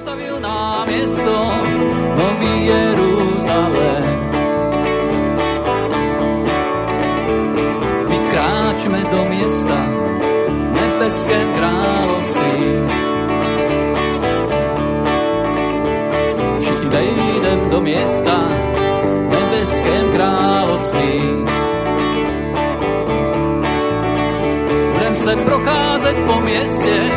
[0.00, 1.34] Postavil nám město
[2.16, 4.30] Nový Jeruzalém.
[8.08, 9.86] Vykráčme do města
[10.72, 12.64] nebeském království.
[16.60, 18.48] Všichni vejdem do města
[19.28, 21.20] nebeském království.
[24.92, 27.09] Budem se procházet po městě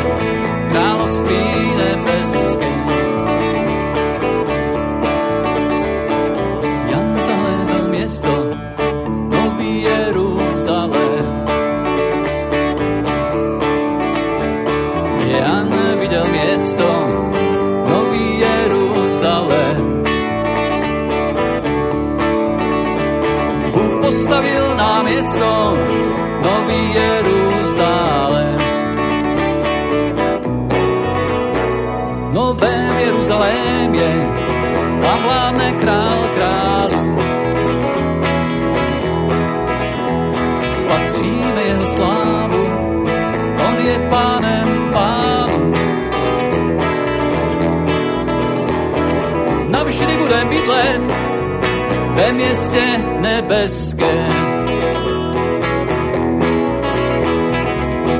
[52.24, 52.84] ve městě
[53.20, 54.32] nebeském.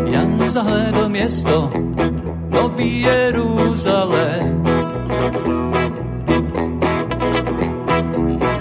[0.04, 1.70] Jan zahlédl město,
[2.50, 4.64] nový Jeruzalém.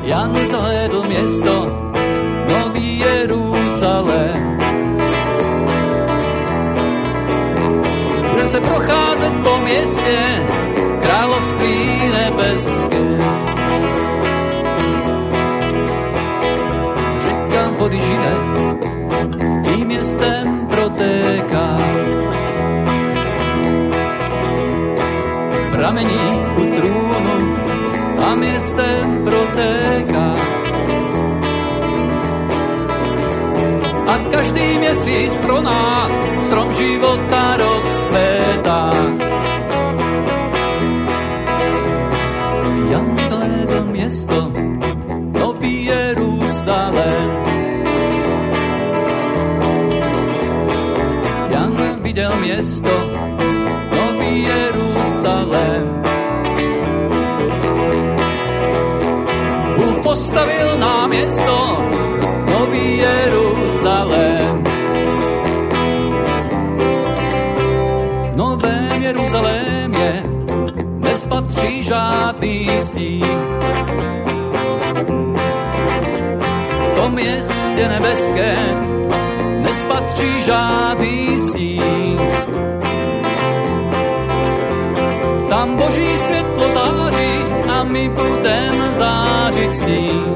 [0.04, 1.56] Jan zahlédl město,
[2.50, 4.58] nový Jeruzalém.
[8.32, 10.20] Bude se procházet po městě,
[11.02, 13.13] království nebeské.
[20.04, 21.78] Městem protéká.
[25.72, 27.56] Pramení u trůnu
[28.28, 30.34] a městem protéká.
[34.08, 37.73] A každý měsíc pro nás strom života rozpétá.
[71.84, 73.26] Nespatří žádný stín.
[76.96, 78.56] To městě nebeské
[79.62, 82.20] nespatří žádný stín.
[85.50, 87.34] Tam boží světlo září
[87.70, 90.34] a my budem zářit s ním.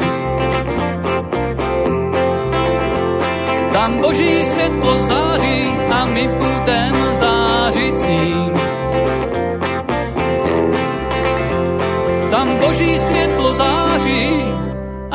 [3.73, 6.56] Tam boží světlo září a my budem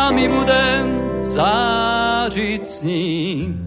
[0.03, 3.62] a my budem zářit s ním.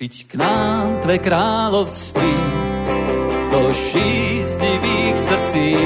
[0.00, 2.36] Přijď k nám tvé království,
[3.52, 5.76] do žíznivých srdcí,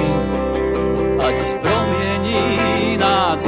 [1.19, 3.43] ať promění nás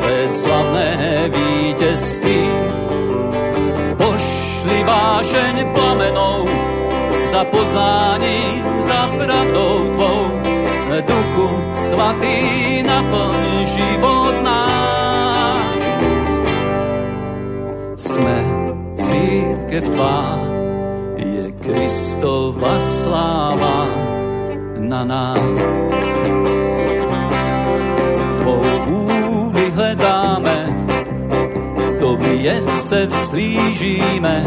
[0.00, 2.48] tvé slavné vítězství.
[3.96, 6.48] Pošli vášeň plamenou
[7.26, 8.40] za poznání,
[8.78, 10.32] za pravdou tvou,
[11.06, 14.45] duchu svatý naplň život
[19.66, 20.38] církev tvá,
[21.18, 23.90] je Kristova sláva
[24.78, 25.58] na nás.
[28.40, 30.66] Tvou vůli hledáme,
[31.98, 34.44] tobě se vzlížíme,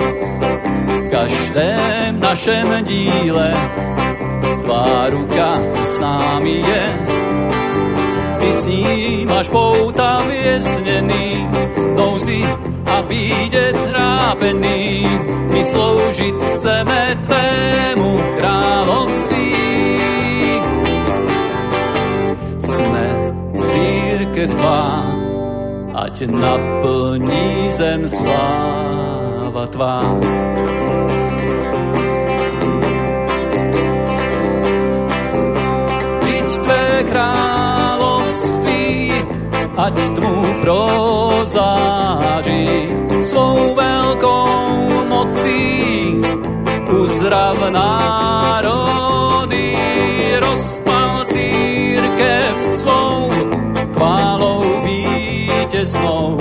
[0.87, 3.53] v každém našem díle
[4.63, 7.18] tvá ruka s námi je.
[8.49, 11.47] Ty s ní máš pouta vězněný,
[11.97, 12.41] nouzi
[12.85, 15.05] a bídě trápený.
[15.53, 19.53] My sloužit chceme tvému království.
[22.59, 23.05] Jsme
[23.53, 25.05] církev tvá,
[25.93, 30.01] ať naplní zem sláva tvá.
[39.79, 42.67] Ať tmu prozáří
[43.23, 44.47] svou velkou
[45.07, 46.15] mocí.
[46.89, 49.77] Uzdrav národy,
[50.41, 53.31] rozpal církev svou,
[53.95, 56.37] chválou vítěznou.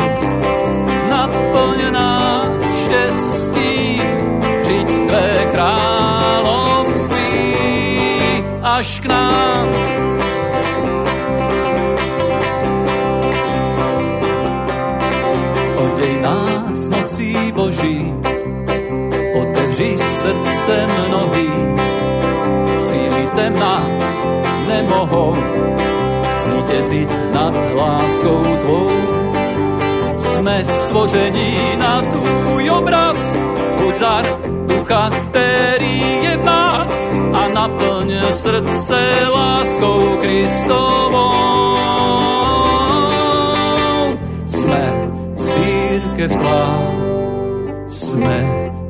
[1.11, 4.03] Naplň nás štěstí,
[4.63, 7.19] přijď tvé království
[8.63, 9.69] až k nám.
[17.53, 18.15] Boží,
[19.41, 21.51] otevři srdce mnohý.
[22.81, 23.89] Síly temná
[24.69, 25.37] nemohou
[26.39, 28.91] zvítězit nad láskou tvou.
[30.17, 33.17] Jsme stvoření na tvůj obraz,
[33.73, 34.25] tvůj dar
[34.67, 41.79] ducha, který je v nás a naplň srdce láskou Kristovou.
[44.47, 46.79] Jsme církev tvá,
[48.19, 48.39] jsme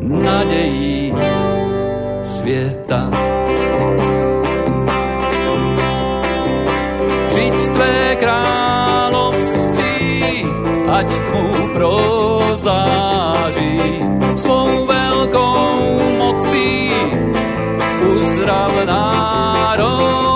[0.00, 1.12] nadejí
[2.22, 3.10] světa.
[7.34, 9.44] Žiť tvé království,
[10.88, 12.80] ať tmu prozáří
[14.36, 16.92] svou velkou mocí
[18.16, 20.27] uzdrav národy,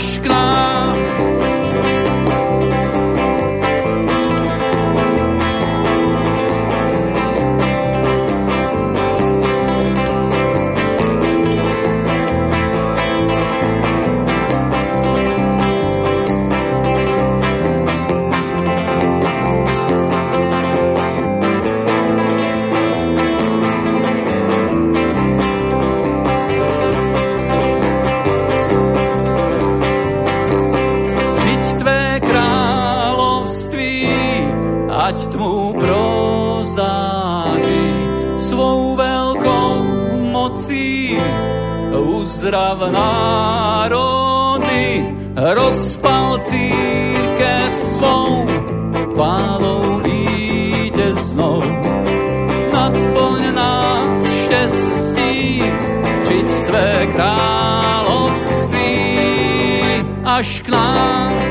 [0.00, 0.39] až
[42.50, 43.86] uzdrav národy,
[45.54, 48.46] rozpal církev svou,
[49.14, 51.62] chválou vítěznou.
[52.74, 55.62] Naplň nás štěstí,
[56.26, 58.90] žiť tvé království
[60.26, 61.49] až k nám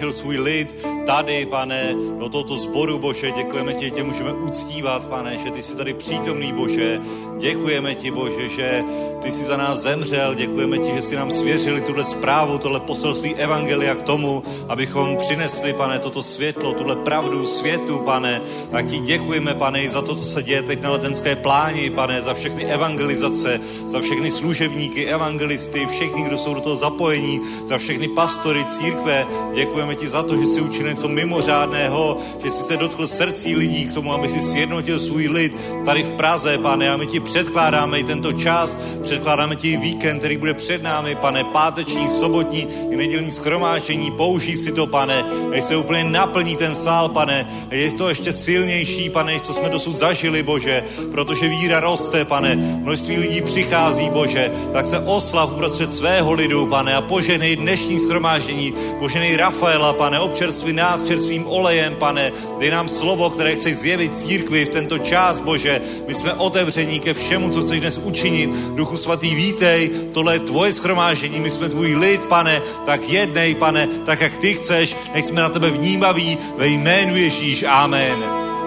[0.00, 3.30] schromáždil svůj lid tady, pane, do tohoto sboru, Bože.
[3.30, 7.00] Děkujeme ti, tě můžeme uctívat, pane, že ty jsi tady přítomný, Bože.
[7.38, 8.84] Děkujeme ti, Bože, že
[9.22, 10.34] ty jsi za nás zemřel.
[10.34, 15.72] Děkujeme ti, že jsi nám svěřili tuhle zprávu, tohle poselství evangelia k tomu, abychom přinesli,
[15.72, 18.42] pane, toto světlo, tuhle pravdu světu, pane.
[18.70, 22.22] Tak ti děkujeme, pane, i za to, co se děje teď na letenské pláni, pane,
[22.22, 28.08] za všechny evangelizace, za všechny služebníky, evangelisty, všichni, kdo jsou do toho zapojení, za všechny
[28.08, 29.26] pastory, církve.
[29.54, 33.86] Děkujeme ti za to, že jsi učinil něco mimořádného, že jsi se dotkl srdcí lidí
[33.86, 36.90] k tomu, aby si sjednotil svůj lid tady v Praze, pane.
[36.90, 41.14] A my ti předkládáme i tento čas, předkládáme ti i víkend, který bude před námi,
[41.14, 44.10] pane, páteční, sobotní i nedělní schromáždění.
[44.10, 45.24] Použij si to, pane,
[45.56, 47.46] ať se úplně naplní ten sál, pane.
[47.70, 52.56] Je to ještě silnější, pane, než co jsme dosud zažili, Bože, protože víra roste, pane.
[52.56, 58.74] Množství lidí přichází, Bože, tak se oslav uprostřed svého lidu, pane, a poženej dnešní schromáždění,
[58.98, 64.64] poženej Rafaela, pane, občerství nás čerstvým olejem, pane, dej nám slovo, které chceš zjevit církvi
[64.64, 65.82] v tento čas, Bože.
[66.06, 68.50] My jsme otevření ke všemu, co chceš dnes učinit.
[68.78, 73.86] Duchu svatý, vítej, tohle je tvoje schromáždění, my jsme tvůj lid, pane, tak jednej, pane,
[74.06, 77.62] tak jak ty chceš, nech jsme na tebe vnímaví ve jménu Ježíš.
[77.62, 78.24] Amen.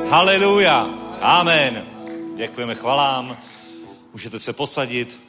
[0.09, 0.89] Haleluja.
[1.21, 1.83] Amen.
[2.35, 3.37] Děkujeme chvalám.
[4.13, 5.19] Můžete se posadit.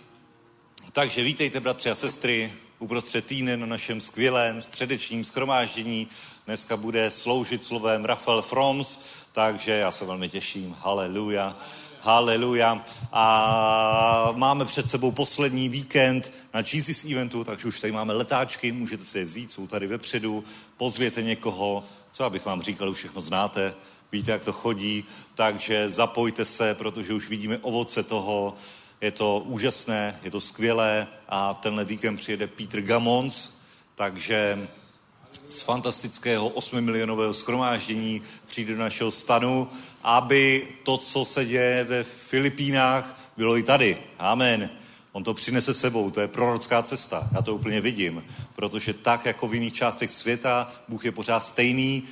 [0.92, 6.08] Takže vítejte, bratři a sestry, uprostřed týdne na našem skvělém středečním schromáždění.
[6.46, 9.00] Dneska bude sloužit slovem Rafael Froms,
[9.34, 10.76] takže já se velmi těším.
[10.80, 11.56] Haleluja.
[12.00, 12.84] Haleluja.
[13.12, 19.04] A máme před sebou poslední víkend na Jesus eventu, takže už tady máme letáčky, můžete
[19.04, 20.44] si je vzít, jsou tady vepředu,
[20.76, 23.74] pozvěte někoho, co abych vám říkal, už všechno znáte,
[24.12, 28.54] víte, jak to chodí, takže zapojte se, protože už vidíme ovoce toho,
[29.00, 33.58] je to úžasné, je to skvělé a tenhle víkend přijede Peter Gamons,
[33.94, 34.68] takže
[35.48, 39.68] z fantastického 8 milionového skromáždění přijde do našeho stanu,
[40.02, 43.96] aby to, co se děje ve Filipínách, bylo i tady.
[44.18, 44.70] Amen.
[45.12, 47.28] On to přinese sebou, to je prorocká cesta.
[47.34, 48.24] Já to úplně vidím,
[48.56, 52.02] protože tak, jako v jiných částech světa, Bůh je pořád stejný,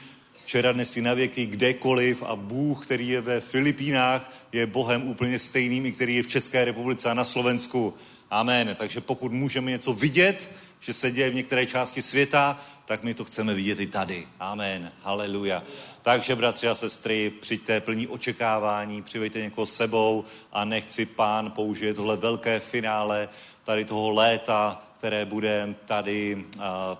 [0.45, 5.39] včera, dnes i na věky, kdekoliv a Bůh, který je ve Filipínách, je Bohem úplně
[5.39, 7.95] stejným, i který je v České republice a na Slovensku.
[8.31, 8.77] Amen.
[8.79, 13.25] Takže pokud můžeme něco vidět, že se děje v některé části světa, tak my to
[13.25, 14.29] chceme vidět i tady.
[14.41, 14.93] Amen.
[15.03, 15.63] Haleluja.
[16.03, 22.17] Takže, bratři a sestry, přijďte plní očekávání, přivejte někoho sebou a nechci pán použije tohle
[22.17, 23.29] velké finále
[23.65, 26.45] tady toho léta, které bude tady,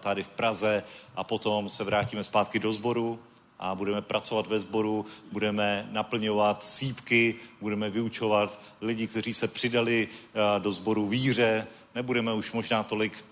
[0.01, 0.83] tady v Praze
[1.17, 3.21] a potom se vrátíme zpátky do sboru
[3.59, 10.09] a budeme pracovat ve sboru, budeme naplňovat sípky, budeme vyučovat lidi, kteří se přidali
[10.59, 13.25] do sboru víře, nebudeme už možná tolik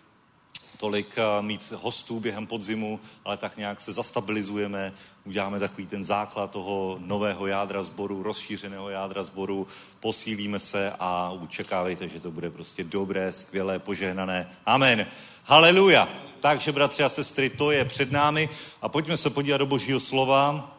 [0.81, 4.93] tolik eh, mít hostů během podzimu, ale tak nějak se zastabilizujeme,
[5.25, 9.67] uděláme takový ten základ toho nového jádra sboru, rozšířeného jádra sboru,
[10.01, 14.49] posílíme se a učekávejte, že to bude prostě dobré, skvělé, požehnané.
[14.67, 15.07] Amen.
[15.45, 16.09] Haleluja.
[16.41, 18.49] Takže, bratři a sestry, to je před námi
[18.83, 20.77] a pojďme se podívat do božího slova.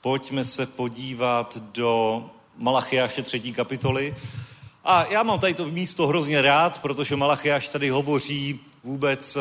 [0.00, 2.24] Pojďme se podívat do
[2.56, 4.16] Malachiáše třetí kapitoly.
[4.84, 9.40] A já mám tady to místo hrozně rád, protože Malachiáš tady hovoří vůbec eh,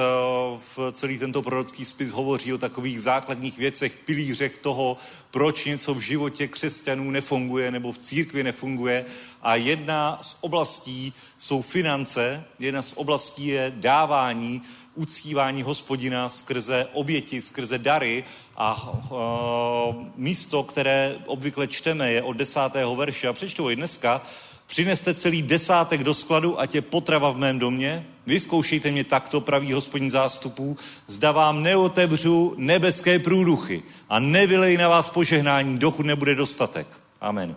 [0.76, 4.98] v celý tento prorocký spis hovoří o takových základních věcech, pilířech toho,
[5.32, 9.06] proč něco v životě křesťanů nefunguje nebo v církvi nefunguje.
[9.42, 14.62] A jedna z oblastí jsou finance, jedna z oblastí je dávání,
[14.96, 18.24] uctívání hospodina skrze oběti, skrze dary
[18.58, 24.22] a uh, místo, které obvykle čteme, je od desátého verše a přečtu i dneska,
[24.66, 28.06] Přineste celý desátek do skladu, ať je potrava v mém domě.
[28.26, 30.78] Vyzkoušejte mě takto, pravý hospodin zástupů.
[31.08, 36.88] Zda vám neotevřu nebeské průduchy a nevylej na vás požehnání, dokud nebude dostatek.
[37.22, 37.56] Amen.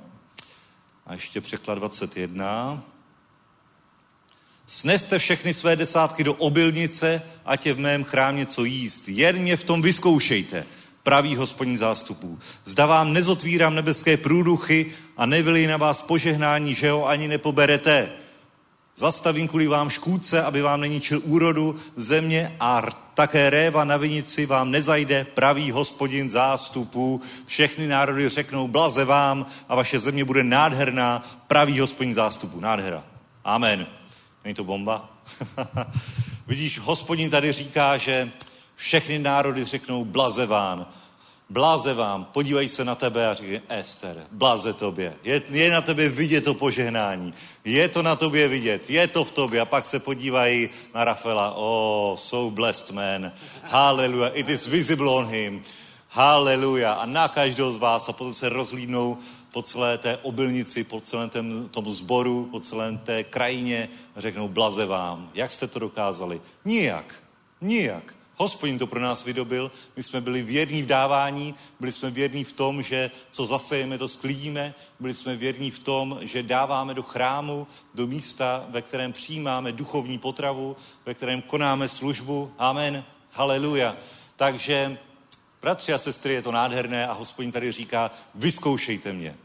[1.07, 2.83] A ještě překlad 21.
[4.67, 9.09] Sneste všechny své desátky do obilnice, ať je v mém chrámě co jíst.
[9.09, 10.67] Jen mě v tom vyzkoušejte
[11.03, 12.39] pravý hospodin zástupů.
[12.65, 18.09] Zda vám nezotvírám nebeské průduchy a nevylí na vás požehnání, že ho ani nepoberete.
[18.99, 22.83] Zastavím kvůli vám škůdce, aby vám neničil úrodu země a
[23.15, 27.21] také réva na vinici vám nezajde, pravý hospodin zástupů.
[27.47, 32.61] Všechny národy řeknou blaze vám a vaše země bude nádherná, pravý hospodin zástupů.
[32.61, 33.05] Nádhera.
[33.45, 33.87] Amen.
[34.45, 35.09] Není to bomba?
[36.47, 38.31] Vidíš, hospodin tady říká, že
[38.75, 40.87] všechny národy řeknou blaze vám.
[41.49, 45.15] Blaze vám, podívej se na tebe a říkají, Ester, blaze tobě.
[45.25, 47.35] Je, je na tebe vidět to požehnání.
[47.65, 49.61] Je to na tobě vidět, je to v tobě.
[49.61, 51.55] A pak se podívají na Rafaela.
[51.57, 53.33] Oh, so blessed man.
[53.63, 54.31] Hallelujah.
[54.35, 55.63] It is visible on him.
[56.09, 56.99] Hallelujah.
[56.99, 59.19] A na každého z vás a potom se rozlídnou
[59.53, 64.49] po celé té obilnici, po celém tém, tom zboru, po celé té krajině a řeknou
[64.49, 65.31] blaze vám.
[65.35, 66.41] Jak jste to dokázali?
[66.65, 67.15] Nijak.
[67.61, 68.16] Nijak.
[68.39, 72.53] Hospodin to pro nás vydobil, my jsme byli věrní v dávání, byli jsme věrní v
[72.53, 77.67] tom, že co zasejeme, to sklidíme, byli jsme věrní v tom, že dáváme do chrámu,
[77.95, 82.53] do místa, ve kterém přijímáme duchovní potravu, ve kterém konáme službu.
[82.59, 83.05] Amen.
[83.33, 83.97] Haleluja.
[84.37, 84.99] Takže,
[85.63, 89.37] bratři a sestry, je to nádherné a hospodin tady říká, vyzkoušejte mě.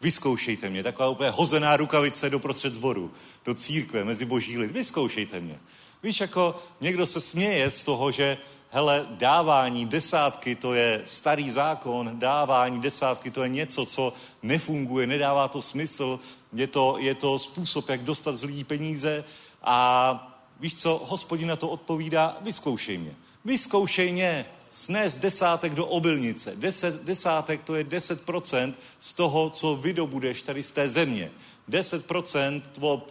[0.00, 0.82] Vyzkoušejte mě.
[0.82, 3.12] Taková úplně hozená rukavice do prostřed zboru,
[3.44, 4.70] do církve, mezi boží lid.
[4.70, 5.60] Vyzkoušejte mě.
[6.02, 8.38] Víš, jako někdo se směje z toho, že
[8.70, 15.48] hele, dávání desátky, to je starý zákon, dávání desátky, to je něco, co nefunguje, nedává
[15.48, 16.20] to smysl,
[16.52, 19.24] je to, je to způsob, jak dostat z lidí peníze
[19.62, 20.26] a
[20.60, 23.14] víš co, hospodin na to odpovídá, vyzkoušej mě.
[23.44, 26.52] Vyzkoušej mě, snes desátek do obilnice.
[26.56, 31.30] Deset, desátek to je 10% z toho, co vydobudeš tady z té země.
[31.70, 32.62] 10%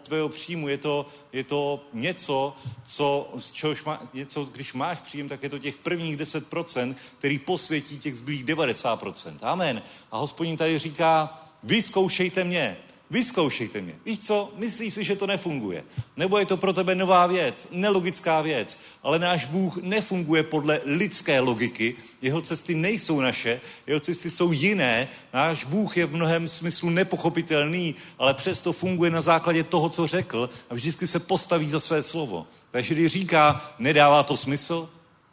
[0.04, 2.56] tvého příjmu je to, je to něco,
[2.88, 7.39] co, z čehož má, něco, když máš příjem, tak je to těch prvních 10%, který
[7.39, 9.38] posvětí těch zbylých 90%.
[9.41, 9.82] Amen.
[10.12, 12.78] A hospodin tady říká, vyzkoušejte mě,
[13.12, 13.95] Vyzkoušejte mě.
[14.06, 14.54] Víš co?
[14.56, 15.84] Myslíš si, že to nefunguje.
[16.17, 18.80] Nebo je to pro tebe nová věc, nelogická věc.
[19.04, 21.95] Ale náš Bůh nefunguje podle lidské logiky.
[22.22, 25.08] Jeho cesty nejsou naše, jeho cesty jsou jiné.
[25.34, 30.50] Náš Bůh je v mnohem smyslu nepochopitelný, ale přesto funguje na základě toho, co řekl
[30.69, 32.48] a vždycky se postaví za své slovo.
[32.72, 34.89] Takže když říká, nedává to smysl,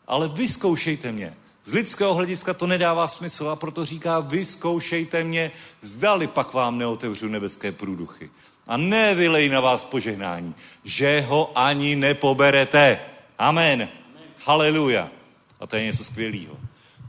[0.07, 1.35] ale vyzkoušejte mě.
[1.67, 5.51] Z lidského hlediska to nedává smysl a proto říká, vyzkoušejte mě,
[5.83, 8.31] zdali pak vám neotevřu nebeské průduchy.
[8.67, 13.01] A nevylej na vás požehnání, že ho ani nepoberete.
[13.39, 13.83] Amen.
[13.83, 13.89] Amen.
[14.45, 15.11] Haleluja.
[15.61, 16.57] A to je něco skvělého.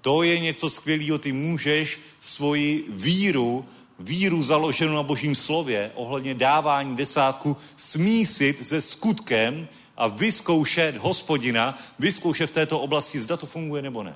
[0.01, 3.65] To je něco skvělého, ty můžeš svoji víru,
[3.99, 9.67] víru založenou na božím slově, ohledně dávání desátku, smísit se skutkem
[9.97, 14.15] a vyzkoušet hospodina, vyzkoušet v této oblasti, zda to funguje nebo ne.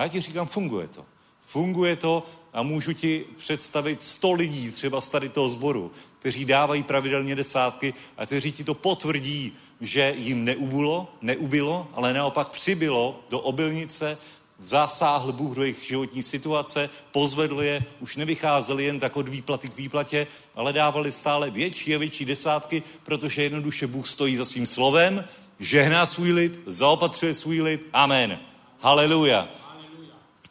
[0.00, 1.04] A já ti říkám, funguje to.
[1.40, 6.82] Funguje to a můžu ti představit sto lidí, třeba z tady toho sboru, kteří dávají
[6.82, 13.40] pravidelně desátky a kteří ti to potvrdí, že jim neubulo, neubilo, ale naopak přibylo do
[13.40, 14.18] obilnice,
[14.58, 19.76] zasáhl Bůh do jejich životní situace, pozvedl je, už nevycházeli jen tak od výplaty k
[19.76, 25.24] výplatě, ale dávali stále větší a větší desátky, protože jednoduše Bůh stojí za svým slovem,
[25.58, 27.86] žehná svůj lid, zaopatřuje svůj lid.
[27.92, 28.38] Amen.
[28.82, 29.48] Haleluja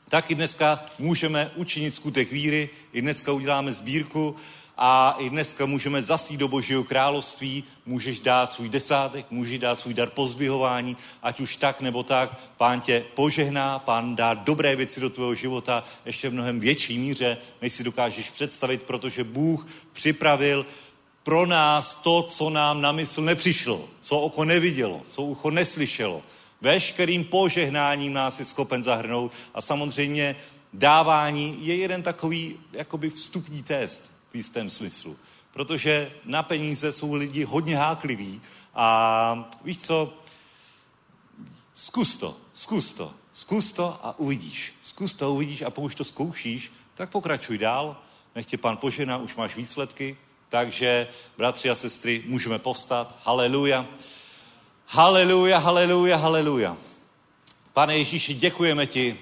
[0.09, 4.35] tak i dneska můžeme učinit skutek víry, i dneska uděláme sbírku
[4.77, 9.93] a i dneska můžeme zasít do Božího království, můžeš dát svůj desátek, můžeš dát svůj
[9.93, 15.09] dar pozbyhování, ať už tak nebo tak, pán tě požehná, pán dá dobré věci do
[15.09, 20.65] tvého života ještě v mnohem větší míře, než si dokážeš představit, protože Bůh připravil
[21.23, 26.23] pro nás to, co nám na mysl nepřišlo, co oko nevidělo, co ucho neslyšelo.
[26.61, 30.35] Veškerým požehnáním nás je schopen zahrnout a samozřejmě
[30.73, 35.17] dávání je jeden takový jakoby vstupní test v jistém smyslu.
[35.53, 38.41] Protože na peníze jsou lidi hodně hákliví
[38.75, 40.13] a víš co,
[41.73, 44.73] zkus to, zkus to, zkus to a uvidíš.
[44.81, 47.97] Zkus to a uvidíš a pokud to zkoušíš, tak pokračuj dál,
[48.35, 50.17] nech tě pan požená, už máš výsledky,
[50.49, 53.19] takže, bratři a sestry, můžeme povstat.
[53.23, 53.85] Haleluja.
[54.91, 56.77] Haleluja, haleluja, haleluja.
[57.73, 59.17] Pane Ježíši, děkujeme ti.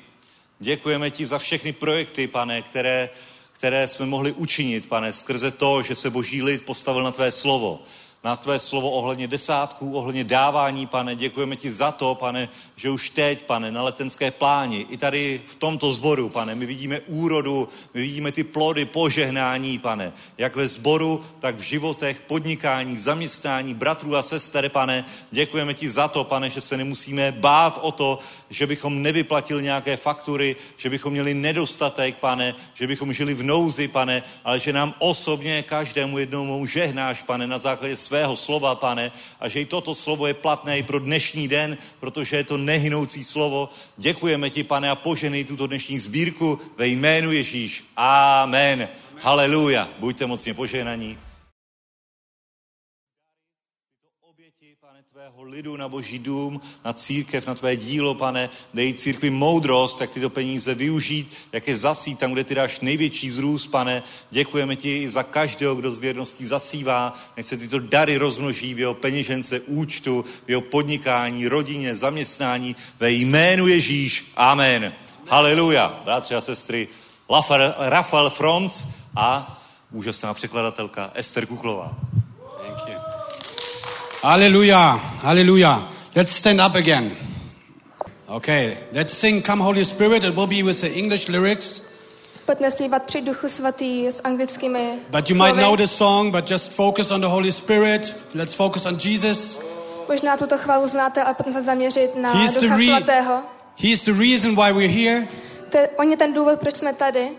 [0.60, 3.10] Děkujeme ti za všechny projekty, pane, které,
[3.51, 7.82] které jsme mohli učinit, pane, skrze to, že se boží lid postavil na tvé slovo
[8.23, 11.15] na tvé slovo ohledně desátků, ohledně dávání, pane.
[11.15, 15.56] Děkujeme ti za to, pane, že už teď, pane, na letenské pláni, i tady v
[15.56, 21.25] tomto sboru, pane, my vidíme úrodu, my vidíme ty plody požehnání, pane, jak ve sboru,
[21.39, 25.06] tak v životech, podnikání, zaměstnání, bratrů a sester, pane.
[25.32, 28.19] Děkujeme ti za to, pane, že se nemusíme bát o to,
[28.50, 33.88] že bychom nevyplatili nějaké faktury, že bychom měli nedostatek, pane, že bychom žili v nouzi,
[33.88, 39.50] pane, ale že nám osobně každému jednomu žehnáš, pane, na základě svého slova, pane, a
[39.50, 43.70] že i toto slovo je platné i pro dnešní den, protože je to nehynoucí slovo.
[43.98, 47.84] Děkujeme ti, pane, a poženej tuto dnešní sbírku ve jménu Ježíš.
[47.96, 48.90] Amen.
[49.20, 49.90] Haleluja.
[50.00, 51.18] Buďte mocně poženaní.
[55.18, 58.50] tvého lidu na boží dům, na církev, na tvé dílo, pane.
[58.74, 63.30] Dej církvi moudrost, jak tyto peníze využít, jak je zasít tam, kde ty dáš největší
[63.30, 64.04] zrůst, pane.
[64.32, 67.14] Děkujeme ti za každého, kdo z věrností zasívá.
[67.38, 72.76] Nech se tyto dary rozmnoží v jeho peněžence, účtu, v jeho podnikání, rodině, zaměstnání.
[73.00, 74.32] Ve jménu Ježíš.
[74.36, 74.94] Amen.
[75.28, 76.02] Haleluja.
[76.04, 76.88] Bratři a sestry,
[77.78, 79.58] Rafael Froms a
[79.92, 81.96] úžasná překladatelka Ester Kuklová.
[84.23, 84.97] Hallelujah.
[85.21, 85.88] Hallelujah.
[86.15, 87.15] Let's stand up again.
[88.30, 90.23] Okay, let's sing Come Holy Spirit.
[90.23, 91.82] It will be with the English lyrics.
[92.45, 95.51] Pojďme zpívat duchu svatý s anglickými But you slovy.
[95.51, 98.15] might know the song, but just focus on the Holy Spirit.
[98.34, 99.60] Let's focus on Jesus.
[100.10, 103.43] Možná tuto chválu znáte, ale pojďme se zaměřit na He's the, ducha svatého.
[103.75, 105.27] he's the reason why we're here.
[105.69, 107.30] To je, on je ten důvod, proč jsme tady.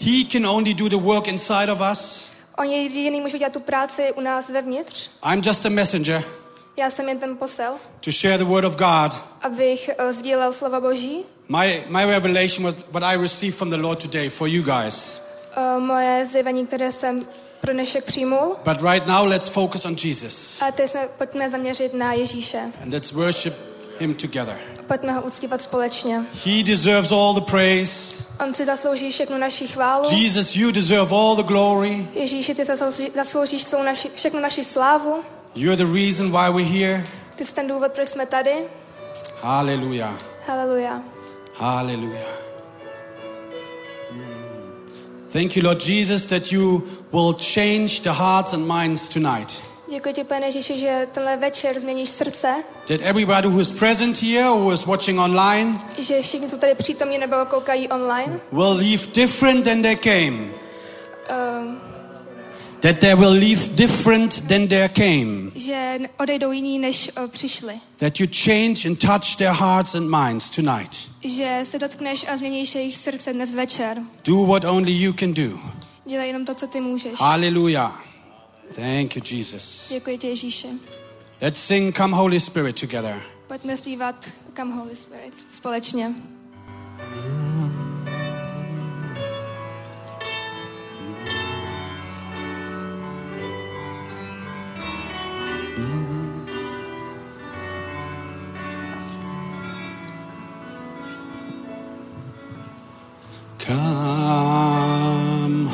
[0.00, 2.30] He can only do the work inside of us.
[2.58, 5.10] On je jediný, může dělat tu práci u nás vevnitř.
[5.32, 6.24] I'm just a messenger
[6.78, 9.22] Já jsem jen ten posel, to share the word of God.
[9.42, 11.24] abych uh, sdílel slova Boží.
[11.48, 15.20] My, my revelation was what I received from the Lord today for you guys.
[15.56, 17.26] Uh, moje zjevení, které jsem
[17.60, 18.56] pro dnešek přijmul.
[18.64, 22.60] But right now, let's focus on Jesus A teď se pojďme zaměřit na Ježíše.
[22.82, 23.54] and let's worship
[23.98, 24.58] Him together.
[24.86, 26.22] Pojďme ho uctívat společně.
[26.44, 28.25] He deserves all the praise.
[28.40, 30.08] On si zaslouží všechnu naši chválu.
[30.10, 32.08] Jesus, you deserve all the glory.
[32.14, 35.22] Ježíši, ty zaslouží, zasloužíš celou naši, všechnu naši slávu.
[35.54, 37.04] You're the reason why we're here.
[37.36, 38.54] Ty jsi ten důvod, proč jsme tady.
[39.42, 40.14] Hallelujah.
[40.46, 41.02] Haleluja.
[41.54, 42.46] Hallelujah.
[45.32, 49.62] Thank you, Lord Jesus, that you will change the hearts and minds tonight.
[49.90, 52.54] Děkuji ti, pane Ježíši, že tenhle večer změníš srdce,
[52.88, 56.74] That everybody who is present here or who is watching online že všichni, co tady
[56.74, 60.36] přítomní nebo koukají online, will leave different than they came.
[61.60, 61.80] um,
[62.80, 65.50] That they will leave different than they came.
[65.54, 67.74] že odejdou jiní, než uh, přišli.
[67.96, 70.96] That you change and touch their hearts and minds tonight.
[71.24, 73.98] Že se dotkneš a změníš jejich srdce dnes večer.
[74.24, 75.58] Do what only you can do.
[76.06, 77.12] Dělej jenom to, co ty můžeš.
[77.20, 78.02] Hallelujah.
[78.74, 79.90] Thank you, Jesus.
[80.24, 80.68] Ježíši.
[81.40, 83.22] Let's sing Come Holy Spirit together.
[83.46, 86.14] Pojďme zpívat Come Holy Spirit společně.
[103.58, 104.86] Come,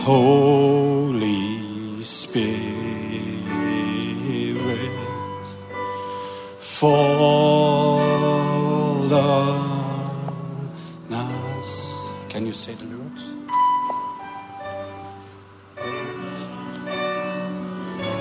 [0.04, 1.01] Holy
[6.82, 7.22] fall
[9.12, 9.12] on
[11.12, 12.10] us.
[12.28, 13.24] Can you say the lyrics?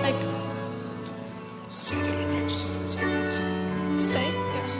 [0.05, 0.21] Like,
[1.71, 2.69] Say the lyrics.
[3.97, 4.73] say, yes.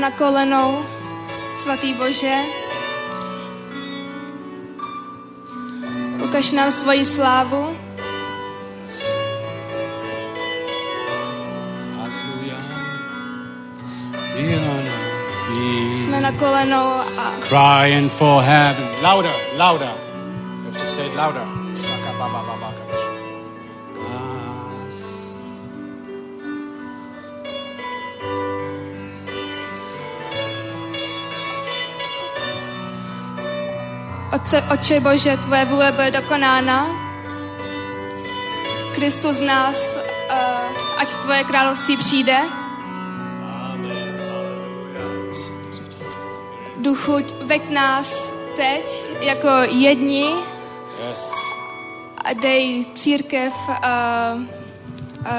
[0.00, 0.80] na kolenou,
[1.60, 2.36] svatý Bože.
[6.24, 7.76] Ukaž nám svoji slávu.
[15.94, 16.88] Jsme na kolenou
[17.18, 18.88] a Crying for heaven.
[19.02, 19.92] Louder, louder.
[20.64, 21.44] You have to say it louder.
[21.76, 22.89] Shaka baba baba
[34.32, 36.86] Otce, Oče Bože, Tvoje vůle bude dokonána.
[38.94, 42.38] Kristus z nás, uh, ať Tvoje království přijde.
[46.76, 50.34] Duchu, veď nás teď jako jedni
[51.08, 51.34] Yes.
[52.24, 53.74] a dej církev uh,
[54.40, 54.46] uh,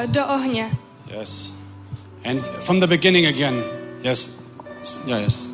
[0.05, 0.69] do ohně.
[1.19, 1.53] Yes.
[2.25, 3.63] And from the beginning again.
[4.03, 4.29] Yes.
[5.05, 5.50] Yeah, yes.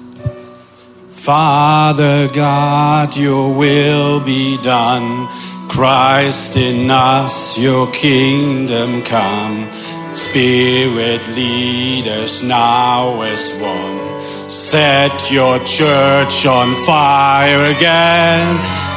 [1.28, 5.28] Father God, your will be done.
[5.67, 9.69] Christ in us, your kingdom come.
[10.13, 14.49] Spirit, lead us now as one.
[14.49, 18.55] Set your church on fire again.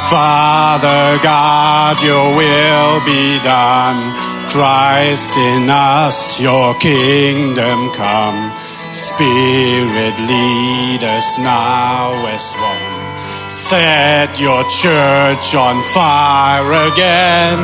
[0.09, 4.15] Father God, your will be done.
[4.49, 8.70] Christ in us, your kingdom come.
[9.01, 13.49] Spirit, lead us now as one.
[13.49, 17.59] Set your church on fire again.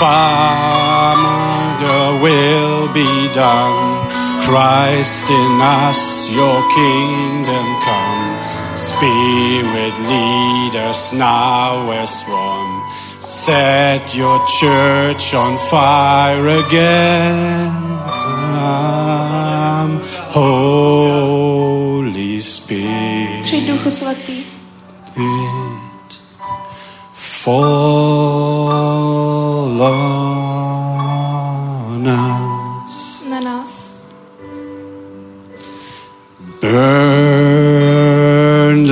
[0.00, 4.10] Father, your will be done.
[4.42, 8.76] Christ in us, your kingdom come.
[8.76, 13.22] Spirit, lead us now as one.
[13.22, 18.15] Set your church on fire again.
[23.96, 24.44] Duchu Svatý.
[27.12, 29.86] Fall on
[32.06, 33.22] us.
[33.30, 33.90] na nás.
[36.60, 37.72] Burn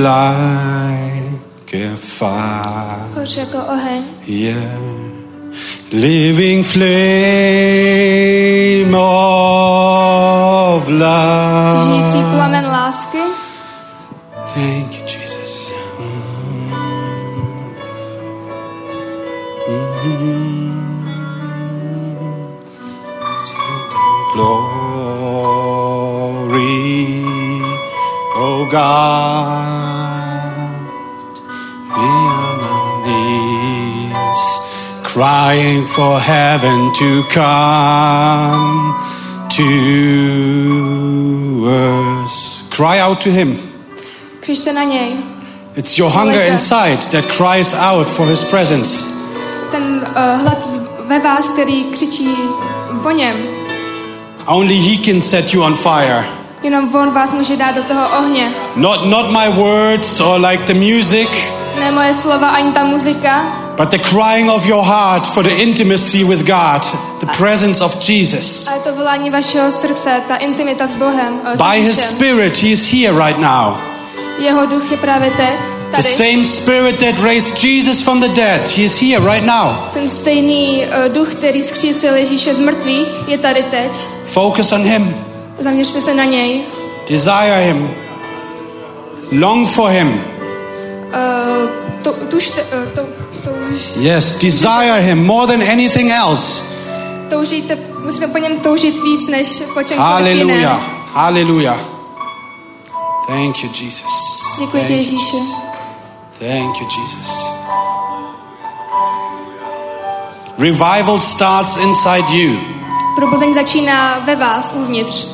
[0.01, 3.09] like a fire.
[3.15, 4.03] Hoř jako oheň.
[4.27, 4.79] Yeah.
[5.91, 7.04] Living flame
[36.99, 38.95] to come
[39.49, 39.67] to
[41.67, 42.63] us.
[42.69, 43.59] Cry out to Him.
[44.39, 45.17] Křižte na něj.
[45.75, 49.03] It's your hunger inside that cries out for His presence.
[49.71, 50.65] Ten uh, hlad
[51.07, 52.29] ve vás, který křičí
[53.03, 53.37] po něm.
[54.47, 56.25] Only He can set you on fire.
[56.63, 58.51] Jenom on vás může dát do toho ohně.
[58.75, 61.29] Not, not my words or like the music,
[61.79, 66.23] Ne moje slova, ani ta muzika, but the crying of your heart for the intimacy
[66.23, 66.81] with God,
[67.19, 68.67] the presence of Jesus.
[68.67, 71.41] ale to volání vašeho srdce, ta intimita s Bohem.
[71.53, 71.99] eh, By His.
[72.09, 73.73] Spirit, He is here right now.
[74.37, 75.55] Jeho duch je právě teď,
[75.95, 79.75] The same Spirit that raised Jesus from the dead, He is here right now.
[79.93, 83.91] Ten stejný uh, duch, který skřísil Ježíše z mrtvých, je tady teď.
[84.25, 85.15] Focus on Him,
[85.59, 86.61] Zaměřte se na něj.
[87.09, 87.89] desire Him,
[89.41, 90.07] long for Him.
[90.09, 91.69] Uh,
[92.01, 93.01] to, tužte, uh, to,
[93.99, 96.63] Yes, desire Him more than anything else.
[97.29, 100.79] toužíte, musíte po něm toužit víc, než po čemkoliv jiném.
[101.13, 101.79] Hallelujah.
[103.27, 104.41] Thank you, Jesus.
[104.59, 104.89] Děkuji Thank.
[104.89, 105.37] Ježíši.
[106.39, 107.51] Thank you, Jesus.
[110.57, 112.59] Revival starts inside you.
[113.15, 115.27] Probuzení začíná ve vás, uvnitř.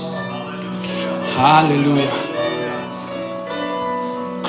[1.38, 2.20] Hallelujah.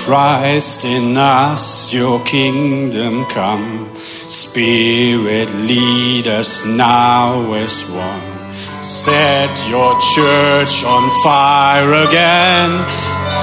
[0.04, 3.94] Christ in us, your kingdom come.
[3.94, 8.52] Spirit, lead us now as one.
[8.82, 12.84] Set your church on fire again.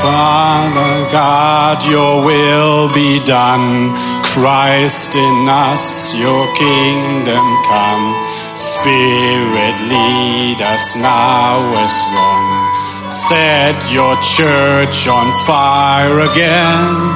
[0.01, 3.95] Father God, your will be done.
[4.25, 8.05] Christ in us, your kingdom come.
[8.53, 12.88] Spirit, lead us now as one.
[13.09, 17.15] Set your church on fire again.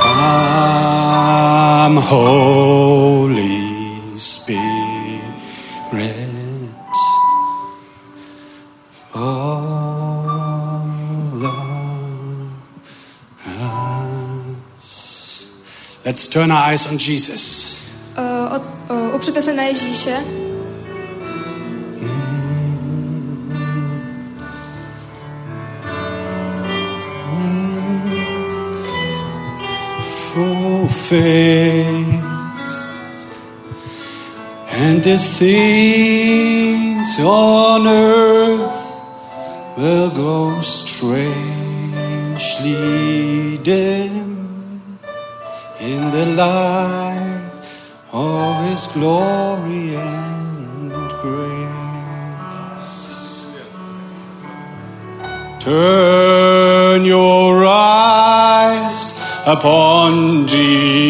[0.00, 3.58] Come, Holy
[4.18, 5.20] Spirit.
[14.74, 15.48] Us.
[16.04, 17.76] Let's turn our eyes on Jesus.
[18.16, 18.58] Uh,
[18.88, 20.45] uh, upřete se na Ježíše.
[31.08, 32.22] Face.
[34.84, 38.98] And the things on earth
[39.78, 41.28] will go strangely
[43.58, 44.98] dim
[45.80, 47.52] in the light
[48.12, 50.90] of his glory and
[51.22, 51.86] grace.
[55.60, 58.15] Turn your eyes
[59.46, 61.06] upon Jesus.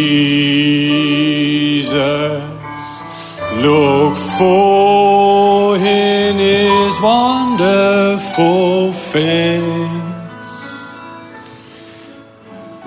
[3.54, 9.62] Look for in his wonderful face.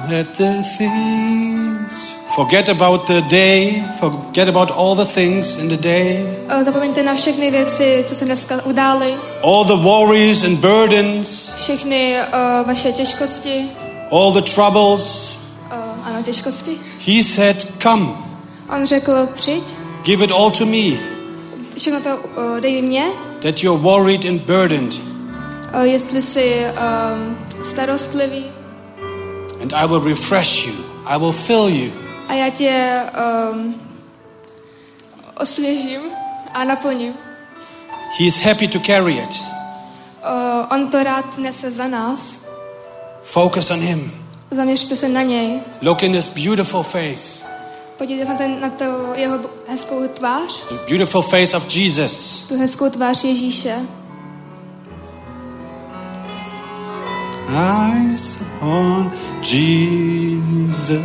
[0.10, 6.26] Let the things forget about the day, forget about all the things in the day,
[6.64, 12.68] zapomeňte na všechny věci, co se dneska udály, all the worries and burdens, všechny uh,
[12.68, 13.70] vaše těžkosti.
[14.12, 15.39] all the troubles.
[16.24, 16.78] Těžkosti.
[17.08, 18.06] He said, Come,
[18.76, 19.64] On řekl, přijď,
[20.04, 20.98] give it all to me,
[21.78, 23.08] všechno to uh, dej mně,
[23.42, 24.94] that you're worried and burdened,
[25.74, 28.46] uh, jestli jsi um, starostlivý
[29.62, 30.74] and I will refresh you,
[31.06, 31.92] I will fill you.
[32.28, 33.02] a já tě
[33.52, 33.76] um,
[35.38, 36.02] osvěžím
[36.54, 37.14] a naplním.
[38.20, 39.44] He is happy to carry it.
[40.24, 42.46] Uh, on to rád nese za nás.
[43.22, 44.12] Focus on Him.
[44.52, 45.60] Zaměřte se na něj.
[45.82, 47.46] Look in His beautiful face,
[47.98, 48.84] Podívejte se na, ten, na tu
[49.16, 52.46] jeho hezkou tvář, the beautiful face of Jesus.
[52.48, 53.76] tu hezkou tvář Ježíše.
[57.50, 61.00] Eyes on Jesus.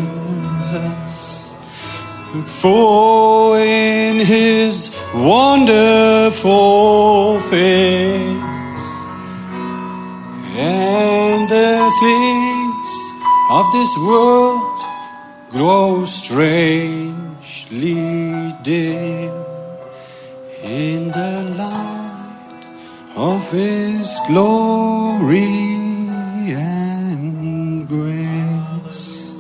[2.47, 6.61] Full in His wonderful
[7.41, 8.45] face.
[10.57, 12.54] And the things
[13.51, 14.81] of this world
[15.51, 17.15] grow strangely
[18.63, 19.33] dim
[20.63, 22.65] in the light
[23.17, 25.43] of His glory
[26.53, 29.33] and grace.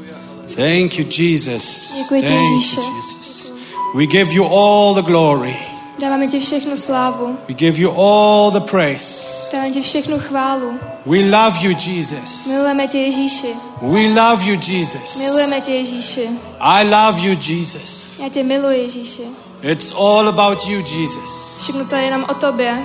[0.55, 2.07] Thank you, Jesus.
[2.09, 3.51] Thank you, Jesus.
[3.95, 5.57] We give you all the glory.
[6.05, 9.47] Dáváme ti všechnu slávu, We give you all the praise.
[9.53, 10.79] dáváme ti všechnu chválu.
[11.07, 12.47] We love you, Jesus.
[12.47, 15.17] Milujeme tě Ježíši, We love you, Jesus.
[15.19, 16.29] milujeme tě Ježíši.
[16.61, 18.19] I love you, Jesus.
[18.23, 19.23] Já tě miluji Ježíši.
[19.63, 21.59] It's all about you, Jesus.
[21.63, 22.79] Všechno to je jenom o tobě.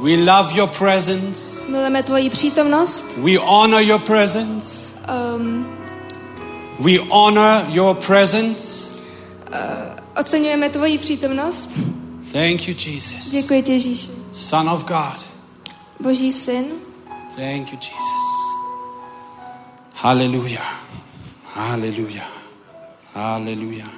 [0.00, 1.62] We love your presence.
[1.68, 3.06] Milujeme tvoji přítomnost.
[3.16, 4.96] We honor your presence.
[5.36, 5.66] Um,
[6.80, 8.92] We honor your presence.
[10.20, 11.70] oceňujeme tvoji přítomnost.
[12.32, 13.30] Thank you, Jesus.
[13.30, 14.10] Děkuji Ježíši.
[14.32, 15.26] Son of God.
[16.00, 16.64] Boží syn.
[17.36, 18.32] Thank you, Jesus.
[19.94, 20.80] Hallelujah.
[21.54, 22.28] Hallelujah.
[23.14, 23.90] Hallelujah.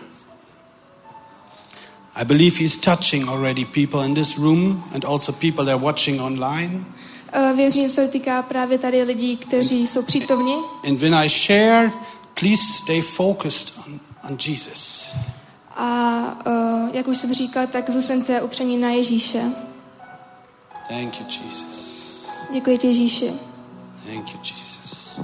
[2.17, 6.21] I believe he's touching already people in this room and also people that are watching
[6.21, 6.85] online.
[7.37, 10.55] Uh, věřím, se týká právě tady lidí, kteří jsou přítomni.
[10.89, 11.93] And when I share,
[12.41, 15.11] please stay focused on, on Jesus.
[15.77, 19.43] A uh, jak už jsem říkal, tak zůstaňte upření na Ježíše.
[20.89, 22.05] Thank you, Jesus.
[22.53, 23.33] Děkuji ti Ježíši.
[24.07, 25.21] Thank you, Jesus.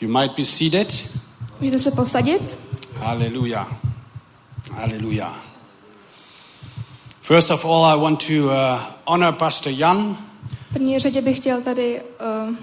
[0.00, 1.08] You might be seated.
[1.60, 2.58] Můžete se posadit.
[2.96, 3.76] Hallelujah.
[4.74, 5.44] Hallelujah.
[7.20, 10.16] First of all, I want to uh, honor Pastor Jan
[10.70, 12.02] V první řadě bych chtěl tady
[12.48, 12.54] uh,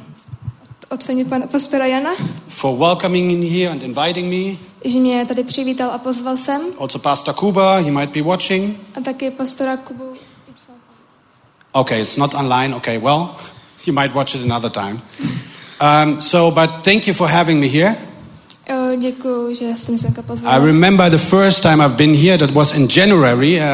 [0.90, 2.16] ocenit pana pastora Jana,
[2.48, 4.56] for welcoming me here and inviting me.
[4.86, 6.62] že mě tady přivítal a pozval sem.
[6.78, 8.78] Also, Pastor Kuba, he might be watching.
[8.96, 10.14] A taky pastora Kubu.
[11.72, 12.76] Okay, it's not online.
[12.76, 13.30] Okay, well,
[13.88, 15.02] you might watch it another time.
[15.82, 17.96] Um, so, but thank you for having me here.
[19.00, 20.00] Děkuji, že jste mě
[20.46, 23.66] I remember the first time I've been here, that was in January uh,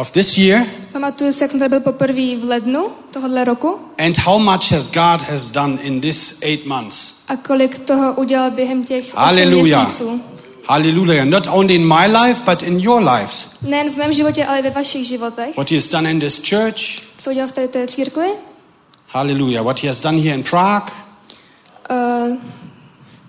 [0.00, 4.18] of this year, Pamatuju si, jak jsem tady byl poprvé v lednu tohohle roku and
[4.18, 7.12] how much has God has done in this eight months.
[7.28, 9.82] a kolik toho udělal během těch 8 Hallelujah.
[9.84, 10.20] měsíců.
[10.68, 11.26] Hallelujah.
[11.28, 13.48] Not only in my life, but in your lives.
[13.62, 15.56] Nejen v mém životě, ale i ve vašich životech.
[15.56, 16.80] What he has done in this church.
[17.18, 18.28] Co udělal v tady té církvi?
[19.08, 19.64] Hallelujah.
[19.64, 20.92] What he has done here in Prague.
[21.90, 22.36] Uh,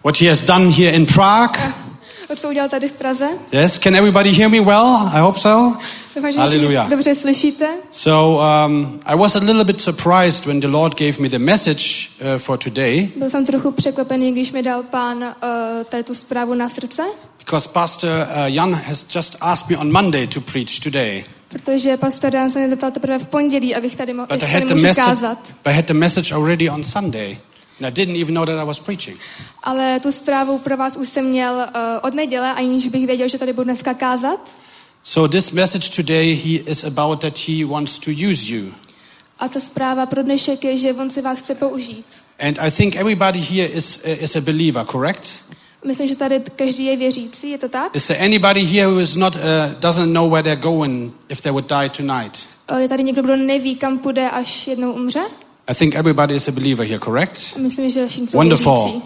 [0.03, 1.59] What he has done here in Prague.
[2.35, 3.29] Co udělal tady v Praze.
[3.51, 5.09] Yes, can everybody hear me well?
[5.13, 5.77] I hope so.
[6.37, 6.89] Hallelujah.
[6.89, 7.67] dobře slyšíte.
[7.91, 11.83] So um, I was a little bit surprised when the Lord gave me the message
[12.33, 15.33] uh, for today Byl jsem trochu překvapený, když mi dal pán uh,
[15.89, 17.03] tady tu zprávu na srdce,
[17.37, 21.23] because Pastor uh, Jan has just asked me on Monday to preach today.
[21.47, 24.47] protože pastor Dan se mě zeptal teprve v pondělí, abych tady, mo- But I jestli
[24.53, 25.05] had tady the můžu message.
[25.07, 25.37] kázat.
[25.47, 27.37] But I had the message already on Sunday,
[27.81, 29.17] and I didn't even know that I was preaching.
[29.63, 33.37] Ale tu zprávu pro vás už jsem měl uh, od neděle, aniž bych věděl, že
[33.37, 34.49] tady budu dneska kázat.
[35.03, 38.71] So this message today he is about that he wants to use you.
[39.39, 42.05] A ta zpráva pro dnešek je, že on si vás chce použít.
[42.39, 45.31] And I think everybody here is uh, is a believer, correct?
[45.85, 47.95] Myslím, že tady každý je věřící, je to tak?
[47.95, 49.41] Is there anybody here who is not uh,
[49.79, 52.39] doesn't know where they're going if they would die tonight?
[52.67, 55.19] Eh, Je tady někdo, kdo neví, kam půjde, až jednou umře?
[55.69, 57.55] I think everybody is a believer here, correct?
[57.57, 59.01] Myslím, že všichni jsou Wonderful.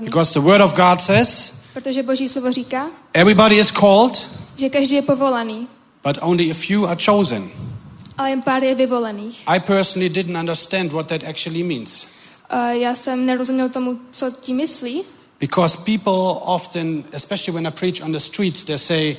[0.00, 4.94] Because the word of God says Protože Boží slovo říká, everybody is called, že každý
[4.94, 5.66] je povolaný,
[6.06, 7.48] but only a few are chosen.
[8.18, 9.42] ale jen pár je vyvolených.
[9.46, 12.06] I personally didn't understand what that actually means.
[12.50, 15.02] Eh, Já jsem nerozuměl tomu, co tím myslí,
[15.40, 19.16] Because people often, especially when I preach on the streets, they say,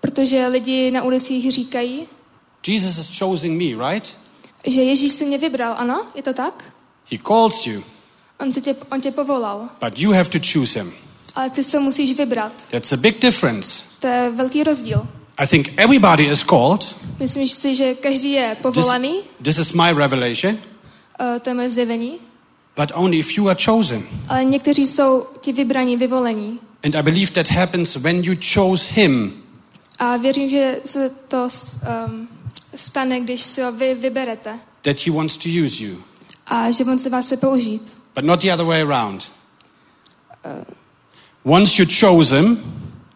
[0.00, 2.06] protože lidi na ulicích říkají,
[2.66, 4.14] Jesus is choosing me, right?
[4.66, 6.64] Že Ježíš si mě vybral, ano, je to tak?
[7.12, 7.82] He calls you,
[8.40, 10.92] On, si tě, on tě povolal, but you have to choose him.
[11.34, 12.52] ale ty se musíš vybrat.
[12.70, 13.84] That's a big difference.
[14.00, 15.06] To je velký rozdíl.
[15.38, 16.96] I think everybody is called.
[17.18, 20.58] Myslím si, že každý je This, povolaný, this is my revelation,
[21.20, 22.18] eh, to je moje zjevení,
[22.76, 24.02] but only a few are chosen.
[24.28, 26.60] ale někteří jsou ti vybraní, vyvolení.
[26.84, 29.32] And I believe that happens when you chose him.
[29.98, 31.48] A věřím, že se to
[32.06, 32.28] um,
[32.78, 35.96] stane, když si ho vy vyberete that he wants to use you,
[36.46, 37.96] a že on se vás chce použít.
[38.14, 39.30] but not the other way around.
[41.44, 42.58] Once you chose him,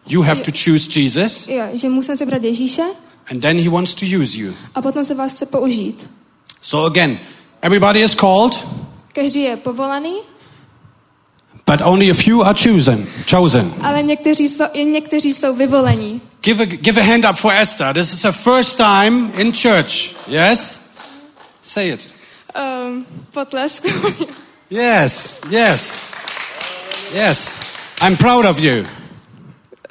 [0.07, 2.83] you have to choose Jesus, Jo, že musím se brát Ježíše
[3.31, 4.53] and then he wants to use you.
[4.75, 6.09] a potom se vás chce použít.
[6.61, 7.19] So again,
[7.61, 8.65] everybody is called,
[9.13, 10.15] Každý je povolaný,
[11.71, 13.07] but only a few are chosen.
[13.31, 13.73] Chosen.
[13.81, 16.21] ale někteří jsou, někteří jsou vyvolení.
[16.43, 17.93] Give a, give a hand up for Esther.
[17.93, 20.13] This is her first time in church.
[20.27, 20.77] Yes?
[21.61, 22.13] Say it.
[22.55, 23.83] Um, potlesk.
[24.69, 26.01] Yes, yes,
[27.13, 27.59] yes.
[28.01, 28.85] I'm proud of you.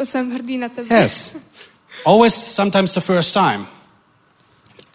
[0.04, 1.02] jsem hrdý na tebe.
[1.02, 1.36] Yes.
[2.04, 3.66] Always, sometimes the first time.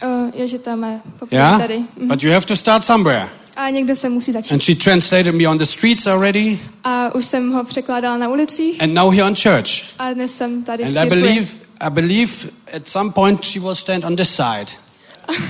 [0.04, 1.58] Uh, je, že to je poprvé Yeah?
[1.62, 1.78] tady.
[1.78, 2.08] Mhm.
[2.08, 3.30] But you have to start somewhere.
[3.60, 4.54] A někdo se musí začít.
[4.54, 8.82] And she translated me on the streets already, A už jsem ho překládala na ulicích
[8.82, 9.70] and now here on church.
[10.00, 11.48] a dnes jsem tady v And I believe,
[11.80, 12.32] I believe
[12.76, 14.72] at some point she will stand on this side.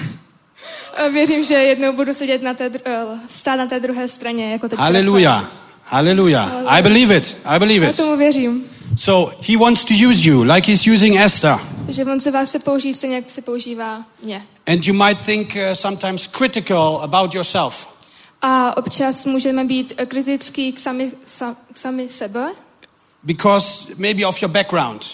[1.14, 4.70] Věřím, že jednou budu sedět na té, dru- eh, stát na té druhé straně, jako
[4.70, 4.80] teď.
[4.80, 5.52] Hallelujah.
[5.84, 6.52] Hallelujah.
[6.66, 7.38] I believe it.
[7.46, 7.98] I believe it.
[7.98, 8.64] tomu věřím,
[8.96, 11.60] So he wants to use you like he's using Esther.
[11.90, 14.44] že on se vás se použít stejně, jak se používá mě.
[14.68, 17.97] And you might think uh, sometimes critical about yourself.
[18.42, 22.52] A občas můžeme být eh, kritický k sami, sa, k sami sebe,
[23.24, 25.06] because maybe of your background.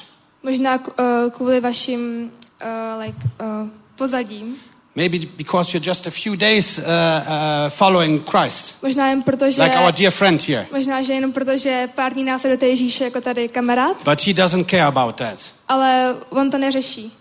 [0.43, 2.31] možná k- eh, kvůli vašim
[2.63, 4.55] uh, like, uh, pozadím.
[4.95, 9.63] Maybe because you're just a few days uh, uh, following Christ, Možná jen proto, že,
[9.63, 10.67] like our dear friend here.
[10.71, 14.69] možná, že jenom proto, že pár dní následujete Ježíše jako tady kamarád, But he doesn't
[14.69, 15.39] care about that.
[15.67, 17.13] ale on to neřeší.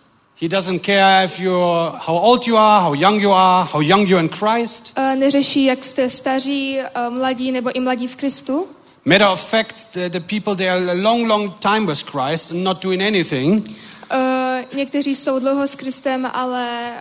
[0.42, 4.08] He doesn't care if you're how old you are, how young you are, how young
[4.08, 4.92] you are in Christ.
[4.96, 8.68] Uh, neřeší, jak jste staří, uh, mladí nebo i mladí v Kristu.
[9.04, 12.64] Matter of fact, the, the people they are a long, long time with Christ and
[12.64, 13.68] not doing anything.
[13.68, 16.92] Uh, někteří jsou dlouho s Kristem, ale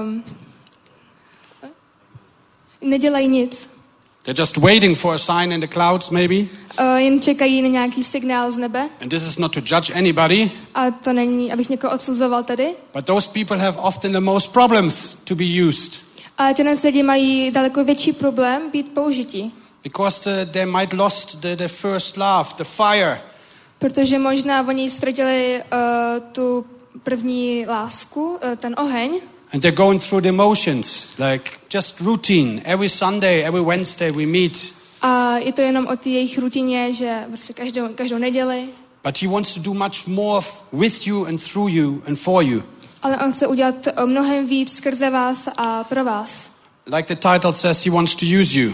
[0.00, 0.24] um,
[2.80, 3.70] nedělají nic.
[4.24, 6.34] They're just waiting for a sign in the clouds, maybe.
[6.80, 8.88] Uh, jen čekají na nějaký signál z nebe.
[9.02, 12.74] And this is not to judge anybody, A to není, abych někoho odsuzoval tady.
[12.94, 15.92] but those people have often the most problems to be used
[16.38, 19.52] Ale tyhle lidi mají daleko větší problém být použití.
[19.82, 23.20] because the, they might lost the, the first love, the fire.
[23.78, 25.78] Protože možná oni ztratili uh,
[26.32, 26.66] tu
[27.02, 29.20] první lásku, uh, ten oheň.
[29.52, 32.62] And they're going through the motions, like just routine.
[32.64, 34.74] Every Sunday, every Wednesday we meet.
[35.02, 38.68] A je to jenom o té jejich rutině, že prostě každou, každou neděli.
[39.04, 42.62] But he wants to do much more with you and through you and for you.
[43.02, 43.74] Ale on chce udělat
[44.04, 46.50] mnohem víc skrze vás a pro vás.
[46.86, 48.72] Like the title says, he wants to use you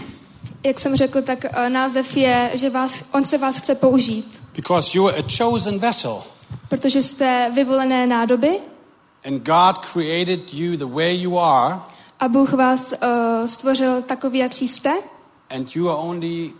[0.63, 4.41] Jak jsem řekl, tak uh, název je, že vás, on se vás chce použít.
[4.55, 6.23] because you're a chosen vessel.
[6.69, 8.59] Protože jste vyvolené nádoby
[9.27, 11.79] And God created you the way you are,
[12.19, 14.97] a Bůh vás uh, stvořil takový, jak jste.
[15.49, 16.53] and you are only,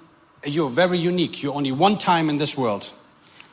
[0.45, 1.43] you're very unique.
[1.43, 2.93] You're only one time in this world.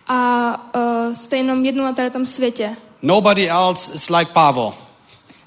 [0.08, 2.76] a uh, jste jenom jednou na tom světě.
[3.02, 4.74] Nobody else is like Pavel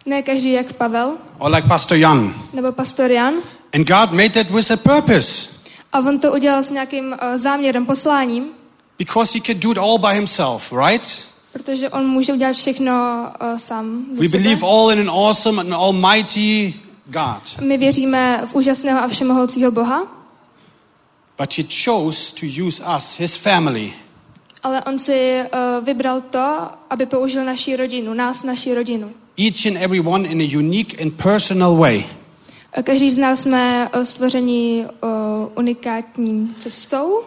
[0.06, 2.36] Ne každý jak Pavel or like Pastor Jan.
[2.54, 3.34] nebo pastor Jan.
[3.74, 5.50] And God made that with a purpose
[5.94, 8.50] A on to udělal s nějakým uh, záměrem, posláním,
[8.98, 11.27] because he could do it all by himself, right?
[11.58, 12.94] Protože on může udělat všechno
[13.42, 14.06] uh, sám.
[14.20, 16.74] We believe all in an awesome and almighty
[17.06, 17.62] God.
[17.62, 20.08] My věříme v úžasného a všemohoucího Boha,
[21.38, 23.94] But he chose to use us, his family,
[24.64, 29.12] ale on si uh, vybral to, aby použil naši rodinu, nás, naši rodinu.
[29.38, 32.06] each and every one in a unique and personal way.
[32.74, 35.10] A Každý z nás jsme stvoření uh,
[35.56, 37.22] unikátní cestou,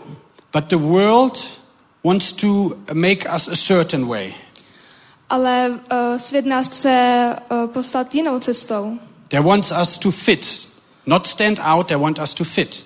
[0.53, 1.59] But the world
[2.05, 4.34] wants to make us a certain way.
[5.30, 8.98] ale uh, svět nás chce uh, poslat jinou cestou.
[9.28, 10.68] They want us to fit,
[11.07, 12.84] not stand out, they want us to fit.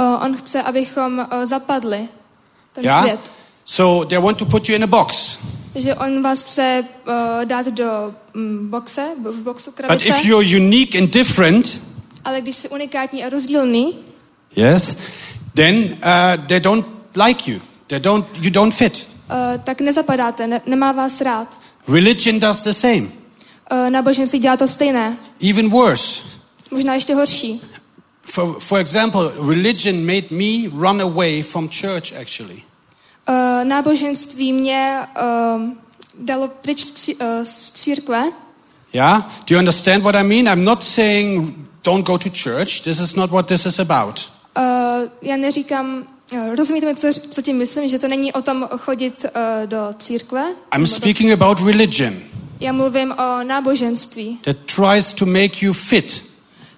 [0.00, 2.08] Uh, on chce, abychom uh, zapadli
[2.72, 3.02] ten Yeah?
[3.02, 3.32] svět.
[3.64, 5.38] So they want to put you in a box.
[5.74, 10.98] že on vás chce uh, dát do um, boxe, bo- boxu But if you're unique
[10.98, 11.80] and different,
[12.24, 13.94] ale když jsi unikátní a rozdílný,
[14.56, 14.96] yes,
[15.54, 16.86] then uh, they don't
[17.26, 17.60] like you.
[17.88, 19.06] They don't, you don't fit.
[19.30, 21.48] uh, tak nezapadáte, ne- nemá vás rád.
[21.88, 23.08] Religion does the same,
[23.72, 25.16] Uh, náboženství dělá to stejné,
[25.50, 26.22] even worse.
[26.70, 27.60] možná ještě horší.
[28.24, 32.62] For, for example, religion made me run away from church, actually.
[33.28, 35.60] Uh, náboženství mě uh,
[36.18, 38.32] dalo pryč z uh, z církve.
[38.92, 39.20] Yeah?
[39.46, 40.46] Do you understand what I mean?
[40.48, 41.54] I'm not saying
[41.84, 42.80] don't go to church.
[42.82, 44.30] This is not what this is about.
[44.56, 44.62] Uh,
[45.22, 46.04] já neříkám,
[46.56, 50.40] rozumíte mi, co, co tím myslím, že to není o tom chodit uh, do církve.
[50.42, 52.14] I'm nebo do- speaking about religion
[52.60, 56.22] Já mluvím o náboženství, that tries to make you fit.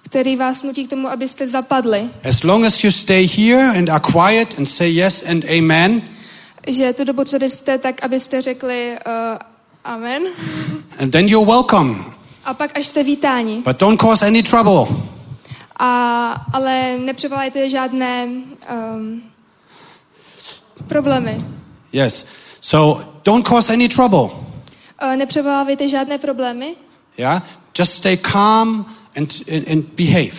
[0.03, 2.09] který vás nutí k tomu, abyste zapadli.
[2.23, 6.01] As long as you stay here and are quiet and say yes and amen,
[6.67, 9.37] Že tu dobu, co jste, tak abyste řekli uh,
[9.83, 10.23] amen.
[10.99, 11.95] and then you're welcome.
[12.45, 13.61] A pak až jste vítáni.
[13.65, 14.95] But don't cause any trouble.
[15.79, 19.21] A, ale nepřevolajte žádné um,
[20.87, 21.45] problémy.
[21.93, 22.25] Yes.
[22.61, 24.29] So don't cause any trouble.
[25.01, 26.75] Uh, nepřevolávejte žádné problémy,
[27.17, 27.41] Yeah?
[27.79, 28.85] Just stay calm
[29.15, 30.33] and, and, and behave.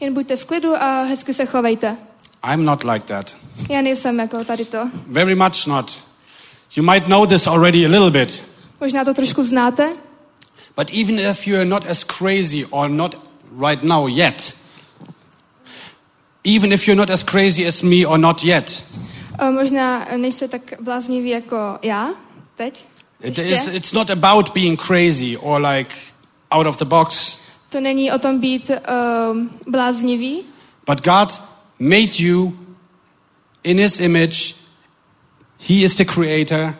[0.00, 1.96] jen buďte v klidu a hezky se chovejte.
[2.44, 3.36] I'm not like that.
[3.68, 4.90] Já nejsem jako tady to.
[5.06, 5.98] Very much not.
[6.76, 8.42] You might know this already a little bit.
[8.80, 9.96] Možná to trošku znáte,
[10.76, 13.14] But even if you're not as crazy or not
[13.60, 14.54] right now yet,
[16.44, 18.84] even if you're not as crazy as me or not yet,
[19.42, 22.10] uh, možná nejste tak bláznivý jako já
[22.56, 22.86] teď.
[23.22, 25.96] it is, it's not about being crazy or like
[26.50, 27.38] out of the box.
[27.68, 30.42] To není o tom být um, bláznivý,
[30.86, 31.40] But God
[31.78, 32.52] made you
[33.64, 34.54] in His image.
[35.68, 36.74] He is the creator.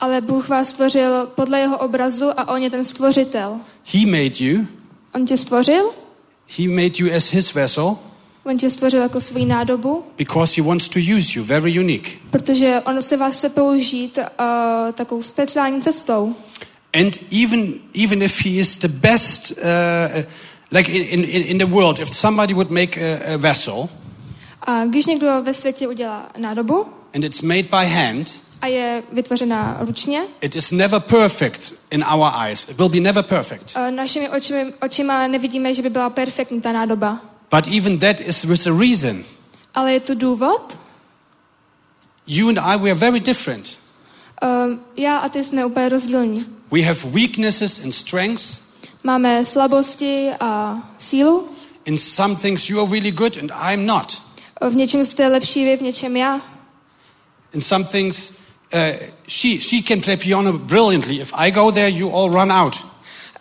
[0.00, 3.60] ale Bůh vás stvořil podle jeho obrazu a on je ten stvořitel.
[3.94, 4.66] He made you.
[5.14, 5.90] On tě stvořil,
[6.58, 7.96] He made you as His vessel
[8.44, 12.10] on tě stvořil jako svou nádobu, because He wants to use you very unique.
[12.30, 16.34] protože on se vás chce použít uh, takovou speciální cestou.
[17.00, 17.74] And even
[18.04, 20.22] even if he is the best, uh,
[20.70, 23.88] like in, in, in the world, if somebody would make a, a vessel
[24.62, 29.76] A když někdo ve světě udělá nádobu and it's made by hand, a je vytvořena
[29.80, 32.68] ručně, it is never perfect in our eyes.
[32.68, 33.76] It will be never perfect.
[33.76, 37.20] uh, našimi očimi, očima nevidíme, že by byla perfektní ta nádoba.
[37.54, 39.24] But even that is with a reason.
[39.74, 40.78] Ale je tu důvod.
[42.26, 43.78] You and I, we are very different.
[44.42, 46.46] Uh, já a ty jsme úplně rozdílní.
[46.72, 48.62] We have weaknesses and strengths.
[49.04, 51.48] Máme slabosti a sílu.
[51.84, 54.22] In some things you are really good and I'm not.
[54.70, 56.40] V něčem jste lepší vy, v něčem já.
[57.52, 58.80] In some things, uh,
[59.28, 61.20] she, she can play piano brilliantly.
[61.20, 62.76] If I go there, you all run out.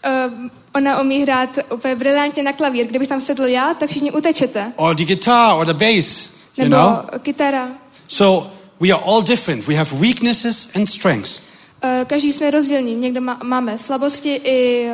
[0.06, 2.88] Uh, ona umí hrát úplně brilantně na klavír.
[2.88, 4.74] Kdybych tam sedl já, tak všichni utečete.
[4.76, 7.20] Or the guitar or the bass, you Nebo know?
[7.20, 7.70] kytara.
[8.08, 9.68] So we are all different.
[9.68, 11.42] We have weaknesses and strengths.
[11.84, 12.96] Uh, každý jsme rozdílní.
[12.96, 14.90] Někdo má, máme slabosti i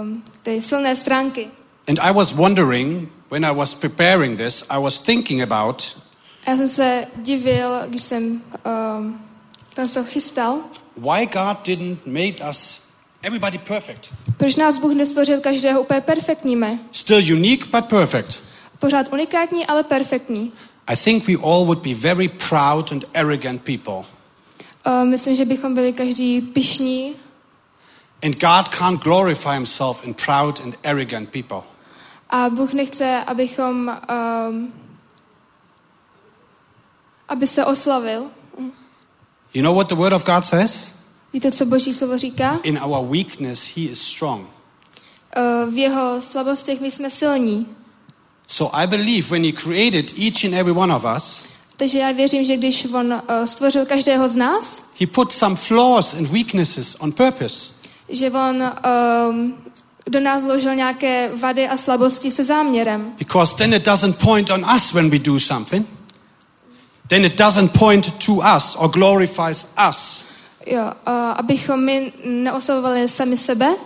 [0.00, 1.48] um, ty silné stránky.
[1.88, 6.04] And I was wondering, when I was preparing this, I was thinking about
[6.46, 8.42] já jsem se divil, když jsem
[8.96, 9.20] um,
[9.74, 10.58] tam se chystal,
[10.96, 12.80] why God didn't make us
[13.24, 14.14] everybody perfect.
[14.36, 16.78] proč nás Bůh nestvořil každého úplně perfektními.
[16.90, 18.42] Still unique, but perfect.
[18.78, 20.52] Pořád unikátní, ale perfektní.
[20.86, 24.04] I think we all would be very proud and arrogant people.
[24.86, 27.14] Uh, myslím, že bychom byli každý pišní
[28.22, 31.62] And God can't glorify himself in proud and arrogant people.
[32.30, 33.96] a Bůh nechce, abychom,
[34.48, 34.72] um,
[37.28, 38.26] aby se oslavil.
[39.54, 40.93] You know what the Word of God says?
[41.34, 42.60] Víte, co Boží slovo říká?
[42.62, 44.46] In our weakness, He is strong.
[45.36, 47.66] Eh, V jeho slabostech my jsme silní.
[48.46, 52.44] So I believe when He created each and every one of us, Takže já věřím,
[52.44, 57.12] že když on eh, stvořil každého z nás, He put some flaws and weaknesses on
[57.12, 57.72] purpose.
[58.08, 58.62] že on
[59.30, 59.54] um,
[60.06, 63.12] do nás vložil nějaké vady a slabosti se záměrem.
[63.18, 65.86] Because then it doesn't point on us when we do something.
[67.08, 70.24] Then it doesn't point to us or glorifies us,
[70.66, 73.76] Jo, uh, abychom my neoslavovali sami sebe,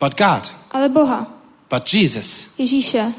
[0.00, 1.26] but God, ale Boha,
[1.70, 2.48] but Jesus.
[2.58, 3.12] Ježíše.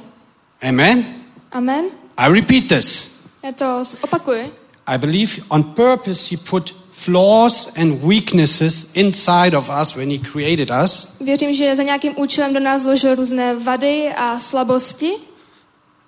[0.61, 1.05] Amen?
[1.51, 1.85] Amen.
[2.17, 3.09] I repeat this.
[3.43, 4.51] Já to opakuji.
[4.87, 10.71] I believe on purpose He put flaws and weaknesses inside of us when He created
[10.83, 11.17] us.
[11.21, 15.13] Věřím, že za nějakým účelem do nás vložil různé vady a slabosti.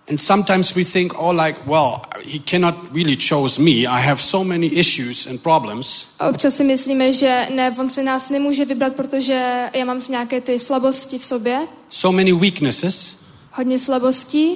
[0.09, 3.87] And sometimes we think, oh, like, well, He cannot really chose me.
[3.87, 6.05] I have so many issues and problems.
[6.29, 10.59] Občas si myslíme, že ne, on se nás nemůže vybrat, protože já mám nějaké ty
[10.59, 13.15] slabosti v sobě, So many weaknesses.
[13.51, 14.55] hodně slabostí.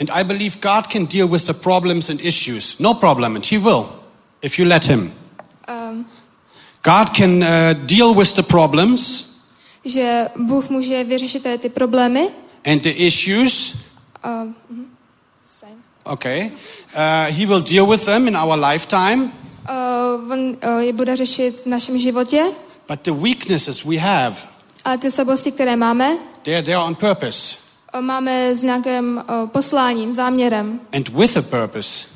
[0.00, 2.78] And I believe God can deal with the problems and issues.
[2.78, 3.88] No problem, and He will,
[4.42, 5.12] if you let Him.
[5.68, 6.06] Um,
[6.82, 7.46] God can uh,
[7.86, 9.24] deal with the problems
[9.86, 12.28] že Bůh může vyřešit ty problémy.
[12.64, 13.76] and the issues.
[14.24, 14.86] Mhm.
[15.60, 15.76] Same.
[16.04, 16.50] Okay.
[16.94, 19.22] Uh, he will deal with them in our lifetime.
[19.68, 22.52] Uh, on uh, je bude řešit v našem životě.
[22.88, 24.36] But the weaknesses we have,
[24.84, 27.56] A ty slabosti, které máme, they're there on purpose
[27.94, 30.80] uh, máme s nějakým uh, posláním, záměrem.
[30.92, 32.06] and with a purpose.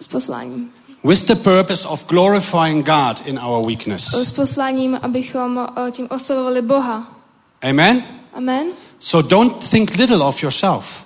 [0.00, 0.72] S posláním.
[1.04, 4.14] With the purpose of glorifying God in our weakness.
[4.14, 7.16] Uh, s posláním, abychom uh, tím oslavovali Boha.
[7.62, 8.04] Amen?
[8.34, 8.66] Amen.
[8.98, 11.05] So don't think little of yourself.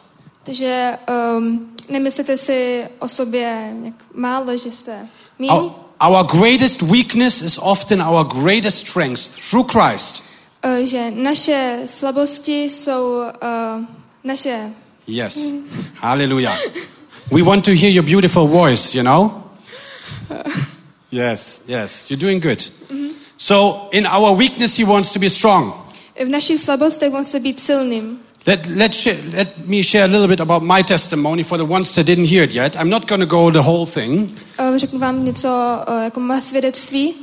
[0.51, 0.99] Takže
[1.37, 5.51] um, nemyslete si o sobě jak málo, že jste míní.
[5.51, 5.71] Our,
[6.01, 10.23] our greatest weakness is often our greatest strength through Christ.
[10.65, 13.85] Uh, že naše slabosti jsou uh,
[14.25, 14.71] naše...
[15.07, 15.39] Yes.
[15.95, 16.59] Hallelujah.
[17.33, 19.31] We want to hear your beautiful voice, you know?
[21.13, 22.11] Yes, yes.
[22.11, 22.71] You're doing good.
[23.37, 25.73] So, in our weakness, He wants to be strong.
[26.25, 28.19] V našich slabostech on chce být silným.
[28.47, 31.93] Let, let, sh- let me share a little bit about my testimony for the ones
[31.93, 32.75] that didn't hear it yet.
[32.77, 35.49] I'm not going to go the whole thing, Uh, řeknu vám něco
[35.89, 37.15] uh, jako má svědectví.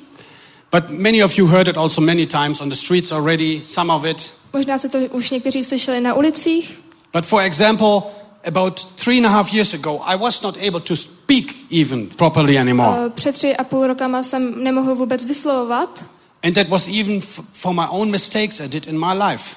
[0.72, 4.06] but many of you heard it also many times on the streets already, some of
[4.06, 4.34] it.
[4.54, 6.80] Možná se to už někteří slyšeli na ulicích.
[7.14, 8.02] But for example,
[8.48, 12.58] about three and a half years ago, I was not able to speak even properly
[12.60, 13.00] anymore.
[13.06, 16.06] Uh, před tři a půl rokama jsem nemohl vůbec vyslovovat.
[16.44, 17.22] And that was even
[17.54, 19.56] for my own mistakes I did in my life.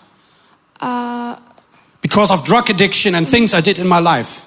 [0.80, 1.42] A
[2.10, 4.42] Because of drug addiction and things I did in my life.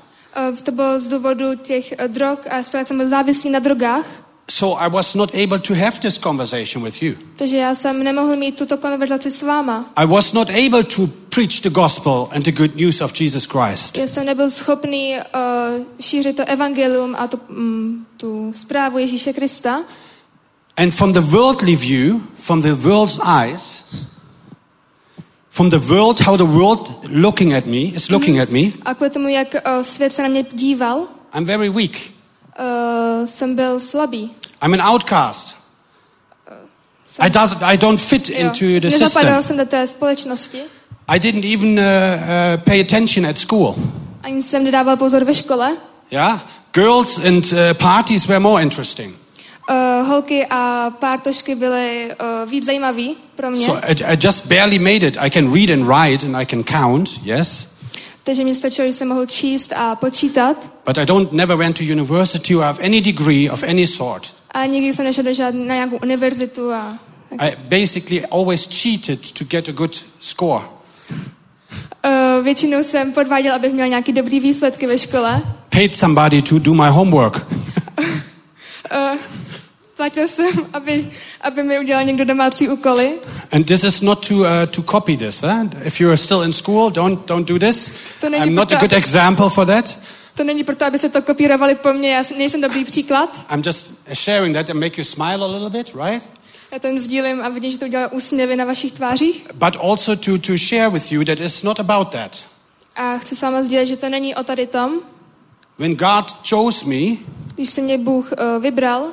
[0.49, 3.59] uh, to bylo z důvodu těch uh, drog a z toho, jak byl závislý na
[3.59, 4.05] drogách.
[4.49, 7.13] So I was not able to have this conversation with you.
[7.35, 9.91] Takže já jsem nemohl mít tuto konverzaci s váma.
[9.95, 13.97] I was not able to preach the gospel and the good news of Jesus Christ.
[13.97, 19.81] Já jsem nebyl schopný uh, šířit to evangelium a tu, mm, tu zprávu Ježíše Krista.
[20.77, 23.83] And from the worldly view, from the world's eyes,
[25.53, 29.09] from the world, how the world looking at me is looking at me, A kvůli
[29.09, 31.91] tomu, jak uh, svět se na mě díval, I'm very weak.
[32.59, 34.31] uh, jsem byl slabý.
[34.65, 35.55] I'm an outcast.
[37.07, 39.43] Jsem, I, does, I don't fit jo, into the system.
[39.43, 40.61] jsem do té společnosti.
[41.07, 43.75] I didn't even uh, uh, pay attention at school.
[44.23, 45.77] Ani jsem nedával pozor ve škole.
[46.11, 46.39] Yeah,
[46.73, 49.15] girls and uh, parties were more interesting.
[49.69, 52.11] Uh, holky a pártošky byly
[52.43, 53.65] uh, víc zajímavý pro mě.
[53.65, 55.17] So I, I just barely made it.
[55.19, 57.73] I can read and write and I can count, yes,
[58.23, 60.69] Takže mi stačilo, že jsem mohl číst a počítat.
[60.85, 64.27] but I don't never went to university or have any degree of any sort.
[64.51, 66.71] A nikdy jsem nešel do žádné, na nějakou univerzitu.
[66.71, 66.99] A,
[67.39, 70.63] I basically always cheated to get a good score.
[72.05, 75.41] uh, většinou jsem podváděl, abych měl nějaký dobrý výsledky ve škole.
[75.69, 77.45] Paid somebody to do my homework.
[80.03, 83.19] Platil jsem, aby, aby mi udělal někdo domácí úkoly.
[83.51, 85.43] And this is not to uh, to copy this.
[85.43, 85.69] Eh?
[85.85, 87.91] If you're still in school, don't don't do this.
[88.21, 89.99] To není I'm not a proto- good example for that.
[90.35, 93.45] To není proto, aby se to kopírovali po mně, já nejsem dobrý příklad.
[93.53, 96.23] I'm just sharing that and make you smile a little bit, right?
[96.71, 99.47] Já to jen sdílím a vidím, že to udělá úsměvy na vašich tvářích.
[99.53, 102.39] But also to to share with you that it's not about that.
[102.95, 104.99] A chci s váma sdílet, že to není o tady tom.
[105.79, 107.17] When God chose me
[107.55, 109.11] Když se mě Bůh uh, vybral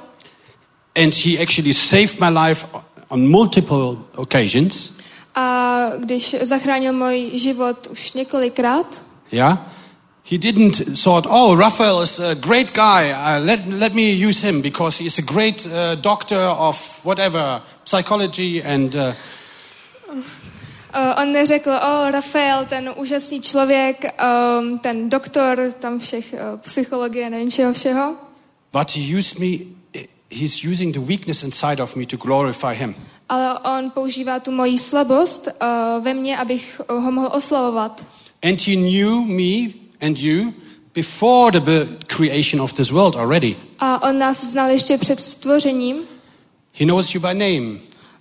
[0.96, 2.66] and He actually saved my life
[3.08, 4.92] on multiple occasions,
[5.34, 9.58] a když zachránil můj život už několikrát, yeah,
[10.30, 13.12] He didn't thought, oh, Raphael is a great guy.
[13.12, 18.62] Uh, let, let me use him because he's a great uh, doctor of whatever, psychology
[18.62, 19.14] and uh,
[20.94, 24.04] Uh, on neřekl, o, Rafael, ten úžasný člověk,
[24.58, 28.16] um, ten doktor, tam všech uh, psychologie, nevím čeho všeho.
[28.72, 29.79] but he used me
[30.30, 32.94] he's using the weakness inside of me to glorify him.
[33.28, 38.04] Ale on používá tu moji slabost uh, ve mně, abych uh, ho mohl oslavovat.
[38.42, 40.52] And he knew me and you
[40.94, 43.56] before the creation of this world already.
[43.78, 45.96] A on nás znal ještě před stvořením.
[46.72, 47.78] He knows you by name.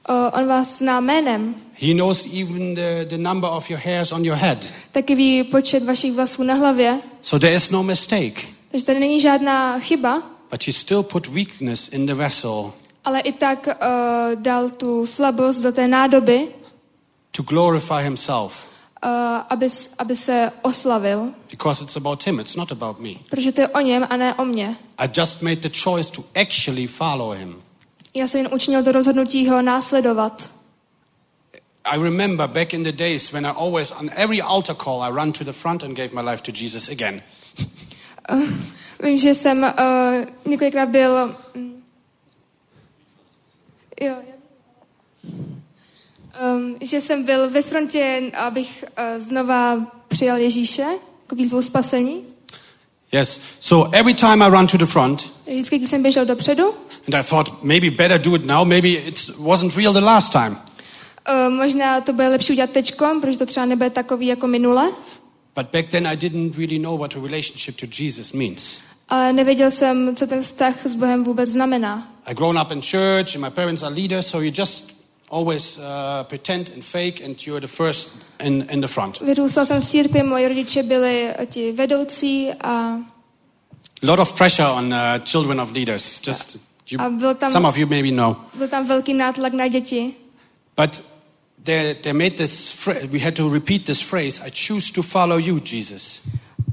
[0.10, 1.55] Uh, on vás zná jménem.
[1.74, 4.68] He knows even the, the number of your hairs on your head.
[4.91, 6.99] Taky ví počet vašich vlasů na hlavě.
[7.22, 8.41] So there is no mistake.
[8.72, 12.73] Takže tady není žádná chyba, But he still put weakness in the vessel
[13.09, 13.73] ale i tak uh,
[14.35, 16.47] dal tu slabost do té nádoby,
[17.31, 18.69] to glorify himself.
[19.03, 19.09] uh,
[19.49, 21.33] aby, aby se oslavil.
[21.49, 23.09] Because it's about him, it's not about me.
[23.29, 24.45] Protože to je o něm a ne o.
[24.97, 27.61] I just made the choice to actually follow him.
[28.13, 30.51] Já jsem jen učinil to rozhodnutí ho následovat.
[31.85, 35.31] I remember back in the days when I always, on every altar call, I run
[35.31, 37.21] to the front and gave my life to Jesus again.
[39.03, 41.35] Vím, že jsem uh, několikrát byl...
[41.55, 41.75] mm,
[44.01, 44.15] Jo,
[46.55, 48.83] um, že jsem byl ve frontě, abych
[49.15, 49.77] uh, znova
[50.07, 50.81] přijal Ježíše
[51.21, 52.23] jako výzvu spasení.
[53.11, 56.73] Yes, so every time I run to the front, Vždycky, když jsem běžel dopředu,
[57.07, 60.57] and I thought maybe better do it now, maybe it wasn't real the last time.
[61.47, 64.91] uh, možná to bude lepší udělat tečkom, protože to třeba nebude takový jako minule,
[65.55, 68.79] But back then I didn't really know what a relationship to Jesus means.
[69.10, 72.12] Ale nevěděl jsem, co ten vztah s Bohem vůbec znamená.
[72.26, 74.95] I grown up in church, and my parents are leaders, so you just
[75.32, 75.84] always uh,
[76.24, 79.20] pretend and fake, and you're the first in, in the front.
[79.22, 82.97] Vyrůstal jsem v církvi, moji rodiče byli ti vedoucí a,
[84.03, 86.28] lot of pressure on uh, children of leaders.
[86.28, 86.57] Just
[86.91, 88.36] you, a byl tam, some of you maybe know.
[88.53, 90.14] byl tam velký nátlak na děti.
[90.76, 91.03] But
[91.64, 92.88] they, they made this.
[93.12, 96.22] We had to repeat this phrase: "I choose to follow you, Jesus.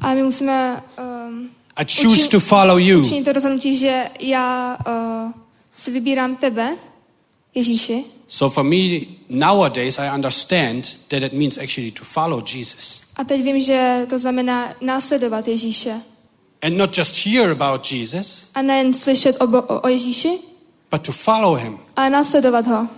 [0.01, 4.79] A my musíme um, I choose to follow you." učinit to rozhodnutí, že já
[5.27, 5.33] uh,
[5.75, 6.77] si vybírám tebe,
[7.55, 8.05] Ježíši.
[8.29, 8.77] So for me
[9.29, 14.19] nowadays, I understand that it means actually to follow Jesus A teď vím, že to
[14.19, 16.01] znamená následovat Ježíše.
[16.63, 20.39] and not just hear about Jesus, A nejen slyšet o, o, o Ježíši,
[20.91, 21.79] but to follow him.
[21.97, 22.89] ale následovat ho.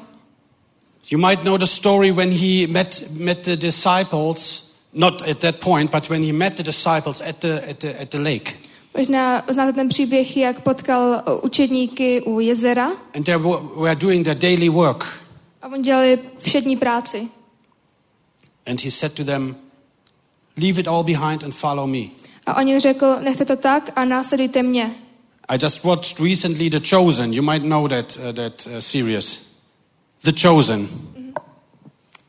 [1.11, 5.91] You might know the story when he met, met the disciples, not at that point,
[5.91, 8.68] but when he met the disciples at the, at the, at the lake.
[8.97, 14.37] Možná znáte ten příběh, jak potkal učedníky u jezera And they were, were doing their
[14.39, 15.07] daily work.
[15.63, 17.29] a on dělali všední práci.
[18.67, 19.57] And he said to them,
[20.57, 22.09] Leave it all behind and follow me.
[22.47, 24.91] A on jim řekl, nechte to tak a následujte mě.
[25.49, 27.33] I just watched recently The Chosen.
[27.33, 29.41] You might know that, uh, that uh, series.
[30.25, 30.89] The Chosen.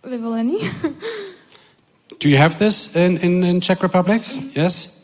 [0.10, 0.58] Vyvolený.
[2.24, 4.22] Do you have this in, in, in Czech Republic?
[4.56, 4.99] Yes?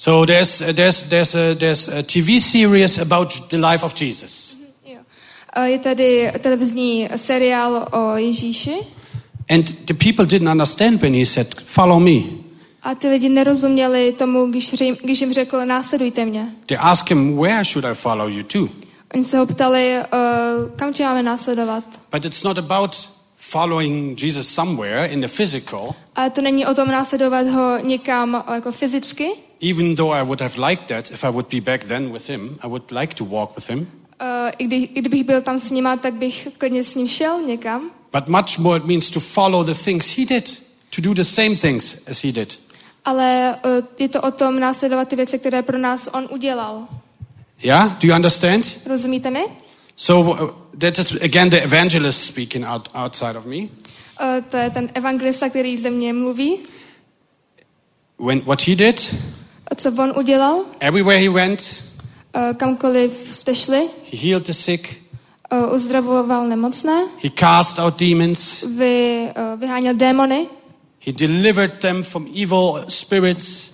[0.00, 4.56] So there's, uh, there's, there's, a, there's a TV series about the life of Jesus.
[5.52, 8.74] A Je tady televizní seriál o Ježíši
[9.50, 12.20] And the people didn't understand when he said, Follow me.
[12.82, 16.48] a ty lidi nerozuměli tomu, když, ři- když jim řekl, následujte mě.
[16.66, 18.68] They asked him, Where should I follow you to?
[19.14, 21.84] Oni se ho ptali, uh, kam tě máme následovat.
[22.12, 26.88] But it's not about following Jesus somewhere in the physical, Ale to není o tom
[26.88, 29.28] následovat ho někam uh, jako fyzicky,
[29.60, 32.58] even though I would have liked that if I would be back then with him.
[32.62, 33.86] I would like to walk with him.
[34.20, 37.42] Uh, i, kdy, I kdybych byl tam s nima, tak bych klidně s ním šel
[37.42, 37.90] někam.
[38.12, 41.56] But much more it means to follow the things he did, to do the same
[41.56, 42.58] things as he did.
[43.04, 46.88] Ale uh, je to o tom následovat ty věci, které pro nás on udělal.
[47.62, 47.98] Yeah?
[47.98, 48.78] Do you understand?
[48.86, 49.44] Rozumíte mi?
[49.96, 53.56] So uh, that is again the evangelist speaking out, outside of me.
[53.56, 53.68] Uh,
[54.50, 56.60] to je ten evangelista, který ze mě mluví.
[58.18, 59.14] When what he did,
[59.76, 60.64] co on udělal?
[60.80, 61.82] everywhere he went,
[62.36, 65.02] Uh, kamkoliv jste šli, he healed the sick,
[65.52, 70.46] uh, uzdravoval nemocné, he cast out demons, vy, uh, vyháněl démony,
[71.06, 73.70] he delivered them from evil spirits,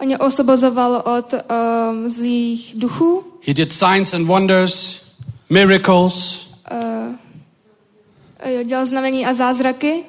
[0.00, 5.02] on je osvobozoval od um, zlých duchů, he did signs and wonders,
[5.50, 6.46] miracles.
[6.72, 10.04] uh, dělal znamení a zázraky.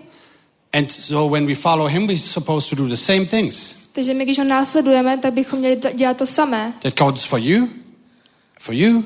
[0.74, 3.76] And so when we follow him, we're supposed to do the same things.
[3.94, 6.74] Takže my, když ho následujeme, tak bychom měli dělat to samé.
[6.82, 7.68] That counts for you,
[8.60, 9.04] for you,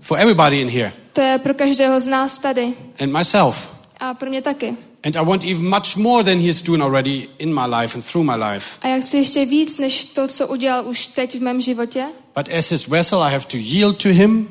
[0.00, 2.74] for everybody in here, To je pro každého z nás tady.
[3.00, 3.70] and myself.
[4.00, 4.76] A pro mě taky.
[5.04, 8.02] And I want even much more than he is doing already in my life and
[8.12, 8.66] through my life.
[8.82, 12.04] A já chci ještě víc, než to, co udělal už teď v mém životě.
[12.36, 14.48] But as his vessel, I have to yield to him.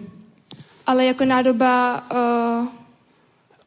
[0.88, 2.03] Ale jako nádoba
[2.61, 2.67] uh,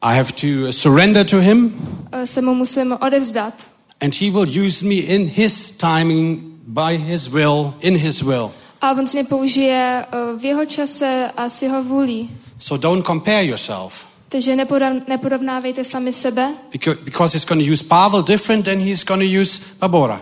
[0.01, 1.75] I have to surrender to him.
[2.13, 3.67] uh, se mu musím odevzdat.
[4.01, 8.51] And he will use me in his timing, by his will, in his will.
[8.81, 12.29] A on mě použije uh, v jeho čase a s jeho vůlí.
[12.59, 13.93] So don't compare yourself.
[14.29, 19.03] Takže nepodav, neporovnávejte sami sebe, Because, because he's going to use Pavel different than he's
[19.03, 20.21] going to use Barbara.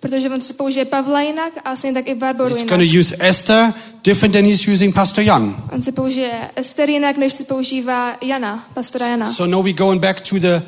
[0.00, 3.16] protože on se použije Pavla jinak a stejně tak i Barboru He's going to use
[3.18, 3.72] Esther
[4.04, 5.56] different than he's using Pastor Jan.
[5.72, 9.32] On se použije Ester jinak, než se používá Jana, pastora Jana.
[9.32, 10.62] So now we're going back to the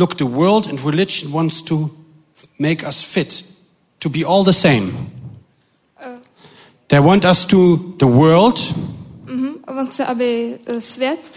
[0.00, 1.90] look, the world and religion wants to
[2.58, 3.44] make us fit
[3.98, 4.92] to be all the same.
[6.88, 8.58] They want us to the world
[9.26, 9.54] Mhm.
[9.66, 11.32] On chce, aby svět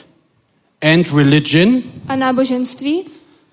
[0.81, 1.83] and religion.
[2.07, 3.05] a náboženství,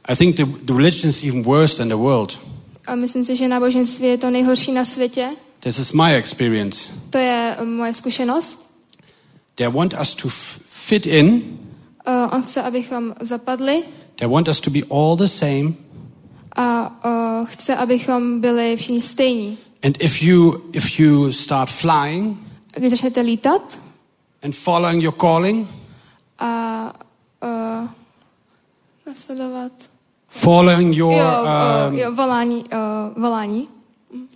[0.09, 2.39] I think the, the religion is even worse than the world.
[2.87, 5.29] a myslím si, že náboženství je to nejhorší na světě,
[5.61, 6.91] This is my experience.
[7.11, 8.71] to je eh, moje zkušenost.
[9.55, 10.29] They want us to
[10.71, 11.59] fit in.
[12.07, 13.83] Eh, On chce, abychom zapadli
[14.21, 15.75] They want us to be all the same.
[16.57, 19.59] a eh, chce, abychom byli všichni stejní.
[19.83, 22.37] And if you if you start flying
[22.77, 23.81] Když začnete lítat
[24.43, 25.69] and following your calling,
[26.39, 26.93] a
[27.43, 27.89] uh,
[29.07, 29.73] nasledovat
[30.29, 33.69] following your jo, um, uh, jo, volání, uh, volání,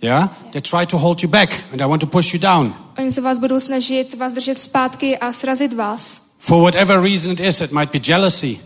[0.01, 2.73] yeah, they try to hold you back and they want to push you down.
[2.97, 6.21] oni se vás budou snažit vás držet zpátky a srazit vás.
[6.39, 8.59] For whatever reason it is, it might be jealousy.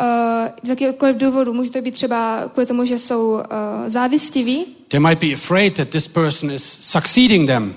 [0.00, 3.40] Uh, z jakýkoliv důvodu, může to být třeba kvůli tomu, že jsou uh,
[3.86, 7.74] závistiví, They might be afraid that this person is succeeding them,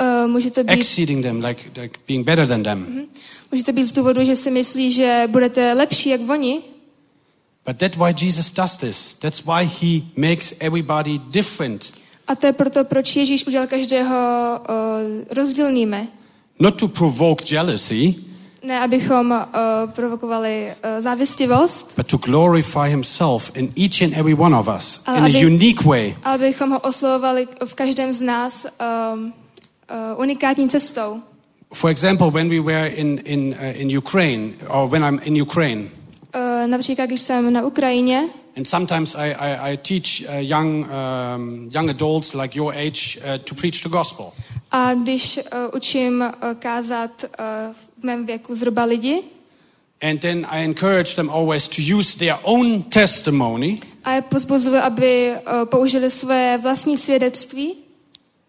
[0.00, 3.06] uh, může, to být, exceeding them, like, like being better than them.
[3.52, 6.62] může to být z důvodu, že si myslí, že budete lepší jak oni,
[7.66, 9.14] But that's why Jesus does this.
[9.14, 11.90] That's why he makes everybody different.
[12.26, 14.16] a to je proto, proč Ježíš udělal každého
[14.60, 16.08] uh, rozdílnými.
[16.60, 18.14] Not to provoke jealousy,
[18.64, 24.56] Ne, abychom uh, provokovali uh, závistivost, but to glorify himself in each and every one
[24.56, 26.16] of us Ale in a aby- unique way.
[26.22, 28.66] a abychom ho oslovovali v každém z nás
[29.14, 29.32] um,
[30.14, 31.20] uh, unikátní cestou.
[31.74, 35.88] For example, when we were in, in, uh, in Ukraine, or when I'm in Ukraine,
[36.36, 41.68] Uh, například, když jsem na Ukrajině, and sometimes I, I, I teach uh, young, um,
[41.74, 44.32] young adults like your age uh, to preach the gospel.
[44.70, 45.42] a když uh,
[45.76, 47.44] učím uh, kázat uh,
[48.04, 49.22] mém věku zhruba lidi,
[50.10, 55.30] And then I encourage them always to use their own testimony a je pozbuzuji, aby
[55.32, 57.74] uh, použili svoje vlastní svědectví,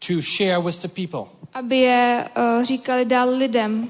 [0.08, 1.32] to share with the people.
[1.54, 2.26] aby je
[2.58, 3.88] uh, říkali dál lidem.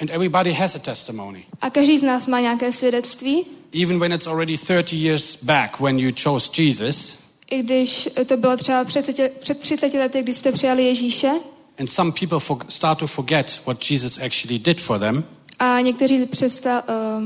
[0.00, 1.44] And everybody has a testimony.
[1.60, 3.46] A každý z nás má nějaké svědectví,
[3.82, 7.18] Even when it's already 30 years back when you chose Jesus,
[7.50, 11.30] i když to bylo třeba před 30, před 30 lety, když jste přijali Ježíše,
[11.78, 15.24] and some people for, start to forget what Jesus actually did for them,
[15.58, 17.24] a někteří přesta, uh,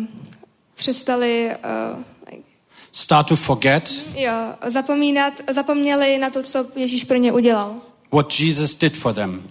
[0.75, 1.51] přestali
[1.95, 1.99] uh,
[2.93, 4.33] start to forget jo,
[4.69, 7.75] zapomínat, zapomněli na to, co Ježíš pro ně udělal.
[8.13, 9.43] what Jesus did for them.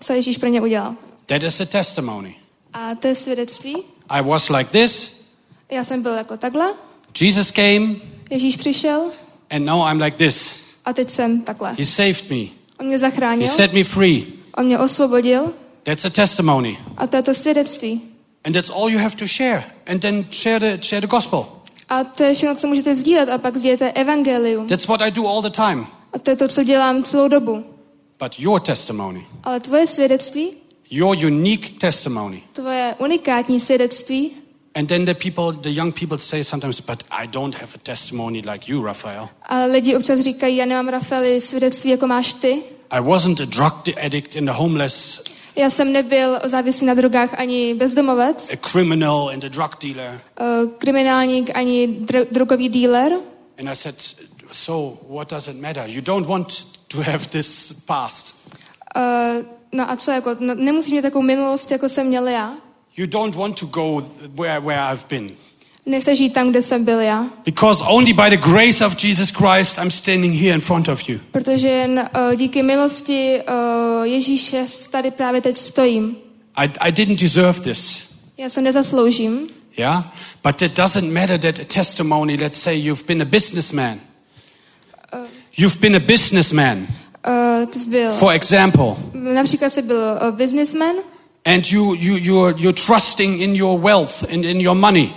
[0.00, 0.94] Co Ježíš pro ně udělal.
[1.26, 2.36] That is a testimony.
[2.72, 3.76] A to je svědectví.
[4.08, 5.16] I was like this,
[5.70, 6.74] Já jsem byl jako takhle,
[7.20, 7.96] Jesus came,
[8.30, 9.10] Ježíš přišel
[9.50, 10.64] and now I'm like this.
[10.84, 11.74] a teď jsem takhle.
[11.78, 12.36] He saved me,
[12.80, 14.32] On mě He zachránil, set me free.
[14.56, 15.52] On mě osvobodil
[15.82, 16.78] That's a testimony.
[16.96, 18.02] a to je to svědectví.
[18.44, 19.64] And that's all you have to share.
[19.86, 21.46] And then share the, share the gospel.
[21.88, 24.66] A to je všechno, co můžete sdílet a pak sdílete evangelium.
[24.66, 25.86] That's what I do all the time.
[26.12, 27.64] A to je to, co dělám celou dobu.
[28.22, 30.50] But your testimony, Ale tvoje svědectví,
[30.90, 32.42] your unique testimony.
[32.52, 34.30] tvoje unikátní svědectví,
[34.74, 38.42] And then the people, the young people say sometimes, but I don't have a testimony
[38.52, 39.28] like you, Raphael.
[39.42, 42.62] a lidi občas říkají, já nemám Rafaeli svědectví, jako máš ty.
[42.90, 43.72] I wasn't a drug
[44.06, 45.22] addict and a homeless,
[45.56, 50.20] Já jsem nebyl závislý na drogách ani bezdomovec, a criminal and a drug dealer.
[50.40, 53.12] eh, kriminálník ani dr- drogový dealer.
[53.58, 53.94] And I said,
[54.52, 55.84] so what does it matter?
[55.88, 58.34] You don't want to have this past.
[58.96, 62.56] Eh, no a co, jako, no, nemusíš mít takovou minulost, jako jsem měl já.
[62.96, 64.02] You don't want to go
[64.34, 65.30] where, where I've been.
[65.86, 67.26] Nechceš žít tam, kde jsem byl já.
[67.44, 71.20] Because only by the grace of Jesus Christ I'm standing here in front of you.
[71.30, 76.16] Protože jen uh, díky milosti uh, Ježíše tady právě teď stojím.
[76.56, 78.06] I, I didn't deserve this.
[78.38, 80.04] Já se nezasloužím, Yeah?
[80.42, 84.00] But it doesn't matter that a testimony, let's say you've been a businessman.
[85.58, 86.86] You've been a businessman,
[87.26, 90.96] uh, byl, for example, například jsi byl uh, businessman
[91.44, 95.14] and you, you, you're, you're trusting in your wealth and in your money.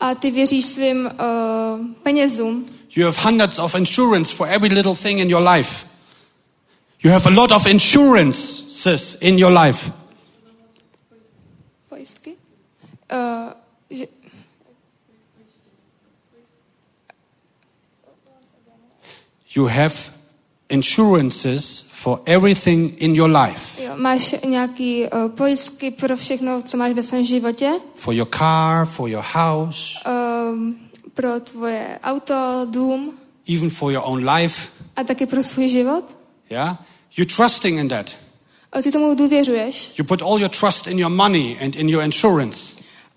[0.00, 2.66] A ty věříš svým uh, penězům,
[2.96, 5.86] You have hundreds of insurance for every little thing in your life.
[7.02, 9.92] You have a lot of insurances in your life.
[11.88, 12.36] pojistky,
[13.12, 13.52] uh,
[13.90, 14.06] že,
[19.56, 19.94] You have
[20.68, 23.82] insurances for everything in your life.
[23.84, 28.86] jo, máš nějaký uh, pojistky pro všechno, co máš ve svém životě, For your car,
[28.86, 29.98] for your house,
[30.50, 30.76] um,
[31.14, 33.12] pro tvoje auto, dům
[33.48, 34.70] even for your own life.
[34.96, 36.04] a taky pro svůj život.
[36.50, 36.76] Yeah?
[37.16, 38.16] You're trusting in that.
[38.76, 39.92] Uh, ty tomu důvěřuješ.
[39.98, 42.74] You put all your trust in your money and in your insurance.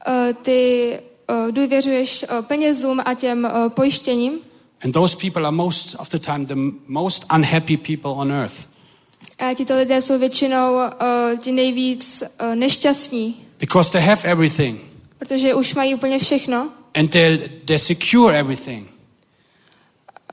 [0.08, 1.00] Uh, ty
[1.30, 4.40] uh, důvěřuješ uh, penězům a těm pojištěním.
[4.84, 6.56] And those people are most of the time the
[6.88, 8.73] most unhappy people on earth
[9.40, 14.80] A tito lidé jsou většinou uh, ti nejvíc uh, nešťastní, because they have everything
[15.20, 18.88] protože už mají úplně všechno and they they secure everything.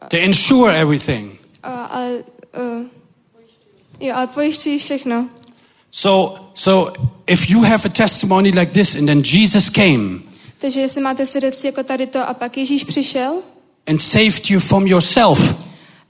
[0.08, 1.38] They insure everything.
[1.64, 2.24] uh, ale,
[2.58, 2.86] uh,
[4.00, 5.28] jo, ale pojišťují všechno.
[5.90, 6.92] So so
[7.26, 10.20] if you have a testimony like this and then Jesus came
[10.58, 13.42] Takže jestli máte svědectví jako tady to a pak Ježíš přišel
[13.86, 15.59] and saved you from yourself,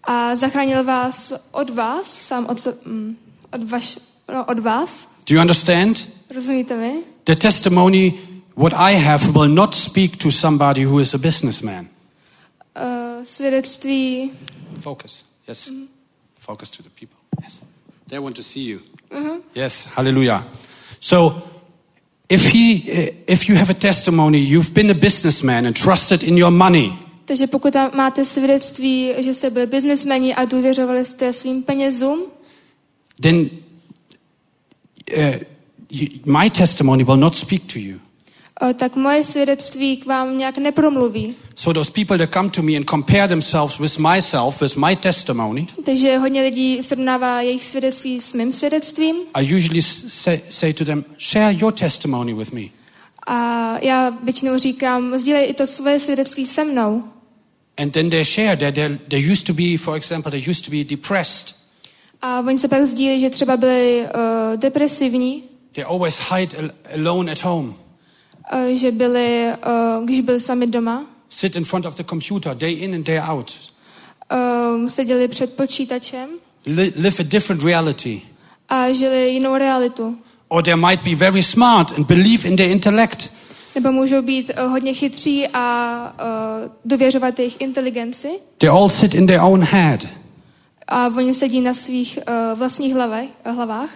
[0.04, 3.16] a zachránil vás od vás, sám od, mm,
[3.52, 3.98] od, vaš,
[4.32, 6.08] no, od vás, do you understand?
[6.34, 7.02] rozumíte mi?
[7.24, 8.18] The testimony
[8.56, 11.88] what I have will not speak to somebody who is a businessman.
[12.76, 14.32] Uh, svědectví,
[14.80, 15.24] Focus.
[15.48, 15.70] Yes.
[16.38, 17.18] Focus to the people.
[17.42, 17.60] Yes.
[18.08, 18.80] They want to see you.
[19.54, 19.84] Yes.
[19.84, 20.46] Hallelujah.
[21.00, 21.42] So,
[22.28, 26.36] if he, eh, if you have a testimony, you've been a businessman and trusted in
[26.36, 26.94] your money,
[27.30, 32.22] takže pokud máte svědectví, že jste byli biznesmeni a důvěřovali jste svým penězům,
[33.22, 33.50] then
[35.16, 37.98] uh, my testimony will not speak to you.
[38.62, 41.34] uh, tak moje svědectví k vám nějak nepromluví.
[41.54, 45.68] So those people that come to me and compare themselves with myself, with my testimony,
[45.84, 51.04] Takže hodně lidí srovnává jejich svědectví s mým svědectvím I usually say, say to them,
[51.18, 52.62] share your testimony with me.
[53.26, 57.04] a já většinou říkám, sdílej i to svoje svědectví se mnou.
[57.80, 60.70] And then they share that they, they used to be, for example, they used to
[60.70, 61.54] be depressed.
[62.22, 65.42] A oni se pak sdílí, že třeba byli uh, depresivní,
[65.72, 67.68] They always hide al- alone at home,
[68.52, 69.46] uh, že byli,
[69.98, 73.20] uh, když byli sami doma, sit in front of the computer day in and day
[73.20, 73.58] out,
[74.32, 76.28] uh, seděli před počítačem
[76.66, 78.20] li- live a different reality.
[78.68, 80.18] a žili jinou realitu.
[80.48, 83.32] Or they might be very smart and believe in their intellect,
[83.74, 86.14] Nebo můžou být uh, hodně chytří a
[86.64, 88.28] uh, důvěřovat jejich inteligenci.
[88.58, 90.06] they all sit in their own head.
[90.88, 93.90] A oni sedí na svých uh, vlastních hlavech, hlavách.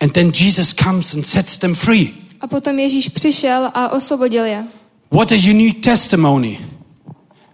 [0.00, 2.14] And then Jesus comes and sets them free.
[2.40, 4.64] A potom Ježíš přišel a osvobodil je.
[5.10, 6.58] What a unique testimony.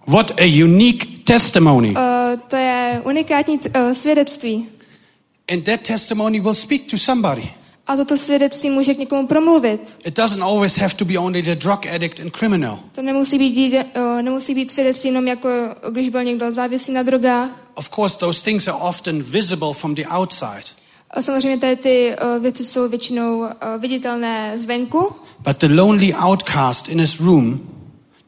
[0.07, 1.89] What a unique testimony.
[1.91, 4.69] Uh, to je unikátní uh, svědectví.
[5.53, 7.51] And that testimony will speak to somebody.
[7.89, 9.97] A toto svědectví může k někomu promluvit.
[10.05, 12.79] It doesn't always have to be only the drug addict and criminal.
[12.93, 15.49] To nemusí být, uh, nemusí být svědectví jenom jako,
[15.91, 17.51] když byl někdo závislý na drogách.
[17.75, 20.65] Of course, those things are often visible from the outside.
[21.11, 23.47] A samozřejmě tady ty uh, věci jsou většinou uh,
[23.79, 25.13] viditelné zvenku,
[25.45, 27.61] But the lonely outcast in his room,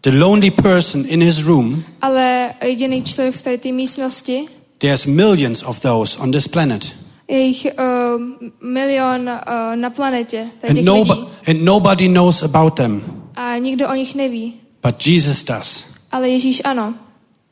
[0.01, 4.47] the lonely person in his room, ale jediný člověk v tady té místnosti,
[4.79, 7.00] there's millions of those on this planet.
[7.31, 8.23] Je jich uh,
[8.61, 11.27] milion uh, na planetě, And, nobo- lidí.
[11.47, 13.03] and nobody knows about them.
[13.37, 14.55] A nikdo o nich neví.
[14.83, 15.85] But Jesus does.
[16.13, 16.95] Ale Ježíš ano.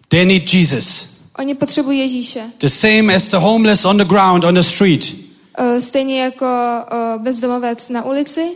[0.09, 1.09] They need Jesus.
[1.38, 2.42] Oni potřebují Ježíše.
[2.59, 5.14] The same as the homeless on the ground, on the street.
[5.60, 6.46] Uh, stejně jako
[6.92, 8.50] uh, bezdomovec na ulici,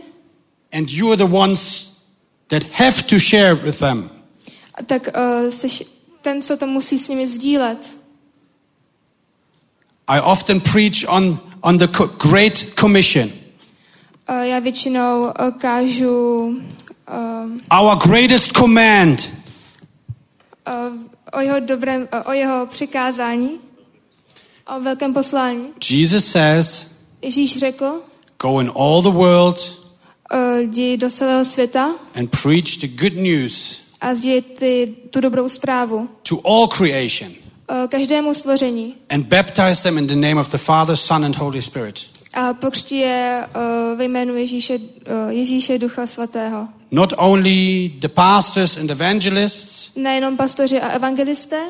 [0.73, 1.91] And you're the ones
[2.47, 4.09] that have to share with them.
[4.75, 5.83] a tak uh, seš
[6.21, 7.97] ten, co to musí s nimi sdílet.
[10.07, 11.87] I often preach on, on the
[12.29, 13.29] Great Commission.
[14.29, 19.29] Uh, já většinou uh, kážu um, Our greatest command
[20.67, 21.01] uh,
[21.33, 23.59] o jeho dobrém, o jeho přikázání,
[24.75, 25.67] o velkém poslání.
[25.89, 26.87] Jesus says,
[27.21, 28.01] Ježíš řekl,
[28.41, 29.83] Go in all the world
[30.59, 36.09] jdi do celého světa and preach the good news a sdílej ty, tu dobrou zprávu
[36.29, 37.31] to all creation
[37.89, 41.99] každému stvoření and baptize them in the name of the Father, Son, and Holy Spirit.
[42.33, 46.67] a pokřtí je uh, ve jménu Ježíše, uh, Ježíše Ducha Svatého.
[46.91, 51.61] Not only the pastors and evangelists, Nejenom pastoři a evangelisté,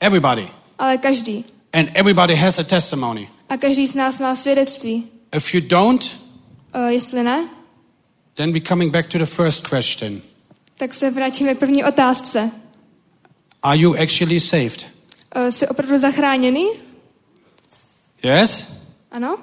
[0.00, 0.48] everybody.
[0.78, 1.44] ale každý.
[1.72, 3.28] And everybody has a testimony.
[3.48, 5.04] A každý z nás má svědectví.
[5.36, 6.22] If you don't,
[6.74, 7.48] Uh, jestli ne,
[8.34, 10.20] then we're coming back to the first question.
[10.78, 12.50] Tak se vrátíme k první otázce.
[13.62, 14.86] Are you actually saved?
[15.36, 16.68] Uh, jsi opravdu zachráněný?
[18.22, 18.66] Yes?
[19.10, 19.38] Ano?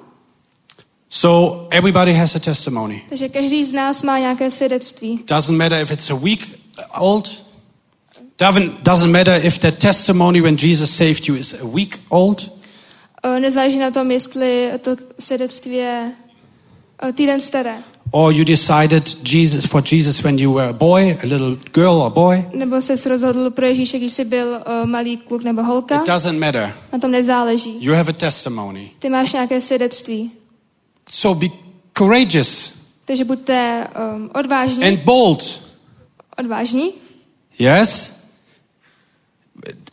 [1.08, 3.02] So everybody has a testimony.
[3.08, 5.20] Takže každý z nás má nějaké svědectví.
[5.26, 6.60] Doesn't matter if it's a week
[6.98, 7.42] old.
[8.38, 12.50] Doesn't, doesn't matter if that testimony when Jesus saved you is a week old.
[13.24, 16.12] Uh, nezáleží na tom, jestli to svědectví je
[17.04, 17.78] uh, týden staré.
[18.12, 22.10] Or you decided Jesus for Jesus when you were a boy, a little girl or
[22.10, 22.44] boy.
[22.52, 26.00] Nebo jsi rozhodl pro Ježíše, když jsi byl uh, malý kluk nebo holka.
[26.00, 26.74] It doesn't matter.
[26.92, 27.76] Na tom nezáleží.
[27.80, 28.90] You have a testimony.
[28.98, 30.30] Ty máš nějaké svědectví.
[31.10, 31.54] So be
[31.98, 34.84] courageous Takže buďte um, odvážní.
[34.84, 35.60] and bold.
[36.38, 36.92] Odvážní.
[37.58, 38.12] Yes?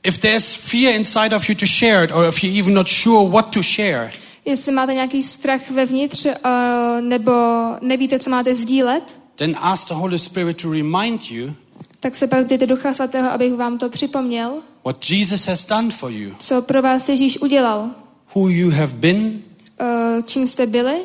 [0.04, 3.30] If there's fear inside of you to share it, or if you're even not sure
[3.30, 4.12] what to share,
[4.48, 6.32] Jestli máte nějaký strach vevnitř, uh,
[7.02, 7.32] nebo
[7.82, 11.54] nevíte, co máte sdílet, then ask the Holy Spirit to remind you
[12.00, 16.12] tak se pak ptejte Ducha Svatého, abych vám to připomněl, what Jesus has done for
[16.12, 17.90] you, co pro vás Ježíš udělal,
[18.36, 19.42] who you have been,
[19.82, 21.02] uh, čím jste byli,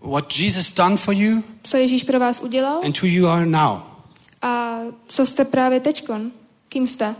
[0.00, 3.78] what Jesus done for you, co Ježíš pro vás udělal and who you are now.
[4.42, 6.30] a co jste právě teďkon,
[6.68, 7.14] kým jste.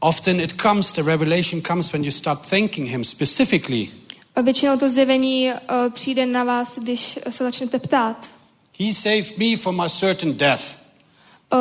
[0.00, 3.90] Often it comes, the revelation comes when you start thanking Him specifically.
[4.34, 5.58] A většinou to zjevení uh,
[5.92, 8.30] přijde na vás, když se začnete ptát.
[8.80, 10.62] He saved me from a certain death.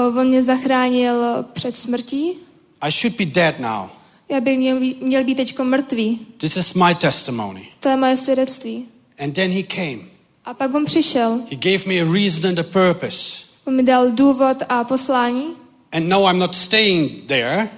[0.09, 2.33] Uh, on mě zachránil před smrtí,
[2.81, 3.89] I should be dead now.
[4.29, 6.19] já bych měl, být- měl být teďko mrtvý.
[6.37, 7.67] This is my testimony.
[7.79, 8.85] To je moje svědectví.
[9.19, 9.97] And then He came.
[10.45, 11.41] A pak on přišel.
[11.51, 13.43] He gave me a reason and a purpose.
[13.65, 15.45] On mi dal důvod a poslání.
[15.91, 17.69] And no, I'm not staying there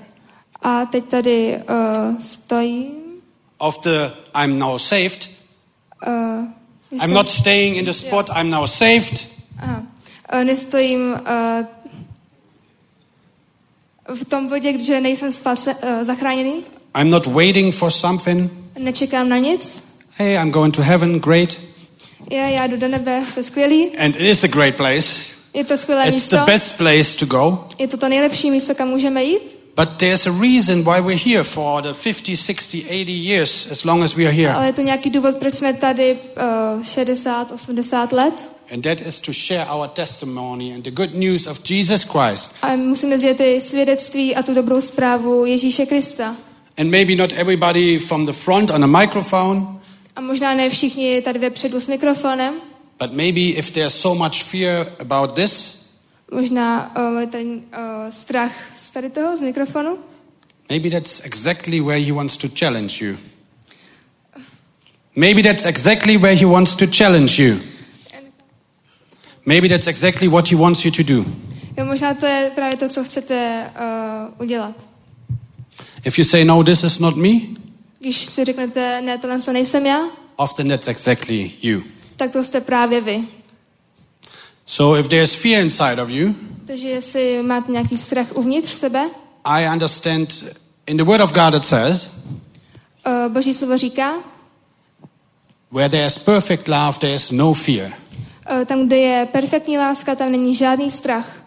[0.61, 3.04] A teď tady uh, stojím.
[3.59, 5.29] Of the I'm now saved.
[6.07, 6.45] Uh,
[7.01, 9.27] I'm not staying in the spot I'm now saved.
[9.59, 9.83] Aha.
[10.33, 11.65] Uh, nestojím uh,
[14.15, 16.63] v tom bodě, kde nejsem spase, uh, zachráněný.
[16.97, 18.51] I'm not waiting for something.
[18.79, 19.83] Nečekám na nic.
[20.17, 21.19] Hey, I'm going to heaven.
[21.19, 21.57] Great.
[22.31, 23.97] Já, já jdu do nebe, jste skvělý.
[23.97, 25.35] And it is a great place.
[25.53, 26.35] Je to skvělé It's místo.
[26.37, 27.67] the best place to go.
[27.79, 29.54] Je to to nejlepší místo, kam můžeme jít.
[29.75, 34.03] But there's a reason why we're here for the 50, 60, 80 years, as long
[34.03, 34.51] as we are here.
[34.53, 36.17] Ale je to nějaký důvod, proč jsme tady
[36.77, 38.49] uh, 60, 80 let.
[38.73, 42.51] And that is to share our testimony and the good news of Jesus Christ.
[42.61, 46.35] A musíme sdělit svědectví a tu dobrou zprávu Ježíše Krista.
[46.77, 49.67] And maybe not everybody from the front on a microphone,
[50.15, 52.53] A možná ne všichni tady vepředu s mikrofonem.
[52.99, 55.84] but maybe if there's so much fear about this,
[56.31, 57.61] Možná uh, ten uh,
[58.09, 59.97] strach z tady toho, z mikrofonu.
[60.69, 63.17] maybe that's exactly where he wants to challenge you.
[65.15, 67.59] Maybe that's exactly where he wants to challenge you.
[69.45, 71.25] Maybe that's exactly what he wants you to do.
[71.77, 74.87] Jo, možná to je právě to, co chcete uh, udělat.
[76.05, 77.29] If you say, no, this is not me,
[77.99, 79.99] Když si řeknete, ne, tohle nejsem já,
[80.35, 81.81] often that's exactly you.
[82.15, 83.23] tak to jste právě vy.
[84.65, 86.33] So if there's fear inside of you,
[86.67, 89.09] Takže jestli máte nějaký strach uvnitř sebe,
[89.43, 90.43] I understand
[90.87, 92.07] in the Word of God it says,
[93.07, 94.13] uh, Boží slovo říká,
[95.71, 97.91] where there is perfect love, there is no fear.
[98.59, 101.41] uh, tam, kde je perfektní láska, tam není žádný strach.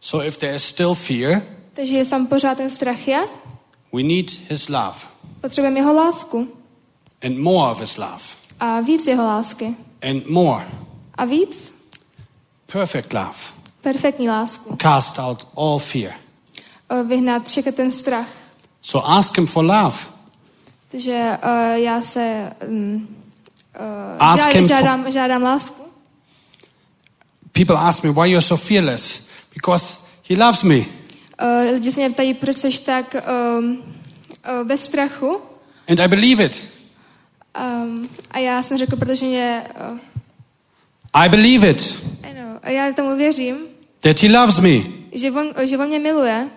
[0.00, 3.20] So if there is still fear, Takže je tam pořád ten strach je,
[3.92, 4.96] we need His love
[5.40, 6.48] potřebujeme jeho lásku.
[7.22, 8.22] and more of His love
[8.60, 9.74] A víc jeho lásky.
[10.10, 10.66] and more.
[11.14, 11.74] A víc
[12.72, 13.34] Perfect love.
[13.80, 14.76] perfektní lásku.
[14.76, 16.12] Cast out all fear.
[16.90, 18.28] Uh, vyhnat všechny ten strach.
[18.80, 19.96] So ask Him for love.
[20.88, 23.08] Takže uh, já se um,
[23.80, 25.82] uh, Ask žád, him for- žádám, žádám lásku.
[27.52, 29.28] People ask me, why you're so fearless?
[29.54, 29.96] Because
[30.30, 30.76] He loves me.
[30.78, 30.84] Uh,
[31.72, 33.16] lidi se mě ptají, proč jsi tak
[33.58, 33.82] um,
[34.60, 35.40] uh, bez strachu.
[35.88, 36.68] And I believe it.
[37.60, 39.66] Um, a já jsem řekl, protože mě...
[39.92, 39.98] Uh,
[41.12, 42.02] I believe it.
[42.22, 43.56] I a já tomu věřím,
[44.00, 44.80] That He loves me.
[45.12, 46.48] že on, že on mě miluje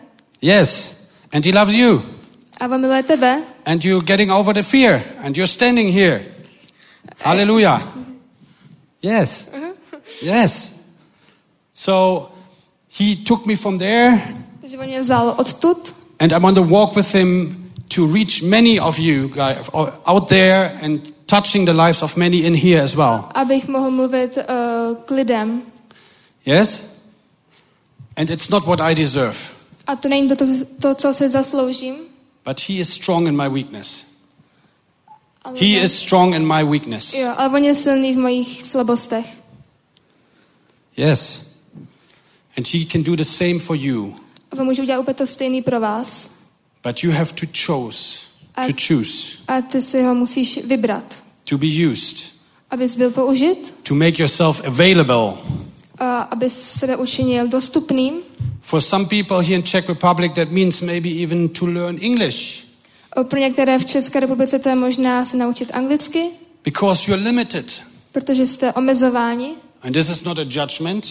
[0.42, 1.00] Yes.
[1.32, 2.02] And He loves you.
[2.62, 3.42] a on miluje tebe.
[3.66, 5.02] And you're getting over the fear.
[5.26, 6.26] And you're standing here.
[7.24, 7.82] Hallelujah.
[9.02, 9.50] Yes.
[10.22, 10.72] Yes.
[11.74, 12.30] So
[13.00, 14.22] He took me from there.
[14.62, 17.58] Takže on mě vzal odtud And I'm on the walk with him
[17.96, 19.58] to reach many of you guys
[20.06, 23.30] out there and touching the lives of many in here as well.
[23.36, 24.44] abych mohl mluvit uh,
[25.06, 25.62] k lidem.
[26.46, 26.84] Yes?
[28.16, 29.38] And it's not what I deserve,
[29.88, 30.46] A to není to, to,
[30.82, 31.96] to co se zasloužím.
[32.46, 34.04] but he is strong in my weakness.
[35.44, 37.14] Ale He on- is strong in my weakness.
[37.14, 39.26] Jo, ale on je silný v mojich slabostech.
[40.98, 41.42] Yes.
[42.58, 44.16] And he can do the same for you.
[44.52, 46.30] A on může udělat úplně to stejný pro vás.
[46.84, 48.20] But you have to choose
[48.68, 52.26] to choose A ty si ho musíš vybrat, to be used,
[52.72, 55.38] abys byl použit, to make yourself available.
[56.00, 58.14] A abys sebe učinil dostupným.
[58.62, 62.64] For some people here in Czech Republic, that means maybe even to learn English
[63.24, 66.30] Pro některé v České republice to je možná se naučit anglicky,
[66.64, 67.82] because you're limited.
[68.12, 69.54] protože jste omezováni.
[69.82, 71.06] And this is not a judgment,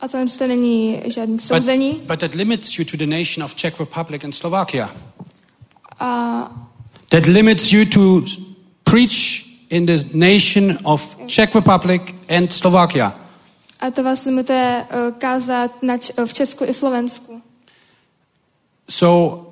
[0.00, 2.00] A to to není žádný but, souzení.
[2.06, 4.94] but that limits you to the nation of Czech Republic and Slovakia.
[6.00, 6.50] A
[7.08, 8.22] That limits you to
[8.84, 13.12] preach in the nation of Czech Republic and Slovakia.
[13.80, 17.42] A to vás limituje uh, kázat na, Č- v Česku i Slovensku.
[18.88, 19.46] So,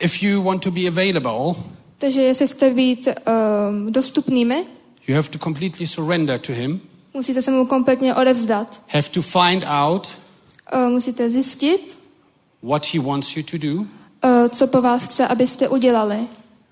[0.00, 1.54] if you want to be available,
[1.98, 4.66] Takže jestli chcete být um, dostupnými,
[5.06, 6.80] you have to completely surrender to Him,
[7.14, 8.80] musíte se mu kompletně odevzdat.
[8.88, 10.08] have to find out
[10.74, 11.98] Uh, musíte zjistit,
[12.62, 13.72] what He wants you to do.
[13.80, 16.16] uh, co po vás chce, abyste udělali.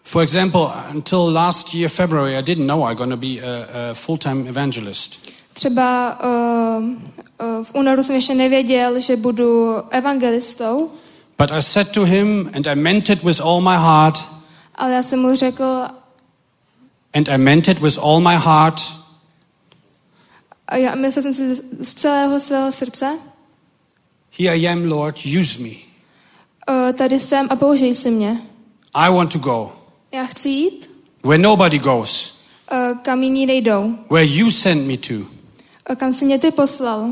[0.02, 0.60] For example,
[0.94, 4.46] until last year, February, I didn't know I'm going to be a, a full time
[4.48, 5.18] evangelist.
[5.52, 6.18] Třeba
[6.78, 10.90] uh, uh, v únoru jsem ještě nevěděl, že budu evangelistou,
[11.38, 14.18] But I said to him, and I meant it with all my heart,
[14.74, 15.64] ale já jsem mu řekl,
[17.14, 18.80] and I meant it with all my heart,
[20.68, 23.18] a já myslel jsem si z- celého svého srdce,
[24.38, 25.68] Here I am, Lord, use me.
[25.68, 28.40] uh, tady jsem a použij si mě.
[28.94, 29.72] I want to go
[30.12, 30.90] Já chci jít,
[31.24, 32.34] where nobody goes,
[32.72, 35.14] uh, kam jiní nejdou, where you send me to.
[35.96, 37.10] Kam si mě ty poslal.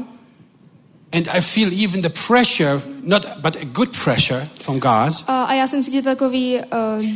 [1.12, 5.54] And I feel even the pressure, not but a good pressure from God, A, a
[5.54, 6.62] já jsem cítil takový uh,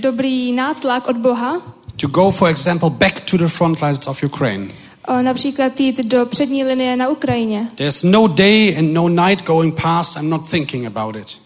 [0.01, 1.63] dobrý nátlak od Boha,
[1.97, 4.69] to go, for example, back to the front lines of Ukraine.
[5.09, 7.69] uh, například jít do přední linie na Ukrajině.
[7.75, 11.39] There's no day and no night going past, I'm not thinking about it.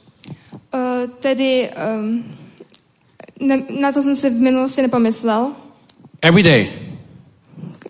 [0.75, 2.25] Uh, tedy um,
[3.41, 5.53] ne, na to jsem si v minulosti nepomyslel,
[6.23, 6.73] Every day,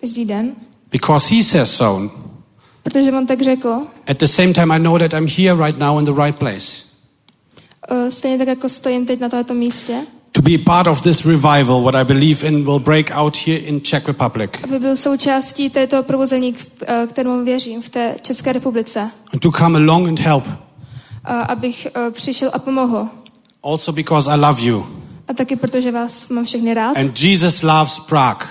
[0.01, 0.51] každý den,
[0.91, 2.09] because He says so.
[2.83, 3.77] protože on tak řekl.
[4.07, 6.83] At the same time, I know that I'm here right now in the right place.
[7.91, 10.01] Uh, stejně tak, jako stojím teď na tomto místě,
[10.31, 13.81] To be part of this revival, what I believe in will break out here in
[13.81, 14.51] Czech Republic.
[14.63, 19.11] aby byl součástí této probuzení, k- kterému věřím v té České republice.
[19.33, 20.45] And to come along and help.
[20.47, 20.53] Uh,
[21.47, 23.07] abych uh, přišel a pomohl.
[23.63, 24.87] Also because I love you.
[25.27, 26.97] A taky protože vás mám všechny rád.
[26.97, 28.47] And Jesus loves Prague.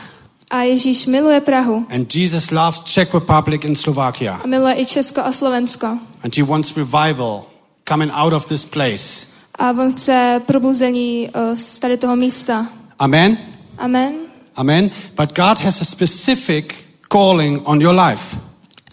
[0.50, 1.86] A Ježíš miluje Prahu.
[1.90, 4.40] And Jesus loves Czech Republic and Slovakia.
[4.44, 5.86] A miluje i Česko a Slovensko.
[6.22, 7.42] And he wants revival
[7.88, 9.26] coming out of this place.
[9.58, 12.66] A on chce probuzení uh, z tady toho místa.
[12.98, 13.38] Amen?
[13.78, 14.14] Amen.
[14.56, 14.90] Amen.
[15.20, 16.74] But God has a specific
[17.12, 18.36] calling on your life.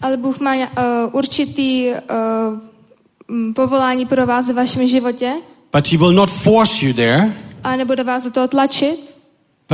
[0.02, 0.64] Ale Bůh má uh,
[1.12, 5.32] určitý uh, povolání pro vás v vašem životě
[5.72, 7.32] But he will not force you there.
[7.64, 9.13] a nebude vás do toho tlačit.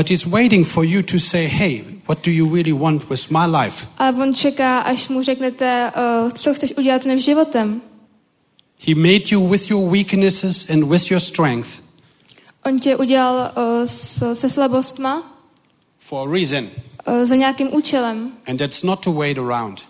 [0.01, 3.45] But he's waiting for you to say, hey, what do you really want with my
[3.45, 3.87] life?
[3.99, 7.83] Ale on čeká, až mu řeknete, uh, co chceš udělat svým životem.
[8.89, 11.69] He made you with your weaknesses and with your strength
[12.65, 15.23] On tě udělal uh, s, se slabostma
[15.99, 16.69] for a reason.
[17.09, 18.33] uh, za nějakým účelem.
[18.47, 19.83] And that's not to wait around.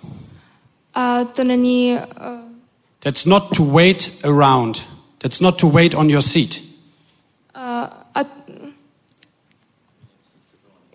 [0.94, 1.94] A to není...
[1.94, 2.50] Uh,
[3.00, 4.82] That's not to wait around.
[5.18, 6.69] That's not to wait on your seat.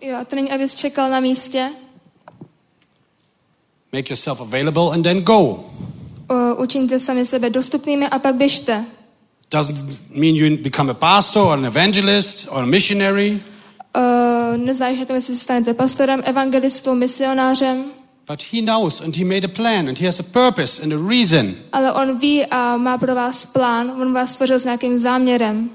[0.08, 1.70] Jo, a to není, abys čekal na místě.
[3.92, 5.40] Make yourself available and then go.
[6.30, 8.84] Uh, učiňte sami sebe dostupnými a pak běžte.
[9.50, 9.78] Doesn't
[10.10, 13.40] mean you become a pastor or an evangelist or a missionary,
[13.96, 17.84] Uh, nezáleží na tom, jestli se stanete pastorem, evangelistou, misionářem,
[18.28, 20.96] but he knows and he made a plan and he has a purpose and a
[21.08, 21.54] reason.
[21.72, 25.70] ale on ví a má pro vás plán, on vás stvořil s nějakým záměrem.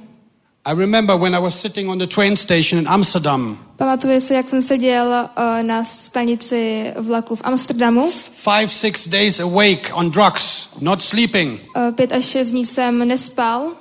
[0.66, 4.50] I remember when I was sitting on the train station in Amsterdam, Pamatuju si, jak
[4.50, 5.08] jsem seděl
[5.38, 8.12] uh, na stanici vlaku v Amsterdamu.
[8.32, 13.72] five, six days awake on drugs, not sleeping, Uh, pět až šest dní jsem nespal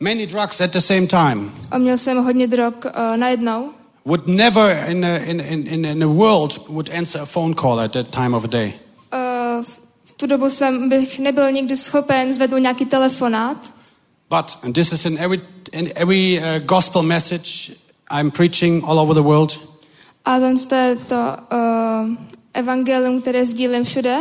[0.00, 1.52] many drugs at the same time.
[1.70, 3.70] a měl jsem hodně drog uh, najednou.
[4.04, 7.92] Would never in a, in, in, in, a world would answer a phone call at
[7.92, 8.72] that time of a day.
[9.12, 9.64] Uh,
[10.04, 13.72] v tu dobu jsem bych nebyl nikdy schopen zvednout nějaký telefonát,
[14.38, 15.40] But, and this is in every,
[15.72, 17.72] in every uh, gospel message
[18.10, 19.58] I'm preaching all over the world,
[20.24, 20.38] a
[20.68, 21.16] to je to
[21.52, 22.16] uh,
[22.54, 24.18] evangelium, které sdílím všude.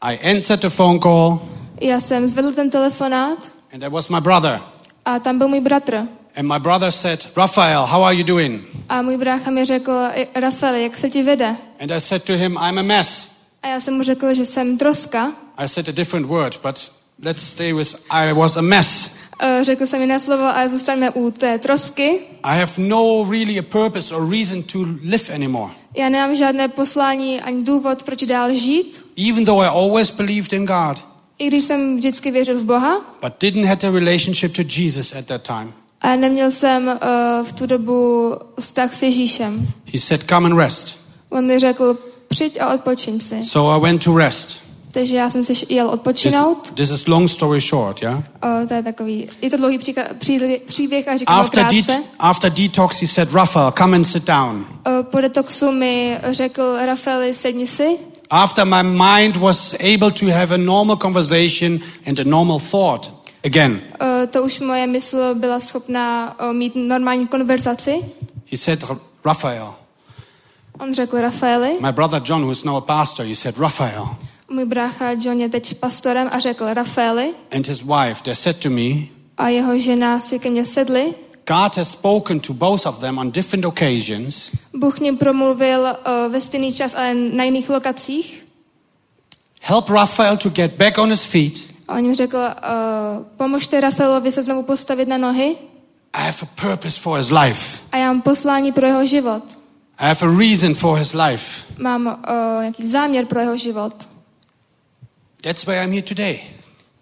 [0.00, 1.40] I answered the phone call,
[1.80, 4.60] Já jsem zvedl ten telefonát and that was my brother.
[5.04, 5.96] a tam byl můj bratr.
[6.36, 8.62] And my brother said, Raphael, how are you doing?
[8.88, 11.56] A můj brácha mi řekl, "I- Rafael, jak se ti vede?
[11.80, 13.28] And I said to him, I'm a mess.
[13.62, 15.32] A já jsem mu řekl, že jsem troska.
[15.58, 16.92] I said a different word, but
[17.22, 19.10] let's stay with I was a mess.
[19.42, 22.20] Uh, řekl jsem jiné slovo a zůstaňme u té trosky.
[22.42, 25.72] I have no really a purpose or reason to live anymore.
[25.96, 29.04] Já nemám žádné poslání ani důvod, proč dál žít.
[29.28, 31.04] Even though I always believed in God,
[31.38, 35.26] I když jsem vždycky věřil v Boha, but didn't have a relationship to Jesus at
[35.26, 35.72] that time.
[36.00, 39.68] a neměl jsem uh, v tu dobu vztah s Ježíšem.
[39.92, 40.96] He said, Come and rest.
[41.30, 41.98] On mi řekl,
[42.28, 43.44] přijď a odpočiň si.
[43.44, 44.67] So I went to rest.
[44.92, 46.70] Takže já jsem se jel This, odpočinout.
[46.74, 48.18] this is long story short, yeah?
[48.18, 49.78] O, to je takový, je to dlouhý
[50.18, 51.92] příběh, příběh a říkám After, krátce.
[51.92, 54.66] det- after detox, he said, Raphael, come and sit down.
[55.00, 57.96] O, po detoxu mi řekl Rafaeli, sedni si.
[58.30, 63.10] After my mind was able to have a normal conversation and a normal thought
[63.44, 68.00] again, O, to už moje mysl byla schopná o, mít normální konverzaci.
[68.50, 69.74] he said, "Ra- Raphael,
[70.80, 74.08] On řekl Rafaeli, my brother John, who is now a pastor, he said, Raphael,
[74.50, 78.70] můj brácha John je teď pastorem a řekl Rafaeli and his wife, they said to
[78.70, 79.06] me,
[79.38, 81.14] a jeho žena si ke mně sedli.
[81.46, 86.40] God has spoken to both of them on different occasions, Bůh ním promluvil o, ve
[86.40, 88.46] stejný čas, ale na jiných lokacích.
[89.62, 91.54] help Raphael to get back on his feet.
[91.88, 95.56] A on jim řekl, o, pomožte Rafaelovi se znovu postavit na nohy
[96.14, 97.78] I have a purpose for his life.
[97.92, 99.42] a já mám poslání pro jeho život.
[99.98, 101.64] I have a reason for his life.
[101.78, 104.08] Mám uh, nějaký záměr pro jeho život.
[105.42, 106.40] That's why I'm here today.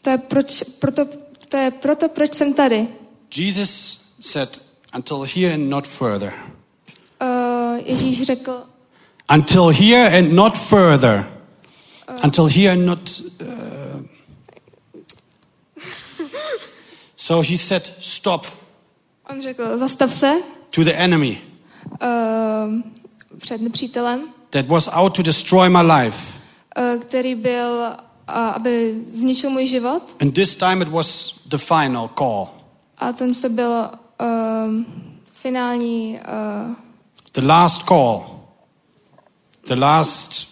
[0.03, 1.07] To je, proč, proto,
[1.49, 2.89] to je proto, proč jsem tady.
[3.37, 4.61] Jesus said,
[4.95, 6.33] until here and not further.
[7.23, 8.63] Uh, Ježíš řekl,
[9.35, 11.27] Until here and not further.
[12.25, 13.21] Until here and not.
[13.41, 14.03] Uh...
[17.17, 18.47] so he said, stop
[19.31, 20.33] on řekl, zastav se
[20.71, 21.39] to the enemy
[22.03, 22.81] uh,
[23.39, 26.35] před nepřítelem, that was out to destroy my life.
[26.79, 27.97] uh, který byl,
[28.29, 30.17] uh, aby zničil můj život.
[30.21, 32.49] And this time it was the final call.
[32.99, 33.91] A ten to byl
[34.21, 34.27] uh,
[35.33, 36.19] finální
[36.69, 36.75] uh,
[37.33, 38.41] The last call.
[39.69, 40.49] The last.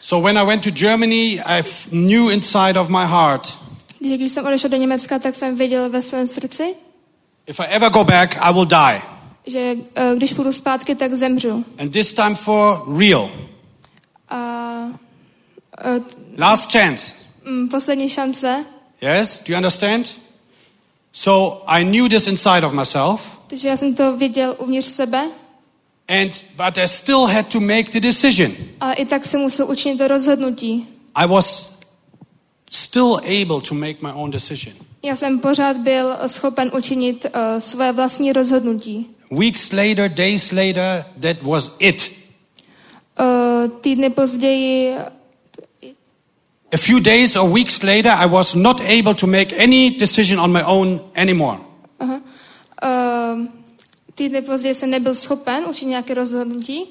[0.00, 3.58] So when I went to Germany, I knew inside of my heart
[4.00, 6.74] Když, jsem odešel do Německa, tak jsem věděl ve svém srdci,
[7.46, 9.02] if I ever go back, I will die.
[9.46, 11.64] že uh, když půjdu zpátky, tak zemřu.
[11.78, 13.30] And this time for real.
[14.28, 14.96] A uh,
[16.38, 17.14] Last chance.
[17.44, 18.64] mm, poslední šance.
[19.00, 19.38] Yes?
[19.46, 20.06] Do you understand?
[21.12, 25.30] So I knew this inside of myself, Takže já jsem to věděl uvnitř sebe,
[26.08, 28.52] and but I still had to make the decision.
[28.80, 30.86] ale i tak jsem musel učinit to rozhodnutí.
[31.14, 31.78] I was
[32.70, 34.74] still able to make my own decision.
[35.02, 39.06] Já jsem pořád byl schopen učinit uh, své vlastní rozhodnutí.
[39.30, 42.12] Weeks later, days later, that was it.
[43.20, 44.94] Uh, týdny později,
[46.72, 50.52] A few days or weeks later, I was not able to make any decision on
[50.52, 51.58] my own anymore.
[52.00, 52.20] aha,
[52.82, 53.46] uh,
[54.14, 56.84] týdny později jsem nebyl schopen učinit nějaké rozhodnutí,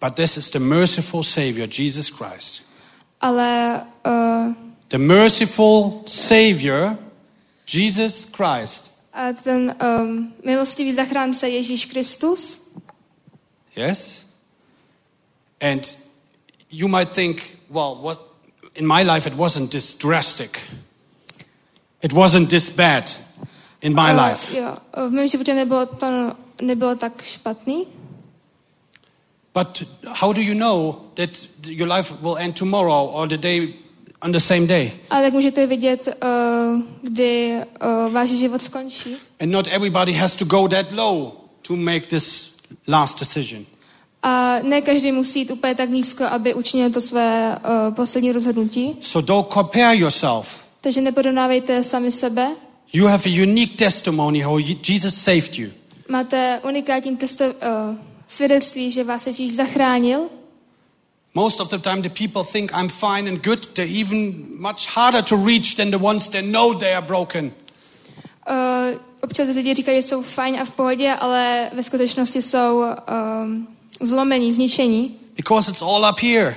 [0.00, 2.62] But this is the merciful Savior, Jesus Christ.
[3.20, 4.52] ale uh,
[4.88, 6.96] The merciful Savior,
[7.74, 8.90] Jesus Christ.
[9.12, 12.60] a ten um, milostivý zachránce Ježíš Kristus,
[13.76, 14.24] Yes?
[15.60, 15.96] And
[16.70, 18.31] you might think, well, what
[18.74, 20.60] in my life it wasn't this drastic.
[22.02, 23.10] It wasn't this bad
[23.80, 24.54] in my uh, life.
[24.56, 24.76] jo,
[25.08, 26.06] v mém životě nebylo to
[26.62, 27.86] nebylo tak špatný,
[29.54, 33.74] But how do you know that your life will end tomorrow or the day
[34.22, 34.92] on the same day?
[35.10, 39.16] ale tak můžete vidět, uh, kdy uh, váš život skončí.
[39.40, 41.32] And not everybody has to go that low
[41.62, 42.56] to make this
[42.88, 43.66] last decision.
[44.22, 48.96] A ne každý musí jít úplně tak nízko, aby učinil to své uh, poslední rozhodnutí.
[49.00, 50.60] So don't compare yourself.
[50.80, 52.48] Takže neporovnávejte sami sebe.
[52.92, 54.58] You have a unique testimony how
[54.88, 55.70] Jesus saved you.
[56.08, 57.52] Máte unikátní testo, uh,
[58.28, 60.20] svědectví, že vás Ježíš zachránil.
[61.34, 63.66] Most of the time, the people think I'm fine and good.
[63.66, 67.52] They're even much harder to reach than the ones that know they are broken.
[68.50, 72.84] Uh, občas lidi říkají, že jsou fajn a v pohodě, ale ve skutečnosti jsou
[73.42, 73.68] um,
[74.06, 76.56] zlomení, zničení, Because it's all up here.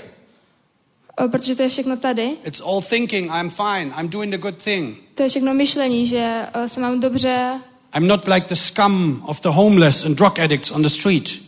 [1.31, 2.38] protože to je všechno tady.
[2.45, 4.97] It's all thinking I'm fine, I'm doing the good thing.
[5.15, 7.59] To je všechno myšlení, že se mám dobře,
[7.95, 11.41] I'm not like the scum of the homeless and drug addicts on the street.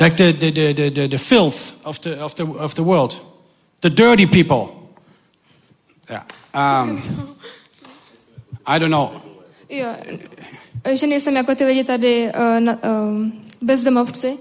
[0.00, 3.20] Like the, the, the, the, the, the filth of the, of, the, of the world.
[3.80, 4.68] The dirty people.
[6.10, 6.22] Yeah.
[6.54, 7.02] Um,
[8.66, 9.10] I don't know.
[9.68, 9.86] jo,
[10.94, 14.38] že nejsem jako ty lidi tady uh, na, um, bezdomovci.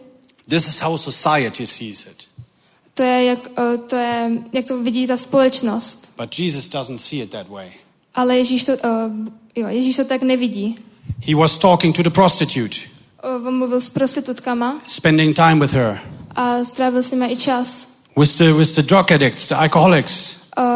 [0.49, 2.28] This is how society sees it.
[2.94, 6.11] To je, jak, uh, to je, jak to vidí ta společnost.
[6.18, 7.72] But Jesus doesn't see it that way.
[8.15, 8.80] Ale Ježíš to, uh,
[9.56, 10.76] jo, Ježíš to tak nevidí.
[11.28, 12.78] He was talking to the prostitute,
[13.24, 15.99] Uh, on mluvil s prostitutkama spending time with her,
[16.36, 17.88] a strávil s nimi i čas.
[18.15, 20.36] with the, with the drug addicts, the alcoholics,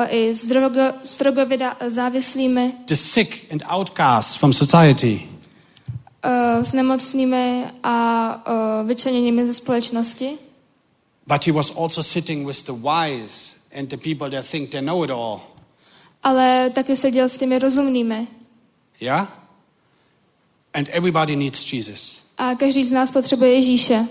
[0.10, 5.28] I s, drogo, s drogově da- závislými, the sick and outcasts from society.
[6.26, 8.36] Uh, s nemocnými a
[8.82, 10.38] uh, vyčleněnými ze společnosti.
[11.28, 15.04] But he was also sitting with the wise and the people that think they know
[15.04, 15.40] it all.
[16.24, 18.28] Ale taky seděl s těmi rozumnými.
[19.00, 19.38] Yeah?
[20.74, 22.24] And everybody needs Jesus.
[22.38, 24.08] A každý z nás potřebuje Ježíše.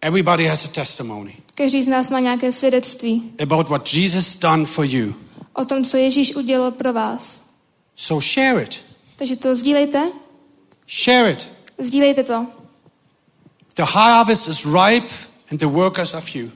[0.00, 4.84] Everybody has a testimony Každý z nás má nějaké svědectví about what Jesus done for
[4.84, 5.14] you.
[5.52, 7.42] o tom, co Ježíš udělal pro vás.
[7.96, 8.76] So share it.
[9.16, 10.12] Takže to sdílejte.
[10.86, 11.48] Share it.
[11.78, 12.46] Sdílejte to.
[13.74, 15.10] The harvest is ripe
[15.50, 16.50] and the workers are few.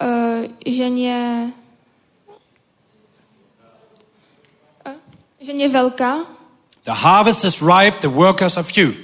[0.00, 1.52] Uh, ženě...
[4.86, 4.92] Uh,
[5.40, 6.26] ženě velká,
[6.82, 8.94] The harvest is ripe, the workers are few.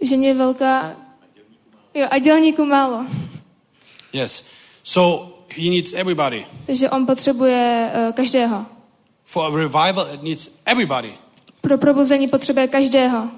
[0.00, 0.96] ženě velká...
[1.94, 3.06] Jo, a dělníků málo.
[4.12, 4.44] Yes.
[4.82, 6.46] So he needs everybody.
[6.66, 8.66] Takže on potřebuje uh, každého.
[9.30, 11.14] For a revival, it needs everybody.
[11.60, 13.28] Pro probuzení potřebuje každého.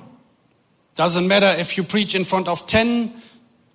[0.96, 3.10] Doesn't matter if you preach in front of 10,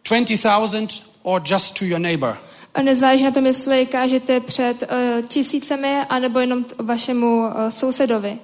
[0.09, 2.37] 20,000 or just to your neighbor.
[2.73, 8.39] A nezáleží na tom, jestli kážete před uh, tisícemi, anebo jenom t- vašemu uh, sousedovi.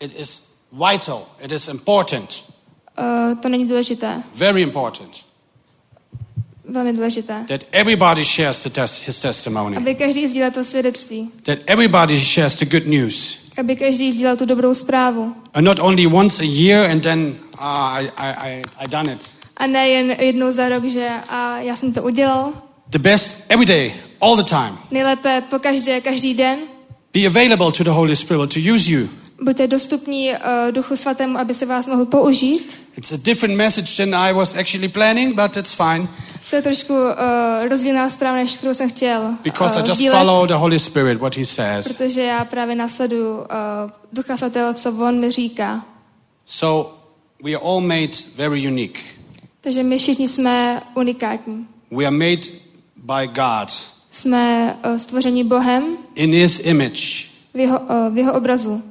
[0.00, 0.42] It is
[0.72, 1.26] vital.
[1.40, 2.44] It is important.
[2.98, 4.22] Uh, to není důležité.
[4.34, 5.24] Very important.
[6.70, 7.44] Velmi důležité.
[7.48, 9.76] That everybody shares the tes- his testimony.
[9.76, 11.30] Aby každý sdílel to svědectví.
[11.42, 13.38] That everybody shares the good news.
[13.56, 15.34] Aby každý sdílel tu dobrou zprávu.
[15.54, 19.30] And not only once a year and then uh, I, I, I, done it.
[19.56, 22.52] A ne jen jednou za rok, že a já jsem to udělal.
[22.90, 24.78] The best every day, all the time.
[24.90, 26.58] Nejlépe po každé, každý den.
[27.14, 29.08] Be available to the Holy Spirit to use you.
[29.42, 30.36] Buďte dostupní uh,
[30.70, 32.80] Duchu Svatému, aby se vás mohl použít.
[32.96, 36.08] It's a different message than I was actually planning, but it's fine
[36.50, 37.08] To je trošku uh,
[37.68, 41.18] rozdílná zpráva, než kterou jsem chtěl because I uh, just sdílet, follow the Holy Spirit,
[41.20, 41.88] what He says.
[41.92, 43.44] protože já právě nasleduju uh,
[44.12, 45.84] Ducha Svatého, co on mi říká.
[46.46, 46.94] So
[47.44, 48.98] we are all made very unique.
[49.60, 51.66] Takže my všichni jsme unikátní.
[51.90, 52.42] We are made
[52.96, 53.68] by God
[54.10, 57.26] Jsme uh, stvoření Bohem in His image.
[57.54, 58.82] v jeho, uh, v jeho obrazu.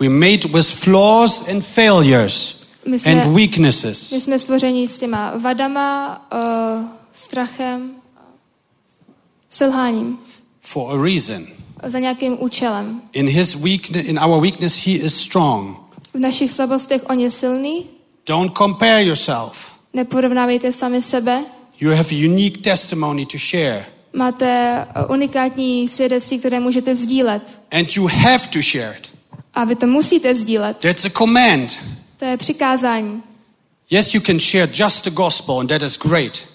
[0.00, 4.12] We're made with flaws and failures My jsme, and weaknesses.
[4.12, 7.90] my jsme stvoření s těma vadama, uh, strachem,
[9.48, 10.18] selháním,
[10.60, 11.46] for a reason.
[11.82, 13.02] za nějakým účelem.
[13.12, 15.76] In his weakness, in our weakness, he is strong.
[16.14, 17.86] V našich slabostech on je silný,
[18.26, 19.78] Don't compare yourself.
[19.94, 21.44] neporovnávejte sami sebe,
[21.80, 27.60] You have a unique testimony to share, máte uh, unikátní svědectví, které můžete sdílet.
[27.70, 29.10] and you have to share it.
[29.54, 30.76] A vy to musíte sdílet.
[30.78, 31.78] That's a command.
[32.16, 33.22] To je přikázání.
[33.90, 36.47] Yes, you can share just the gospel, and that is great.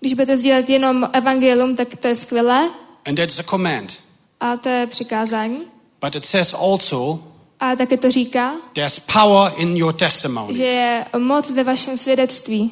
[0.00, 2.70] Když budete sdílet jenom evangelium, tak to je skvělé.
[3.06, 3.98] And that's a command.
[4.40, 5.58] A to je přikázání.
[6.04, 7.18] But it says also
[7.60, 12.70] A také to říká, there's power in your testimony, že je moc ve vašem svědectví.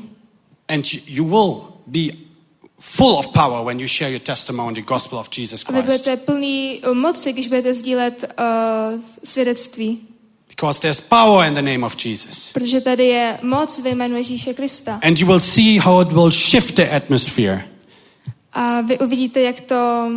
[0.69, 2.01] and you- will be
[2.81, 5.87] full of power when you share your testimony, the gospel of Jesus A vy Christ.
[6.05, 10.09] budete plný moci, když budete sdílet uh, svědectví.
[10.57, 12.53] Because there's power in the name of Jesus.
[12.53, 15.01] Protože tady je moc ve jménu Ježíše Krista.
[15.03, 17.65] And you will see how it will shift the atmosphere,
[18.53, 20.11] A vy uvidíte, jak to,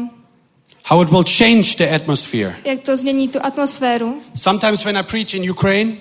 [0.86, 2.56] how it will change the atmosphere.
[2.66, 4.22] jak to změní tu atmosféru.
[4.36, 5.94] Sometimes when I preach in Ukraine,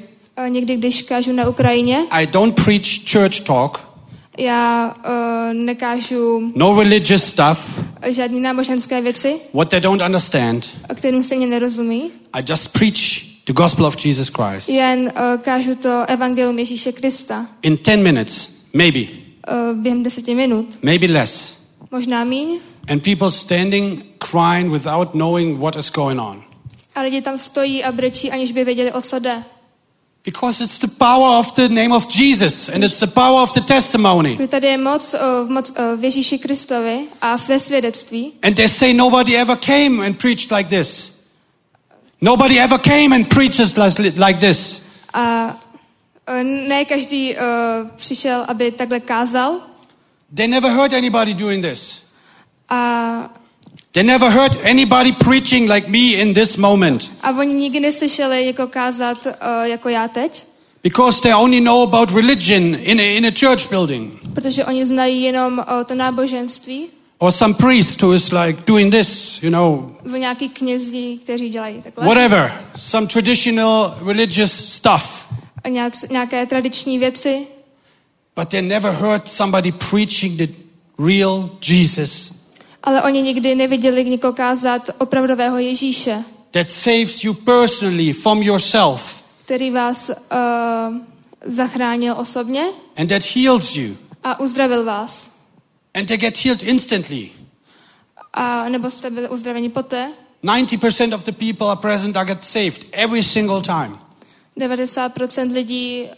[0.49, 3.81] někdy, když kážu na Ukrajině, I don't preach church talk,
[4.39, 10.69] já uh, nekážu no religious stuff, žádné náboženské věci, what they don't understand.
[10.95, 12.11] kterým stejně nerozumí.
[12.33, 14.69] I just preach the gospel of Jesus Christ.
[14.69, 17.47] Jen uh, kážu to evangelium Ježíše Krista.
[17.63, 19.01] In 10 minutes, maybe,
[19.71, 20.79] Uh, během deseti minut.
[20.83, 21.55] maybe less.
[21.91, 22.59] Možná míň.
[22.89, 26.43] And people standing crying without knowing what is going on.
[26.95, 29.43] A lidi tam stojí a brečí, aniž by věděli, o co jde.
[30.25, 33.61] Because it's the power of the name of Jesus and it's the power of the
[33.61, 34.37] testimony.
[34.37, 38.33] Protože tady je moc, v, moc v Ježíši Kristovi a ve svědectví.
[38.43, 41.16] And they say nobody ever came and preached like this.
[42.27, 43.77] Nobody ever came and preaches
[44.19, 44.83] like this.
[45.15, 45.55] A
[46.29, 47.43] uh, ne každý uh,
[47.97, 49.61] přišel, aby takhle kázal.
[50.35, 52.03] They never heard anybody doing this.
[52.69, 53.31] A,
[53.93, 57.11] They never heard anybody preaching like me in this moment.
[57.23, 59.33] a oni nikdy neslyšeli jako kázat uh,
[59.63, 60.47] jako já teď.
[60.83, 64.13] Because they only know about religion in a, in a church building.
[64.35, 66.87] Protože oni znají jenom o, to náboženství,
[67.19, 71.83] Or some priest who is like doing this, you know, v nějaký knězí, kteří dělají
[71.83, 72.07] takhle.
[72.07, 72.65] whatever.
[72.77, 75.27] Some traditional religious stuff.
[75.69, 77.47] Nějak- nějaké tradiční věci,
[78.37, 80.47] But they never heard somebody preaching the
[80.99, 82.37] real Jesus
[82.87, 89.71] ale oni nikdy neviděli někoho kázat opravdového Ježíše, that saves you personally from yourself který
[89.71, 90.97] vás uh,
[91.45, 92.65] zachránil osobně
[92.97, 93.97] and that heals you.
[94.25, 95.31] a uzdravil vás.
[95.97, 97.33] And they get healed instantly.
[98.35, 100.13] A nebo jste byli uzdraveni poté.
[100.45, 103.99] 90% of the people are present are get saved every single time.
[104.59, 106.09] 90% lidí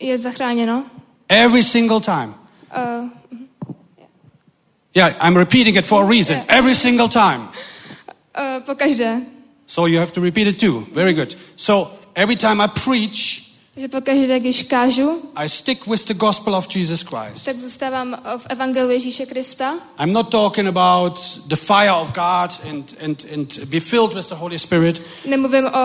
[0.00, 0.84] je zachráněno.
[1.28, 2.34] Every single time.
[2.76, 3.08] Uh,
[4.94, 6.40] Yeah, I'm repeating it for a reason.
[6.48, 7.48] Every single time.
[8.34, 9.26] uh, po každé.
[9.66, 10.86] So you have to repeat it too.
[10.92, 11.36] Very good.
[11.56, 13.47] So every time I preach,
[13.78, 17.44] Takže po každé, když kážu, I stick with the gospel of Jesus Christ.
[17.44, 19.74] tak zůstávám v Evangeliu Ježíše Krista.
[20.00, 24.34] I'm not talking about the fire of God and, and, and be filled with the
[24.34, 25.02] Holy Spirit.
[25.26, 25.78] Nemluvím o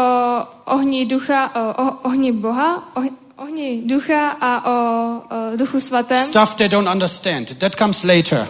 [0.66, 3.02] ohni ducha, o, o ohni Boha, o,
[3.44, 4.74] ohni ducha a o,
[5.18, 6.26] o duchu svatém.
[6.26, 7.58] Stuff they don't understand.
[7.58, 8.48] That comes later.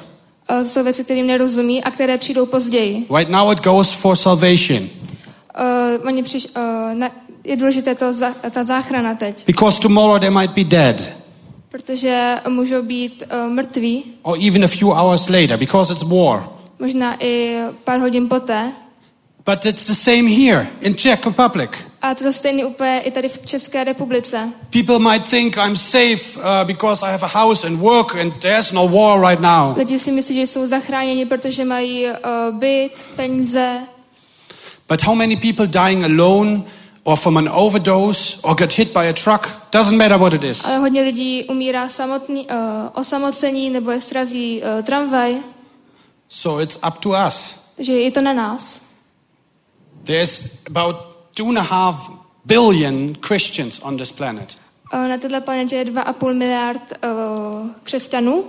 [0.49, 3.06] O, jsou věci, kterým nerozumí a které přijdou později.
[3.18, 4.90] Right now it goes for salvation.
[5.56, 6.60] O, oni přiš, o,
[6.94, 7.10] na,
[7.44, 8.06] je důležité to,
[8.52, 11.10] ta záchrana teď, Because tomorrow they might be dead.
[11.70, 16.49] protože můžou být o, mrtví, Or even a few hours later because it's war.
[16.80, 18.72] možná i pár hodin poté.
[19.45, 21.70] But it's the same here in Czech Republic.
[22.02, 24.49] A to stejný úplně i tady v České republice.
[24.70, 28.72] People might think I'm safe uh, because I have a house and work and there's
[28.72, 29.78] no war right now.
[29.78, 33.80] Lidi si myslí, že jsou zachráněni, protože mají uh, byt, peníze,
[34.90, 36.64] But how many people dying alone
[37.04, 39.48] or from an overdose or get hit by a truck?
[39.72, 40.66] Doesn't matter what it is.
[40.66, 42.56] ale hodně lidí umírá samotný, uh,
[42.94, 45.36] osamocení nebo je srazí uh, tramvaj,
[46.30, 47.56] So it's up to us.
[47.76, 48.82] takže je to na nás.
[50.04, 50.96] There's about
[51.36, 52.10] two and a half
[52.46, 54.58] billion Christians on this planet.
[54.94, 58.46] Uh, na této planetě je 2,5 miliard uh, křesťanů,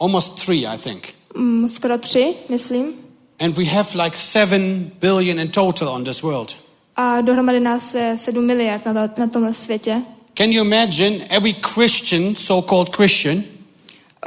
[0.00, 1.14] Almost three, I think.
[1.36, 2.92] um, skoro tři, myslím.
[3.40, 6.56] And we have like seven billion in total on this world.
[6.96, 10.02] A dohromady nás je 7 miliard na, to, na tomhle světě.
[10.38, 13.42] Can you imagine every Christian, so called Christian,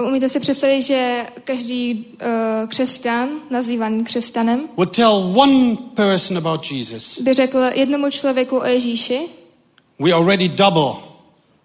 [0.08, 7.22] Umíte si představit, že každý uh, křesťan, nazývaný křesťanem, would tell one person about Jesus?
[7.22, 9.20] by řekl jednomu člověku o Ježíši,
[10.00, 10.94] We already double.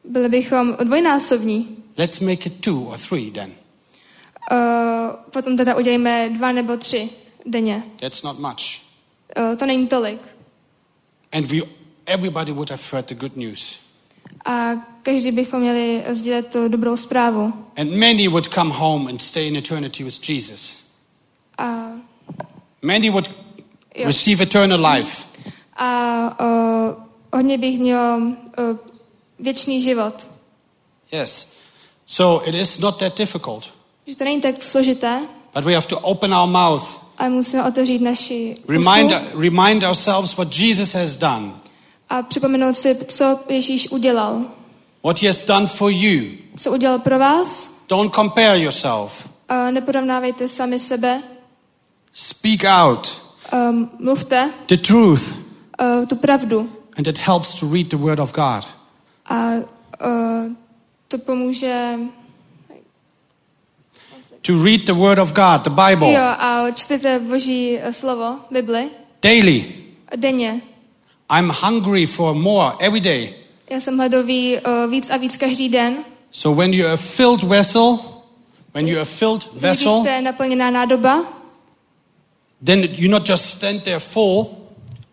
[0.04, 1.76] byli bychom dvojnásobní.
[1.98, 3.50] Let's make it two or three then.
[4.52, 4.56] Uh,
[5.30, 7.10] potom teda udělejme dva nebo tři
[7.46, 7.82] denně.
[8.00, 8.80] That's not much.
[9.50, 10.20] Uh, to není tolik.
[11.32, 11.62] And we,
[12.06, 13.80] everybody would have heard the good news.
[14.44, 14.70] A
[15.02, 17.52] každý bychom měli sdílet tu dobrou zprávu.
[17.76, 20.78] And many would come home and stay in eternity with Jesus.
[21.58, 21.86] A,
[22.82, 23.28] Many would
[23.94, 24.06] Jo.
[24.06, 25.22] receive eternal life.
[25.76, 26.94] a uh,
[27.32, 28.76] hodně bych měl uh,
[29.38, 30.26] věčný život.
[31.12, 31.52] Yes.
[32.06, 33.72] So it is not that difficult.
[34.06, 35.20] Že to není tak složité,
[35.54, 40.58] But we have to open our mouth, ale musíme otevřít naši remind, remind ourselves what
[40.58, 41.52] Jesus has done,
[42.10, 44.42] a připomenout si, co Ježíš udělal.
[45.04, 46.22] what he has done for you.
[46.56, 47.72] Co udělal pro vás.
[47.88, 49.28] Don't compare yourself.
[49.48, 51.22] A neporovnávejte sami sebe.
[52.12, 53.22] Speak out
[53.70, 55.22] Um, mluvte the truth,
[55.82, 56.70] uh, tu pravdu.
[56.96, 58.64] and it helps to read the Word of God.
[59.26, 59.50] A
[60.06, 60.52] uh,
[61.08, 61.98] to pomůže
[64.42, 68.90] To read the Word of God, the Bible, Jo, a čtete Boží eh, slovo, Bibli,
[69.22, 69.64] daily.
[70.16, 70.60] denně.
[71.38, 73.34] I'm hungry for more every day.
[73.70, 75.96] Já jsem hladový uh, víc a víc každý den.
[76.30, 77.98] So when you're a filled vessel,
[78.74, 81.24] when you're a filled Vy, Když vessel, jste naplněná nádoba,
[82.64, 84.46] then you not just stand there full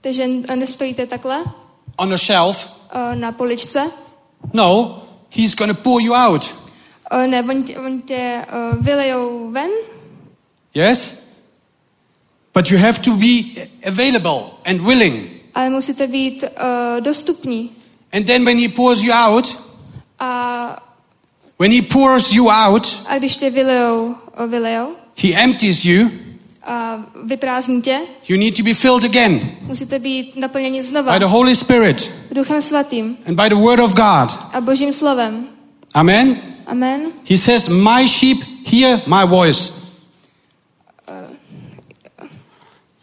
[0.02, 1.44] takže nestojíte takhle
[1.98, 2.70] on a shelf.
[2.96, 3.92] uh, na poličce.
[4.54, 5.02] No,
[5.32, 6.54] He's going to pour you out.
[7.12, 8.42] Uh, ne, oni tě, oni tě
[8.74, 9.70] uh, vylejou ven,
[10.74, 11.20] Yes?
[12.54, 13.44] But you have to be
[13.88, 15.30] available and willing.
[15.56, 17.72] ale musíte být uh, dostupní.
[18.14, 19.58] And then when He pours you out,
[20.20, 20.76] A,
[21.60, 24.88] when He pours you out, a když tě vylejou, uh, vylejou
[25.18, 26.10] He empties you.
[26.64, 31.26] a vyprázdní tě, You need to be filled again musíte být naplněni znova by the
[31.26, 34.54] Holy Spirit Duchem Svatým and by the Word of God.
[34.54, 35.48] a Božím slovem.
[35.94, 36.42] Amen?
[36.72, 37.12] Amen.
[37.30, 39.74] He says, My sheep hear my voice.
[41.08, 42.28] Uh,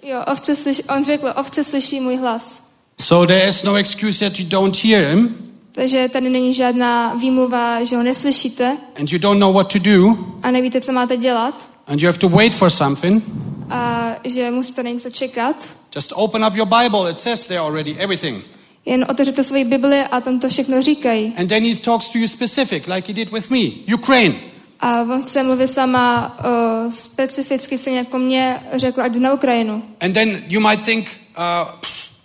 [0.03, 2.67] jo, ovce slyš, on řekl, ovce slyší můj hlas.
[3.01, 7.85] So there is no excuse that you don't hear him Takže tady není žádná výmluva,
[7.85, 11.69] že ho neslyšíte and you don't know what to do a nevíte, co máte dělat
[11.87, 13.25] and you have to wait for something.
[13.71, 15.57] a že musíte na něco čekat.
[15.97, 17.11] Just open up your Bible.
[17.11, 18.43] It says there already everything.
[18.87, 21.35] Jen otevřete svoji Bibli a tam to všechno říkají.
[21.37, 23.95] And then he talks to you specific, like he did with me.
[23.95, 24.35] Ukraine.
[24.81, 29.83] A on chce mluvit sama uh, specificky, stejně jako mě řekl, ať na Ukrajinu.
[30.01, 31.07] And then you might think,
[31.39, 31.69] uh,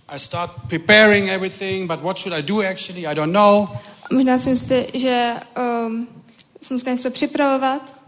[0.10, 3.08] I start preparing everything, but what should I do actually?
[3.08, 3.68] I don't know.
[4.12, 5.34] Možná si myslíte, že
[5.86, 6.08] um,
[6.62, 8.02] jsem musel něco připravovat,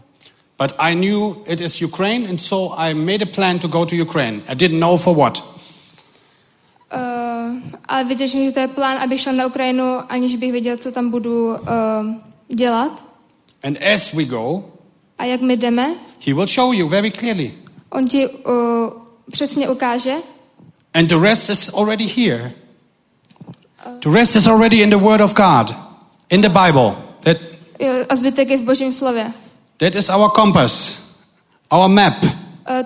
[0.58, 3.96] But I knew it is Ukraine, and so I made a plan to go to
[3.96, 4.42] Ukraine.
[4.48, 5.53] I didn't know for what.
[7.88, 10.92] Ale věděl jsem, že to je plán, abych šel na Ukrajinu, aniž bych věděl, co
[10.92, 11.56] tam budu uh,
[12.56, 13.04] dělat.
[13.62, 14.64] And as we go,
[15.18, 15.94] A jak my jdeme,
[16.26, 17.52] he will show you very clearly.
[17.90, 18.52] on ti uh,
[19.30, 20.14] přesně ukáže.
[20.94, 22.52] And the rest is already here.
[24.00, 25.74] The rest is already in the Word of God,
[26.30, 26.94] in the Bible.
[27.20, 27.36] That,
[27.80, 29.32] Jo, a zbytek je v božím slově.
[29.76, 30.98] that is our compass,
[31.72, 32.22] our map.
[32.22, 32.30] Uh,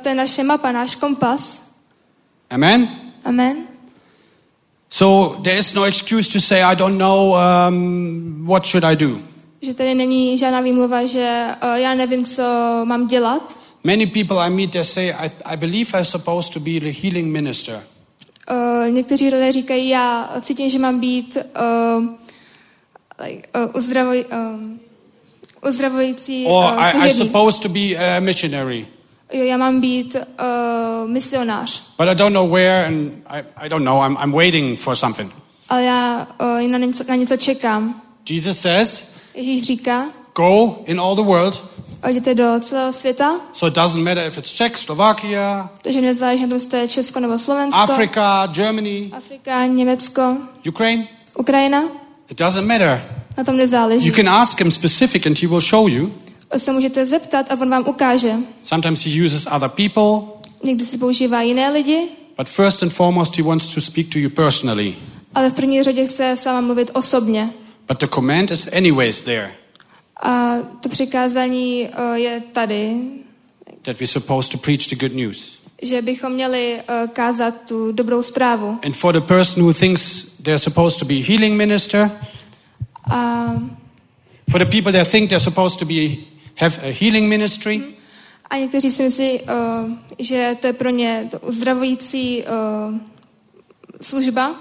[0.03, 1.63] to je naše mapa, náš kompas.
[2.51, 2.89] Amen?
[3.25, 3.57] Amen.
[4.91, 9.21] So there is no excuse to say, I don't know, um, what should I do?
[9.63, 12.43] Že tady není žádná výmluva, že uh, já nevím, co
[12.85, 13.59] mám dělat.
[13.85, 17.33] Many people I meet, they say, I, I believe I'm supposed to be the healing
[17.33, 17.83] minister.
[18.51, 22.05] Uh, někteří lidé říkají, já cítím, že mám být uh,
[23.27, 24.81] like, uh, uzdravoj, um,
[25.69, 28.87] uzdravující Or uh, I, I'm supposed to be a missionary.
[29.33, 34.03] Já mám být uh, misionář, But I don't know where, and I, I don't know.
[34.03, 35.33] I'm, I'm waiting for something.
[35.69, 38.03] ale já uh, na, něco, na něco čekám.
[38.31, 40.07] Jesus says, Ježíš říká,
[40.37, 41.65] Go in all the world.
[42.09, 46.49] jděte do celého světa, So it doesn't matter if it's Czech, Slovakia, takže nezáleží na
[46.49, 50.37] tom, jestli to je Česko nebo Slovensko, Africa, Germany, Afrika, Německo,
[50.69, 51.07] Ukraine.
[51.39, 51.83] Ukrajina,
[52.31, 53.05] It doesn't matter.
[53.39, 54.09] na tom nezáleží.
[54.09, 56.13] You can ask him specific and he will show you.
[56.57, 58.33] Se můžete zeptat a on vám ukáže.
[58.63, 62.09] Sometimes he uses other people, Někdy si používá jiné lidi,
[62.39, 64.95] but first and foremost, he wants to speak to you personally.
[65.35, 67.51] ale v první řadě chce s váma mluvit osobně.
[67.89, 69.51] But the command is anyways there
[70.23, 72.97] A to přikázání uh, je tady,
[73.83, 75.53] that we're supposed to preach the good news.
[75.83, 78.79] že bychom měli uh, kázat tu dobrou zprávu.
[78.85, 82.11] And for the person who thinks they're supposed to be healing minister,
[83.11, 83.47] A,
[84.51, 86.17] for the people that think they're supposed to be
[86.59, 87.83] have a healing ministry,
[88.51, 89.49] a někteří si myslí, uh,
[90.19, 92.95] že to je pro ně to uzdravující uh,
[94.01, 94.55] služba.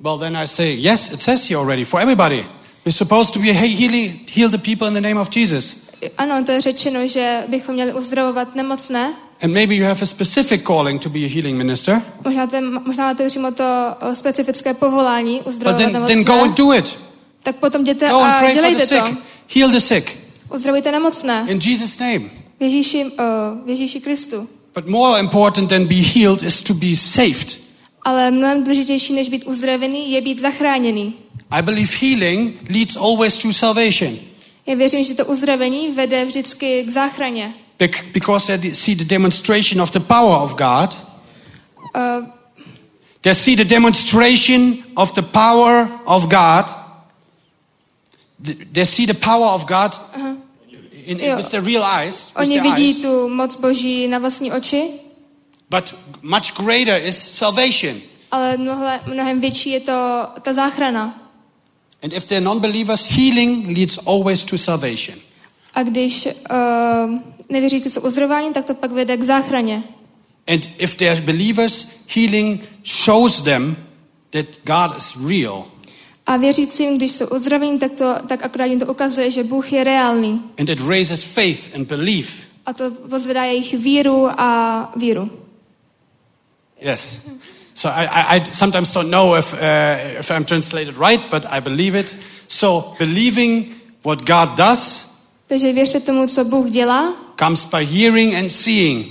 [0.00, 2.46] well, then I say, yes, it says here already for everybody.
[2.86, 5.76] We're supposed to be hey, healing, heal the people in the name of Jesus.
[6.18, 9.14] Ano, to je řečeno, že bychom měli uzdravovat nemocné.
[9.42, 13.04] And maybe you have a specific calling to be a healing minister, Možná, ten, možná
[13.06, 13.64] máte přímo to
[14.14, 16.14] specifické povolání but uzdravovat then, nemocné.
[16.14, 16.98] then go and do it.
[17.42, 19.16] tak potom jděte Go and a pray for the dělejte sick.
[19.16, 19.16] to.
[19.58, 20.16] Heal the sick
[20.54, 21.46] Uzdravujte nemocné.
[21.48, 22.18] in Jesus' name.
[22.58, 23.10] V Ježíši, uh,
[23.64, 24.48] v Ježíši Kristu.
[24.74, 27.58] But more important than be healed is to be saved.
[28.04, 31.14] Ale mnohem důležitější, než být uzdravený, je být zachráněný.
[31.50, 34.18] I believe healing leads always to salvation
[34.66, 37.54] Já věřím, že to uzdravení vede vždycky k záchraně.
[37.78, 40.96] Bec- because they see the demonstration of the power of God.
[41.96, 42.26] Uh,
[43.22, 46.66] They see the demonstration of the power of God.
[48.44, 50.00] Th- They see the power of God
[51.06, 51.36] in, Jo.
[51.36, 52.32] with their real eyes.
[52.36, 53.00] Oni their vidí eyes.
[53.00, 54.90] tu moc Boží na vlastní oči,
[55.70, 57.96] But much greater is salvation.
[58.30, 61.30] ale mnohle, mnohem větší je to ta záchrana.
[62.02, 65.18] And if they're non-believers, healing leads always to salvation.
[65.74, 67.14] A když uh,
[67.48, 69.82] nevěřící jsou uzdravání, tak to pak vede k záchraně.
[70.46, 73.76] And if they're believers, healing shows them
[74.30, 75.64] that God is real.
[76.30, 79.84] A věřícím, když jsou uzdravení, tak, to, tak akorát jim to ukazuje, že Bůh je
[79.84, 80.42] reálný.
[80.58, 82.30] And it raises faith and belief.
[82.66, 85.30] A to pozvedá jejich víru a víru.
[86.80, 87.26] Yes.
[87.74, 89.58] So I, I, I sometimes don't know if, uh,
[90.20, 92.16] if I'm translated right, but I believe it.
[92.48, 93.66] So believing
[94.04, 95.10] what God does
[95.46, 99.06] Takže věřte tomu, co Bůh dělá, comes by hearing and seeing.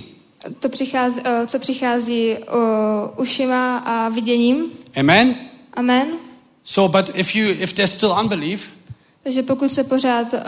[0.59, 4.65] to přichází, uh, co přichází uh, ušima a viděním.
[4.95, 5.35] Amen.
[5.73, 6.28] Amen.
[6.71, 8.69] So, but if you if there's still unbelief,
[9.23, 10.39] Takže pokud se pořád uh,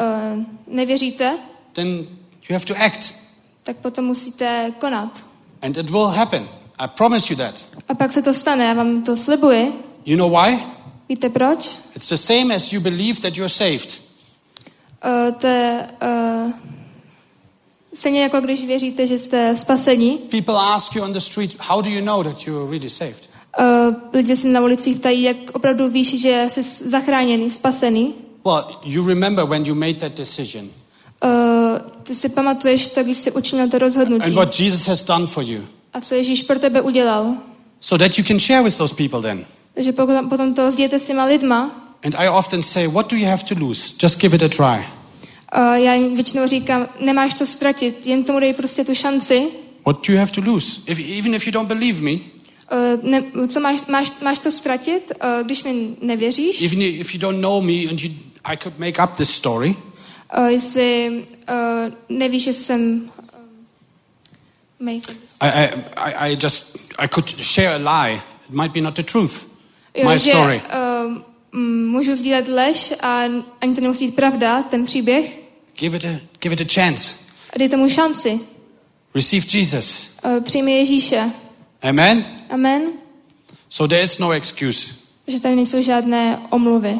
[0.68, 1.38] nevěříte,
[1.74, 1.88] then
[2.50, 3.14] you have to act,
[3.64, 5.24] tak potom musíte konat.
[5.62, 6.48] and it will happen.
[6.80, 7.66] I promise you that.
[7.88, 9.74] A pak se to stane, já vám to slibuji.
[10.06, 10.60] You know why?
[11.10, 11.78] Víte proč?
[11.96, 14.02] It's the same as you believe that you're saved.
[15.06, 16.52] Uh, to je uh,
[17.94, 20.18] stejně jako když věříte, že jste spasení.
[20.18, 23.96] People ask you on the street, "How do you know that you're really saved?" Uh,
[24.14, 28.14] lidé se na ulicích ptají, jak opravdu víš, že jsi zachráněný, spasený.
[28.46, 30.70] Well, you remember when you made that decision
[31.24, 34.26] Uh, ty si pamatuješ to, když jsi učinil to rozhodnutí.
[34.26, 35.62] and what Jesus has done for you.
[35.94, 37.36] A co Ježíš pro tebe udělal.
[37.80, 39.46] So that you can share with those people then.
[39.74, 41.88] Takže potom, potom to sdělte s těma lidma.
[42.04, 43.94] And I often say, what do you have to lose?
[44.04, 44.86] Just give it a try.
[45.58, 49.48] Uh, já jim většinou říkám, nemáš to ztratit, jen tomu dej prostě tu šanci.
[49.86, 50.82] What do you have to lose?
[50.88, 52.12] If, even if you don't believe me,
[52.72, 56.62] Uh, ne, co máš, máš, máš to ztratit, uh, když mi nevěříš?
[56.62, 58.12] even if you don't know me and you,
[58.44, 59.76] I could make up this story,
[60.38, 63.10] Uh, jestli uh, nevíš, jestli jsem...
[64.80, 65.14] Uh, make.
[65.42, 68.22] I, I, I, I just, I could share a lie.
[68.50, 69.48] It might be not the truth.
[69.96, 70.62] Jo, My že, story.
[70.62, 71.18] Uh,
[71.86, 73.24] můžu sdílet lež a
[73.62, 75.40] ani to nemusí být pravda, ten příběh.
[75.80, 77.16] Give it a, give it a chance.
[77.58, 78.40] Dej tomu šanci.
[79.16, 80.10] Receive Jesus.
[80.26, 81.32] Uh, přijmi Ježíše.
[81.84, 82.26] Amen?
[82.50, 82.82] Amen.
[83.70, 84.94] So there is no excuse.
[85.28, 87.00] Že tady nejsou žádné omluvy.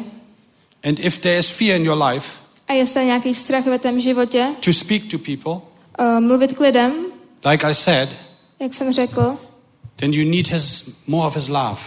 [0.84, 2.28] And if there is fear in your life,
[2.68, 6.60] A jestli je nějaký strach ve tvém životě, to speak to people, uh, mluvit k
[6.60, 6.92] lidem,
[7.50, 8.16] like I said,
[8.60, 9.38] jak jsem řekl,
[9.96, 11.80] then you need his, more of his love.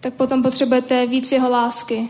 [0.00, 2.08] tak potom potřebujete víc jeho lásky.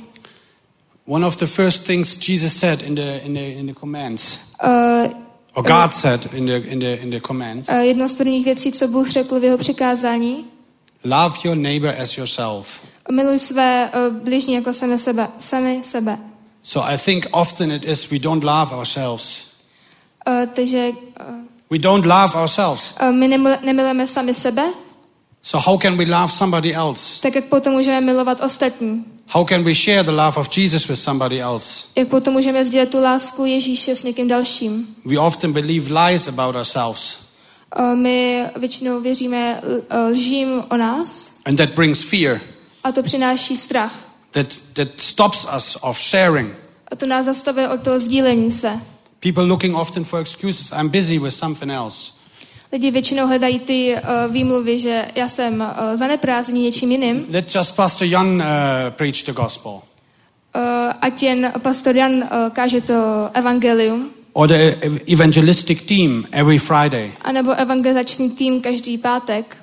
[1.06, 5.08] One of the first things Jesus said in the, in the, in the commands, Uh,
[5.54, 8.72] or God said in the, in the, in the commands, uh, jedno z prvních věcí,
[8.72, 10.44] co Bůh řekl v jeho přikázání,
[11.04, 12.66] love your neighbor as yourself.
[13.10, 15.28] miluj své uh, bližní jako sami sebe.
[15.38, 16.18] Sami sebe.
[16.62, 19.46] So I think often it is we don't love ourselves.
[20.26, 20.88] Uh, takže
[21.20, 21.26] uh,
[21.70, 22.94] We don't love ourselves.
[23.02, 24.62] uh, my nemil- nemilujeme sami sebe,
[25.44, 27.20] So how can we love somebody else?
[27.22, 29.04] tak jak potom můžeme milovat ostatní.
[29.30, 31.84] How can we share the love of Jesus with somebody else?
[31.96, 34.86] Jak potom můžeme sdílet tu lásku Ježíše s někým dalším.
[35.04, 37.18] We often believe lies about ourselves,
[37.78, 42.40] Uh, my většinou věříme uh, lžím o nás and that brings fear.
[42.84, 43.94] a to přináší strach.
[44.30, 46.54] That, that stops us of sharing.
[46.92, 48.80] A to nás zastavuje od toho sdílení se.
[49.20, 50.72] People looking often for excuses.
[50.80, 52.12] I'm busy with something else.
[52.72, 57.26] Lidi většinou hledají ty uh, výmluvy, že já jsem uh, zaneprázdný něčím jiným.
[57.32, 58.42] Let just Pastor Jan uh,
[58.90, 59.72] preach the gospel.
[59.72, 59.80] Uh,
[61.00, 62.22] ať jen pastor Jan uh,
[62.52, 64.76] káže to evangelium, Or the
[65.12, 67.12] evangelistic team every Friday.
[67.20, 69.56] anebo evangelizační tým každý pátek.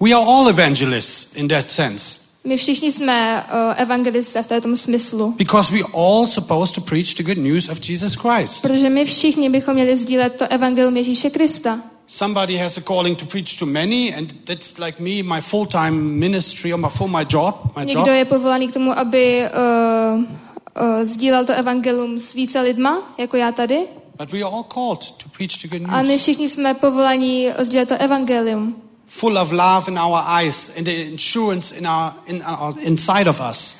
[0.00, 2.16] We are all evangelists in that sense.
[2.44, 5.34] My všichni jsme uh, evangelisté v této smyslu.
[5.38, 8.62] Because we all supposed to preach the good news of Jesus Christ.
[8.62, 11.80] Protože my všichni bychom měli sdílet to evangelium Ježíše Krista.
[12.14, 16.72] Somebody has a calling to preach to many, and that's like me, my full-time ministry
[16.72, 18.16] or my full my job, my Někdo job.
[18.16, 23.52] je povolaný k tomu, aby uh, uh, sdílel to evangelium s více lidma, jako já
[23.52, 23.86] tady.
[24.18, 25.94] But we are all called to preach the good news.
[25.94, 28.76] A my všichni jsme povolaní sdílet to evangelium.
[29.06, 33.40] Full of love in our eyes and the insurance in our, in our inside of
[33.50, 33.76] us.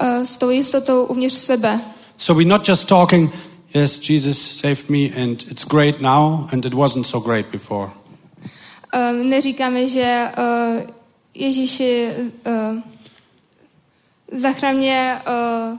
[0.00, 1.80] Uh, s tou jistotou uvnitř sebe.
[2.16, 3.30] So we're not just talking,
[3.74, 7.90] yes, Jesus saved me and it's great now and it wasn't so great before.
[8.94, 10.90] Um, neříkáme, že uh,
[11.34, 12.08] Ježíši
[12.46, 12.78] uh,
[14.40, 15.78] zachraně uh,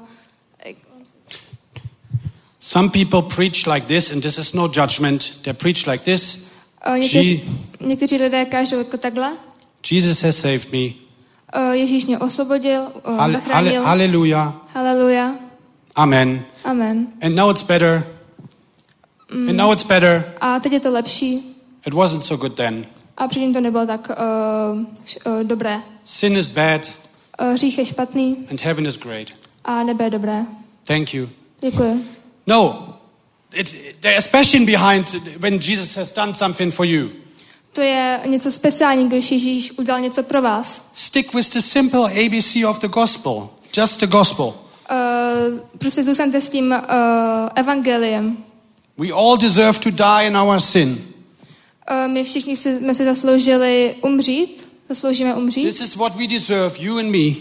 [2.59, 5.33] Some people preach like this, and this is no judgment.
[5.43, 6.47] They preach like this.
[6.87, 7.43] uh, někteří,
[7.79, 9.37] někteří lidé kážou jako takhle.
[9.91, 10.79] Jesus has saved me.
[11.57, 13.83] Uh, Ježíš mě osvobodil, uh, halle- zachránil.
[13.83, 14.55] Hallelujah.
[14.73, 15.35] Haleluja.
[15.95, 16.45] Amen.
[16.65, 17.07] Amen.
[17.21, 18.03] And now it's better.
[19.31, 20.33] And now it's better.
[20.41, 21.55] A teď je to lepší.
[21.87, 22.85] It wasn't so good then.
[23.17, 25.81] A předtím to nebylo tak uh, uh, dobré.
[26.05, 26.91] Sin is bad
[27.41, 29.27] Uh, hřích je špatný and heaven is great.
[29.65, 30.45] a nebe je dobré.
[30.87, 31.29] Thank you.
[31.61, 32.05] Děkuji.
[32.47, 32.93] No,
[33.53, 37.09] it, there's passion behind when Jesus has done something for you.
[37.73, 40.89] To je něco speciálního, když Ježíš udělal něco pro vás.
[40.93, 43.49] Stick with the simple ABC of the gospel.
[43.77, 44.53] Just the gospel.
[44.91, 48.37] Uh, prostě zůstaňte s tím uh, evangeliem.
[48.97, 50.89] We all deserve to die in our sin.
[51.91, 54.69] Uh, my všichni jsme si zasloužili umřít.
[54.89, 55.63] Zasloužíme umřít.
[55.65, 57.35] This is what we deserve, you and me,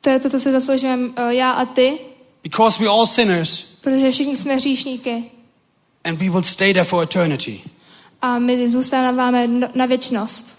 [0.00, 1.98] To je to, co si zasloužíme uh, já a ty.
[2.42, 5.24] because we're all sinners Protože všichni jsme hříšníky.
[6.04, 7.60] and we will stay there for eternity.
[8.22, 10.58] A my zůstáváme na- věčnost.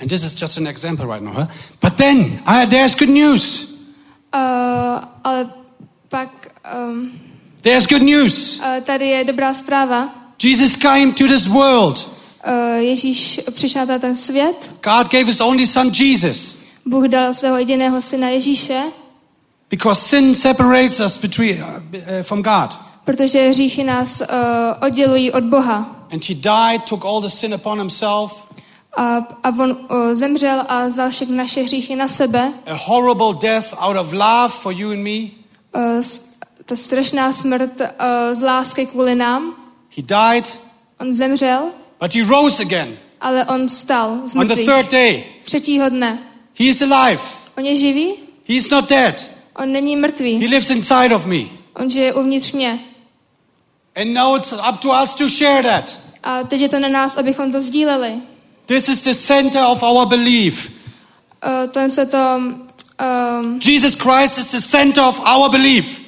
[0.00, 1.46] And this is just an example right now, huh?
[1.82, 2.18] But then,
[2.48, 3.75] uh, there's good news.
[4.36, 5.48] Uh, ale
[6.08, 6.28] pak
[6.88, 7.10] um,
[7.60, 8.58] There's good news.
[8.60, 10.08] uh, tady je dobrá zpráva.
[10.42, 12.10] Jesus came to this world.
[12.46, 14.74] Uh, Ježíš přišel na ten svět.
[14.84, 16.56] God gave his only son, Jesus.
[16.86, 18.82] Bůh dal svého jediného syna Ježíše,
[19.70, 22.76] Because sin separates us between, uh, uh, from God.
[23.04, 24.26] protože hříchy nás uh,
[24.86, 26.06] oddělují od Boha.
[26.12, 28.45] And he died, took all the sin upon himself,
[28.96, 32.52] A, a on uh, zemřel a vzal všechny naše hříchy na sebe.
[32.66, 35.18] A horrible death out of love for you and me.
[35.74, 36.20] Uh, s-
[36.64, 37.86] ta strašná smrt uh,
[38.32, 39.54] z lásky kvůli nám.
[39.96, 40.58] He died,
[41.00, 41.70] On zemřel,
[42.00, 44.66] but he rose again ale on stal z on the mrtvých.
[44.66, 45.24] third day.
[45.44, 46.18] Třetího dne.
[46.58, 47.22] He is alive.
[47.58, 48.06] On je živý,
[48.48, 49.30] He is not dead.
[49.56, 51.40] on není He mrtvý, lives inside of me.
[51.76, 52.78] on žije uvnitř mě.
[53.96, 56.00] And now it's up to us to share that.
[56.22, 58.14] A teď je to na nás, abychom to sdíleli.
[58.66, 60.70] This is the center of our belief.
[61.42, 62.18] Uh, to se to...
[62.98, 66.00] Um, Jesus Christ is the center of our belief.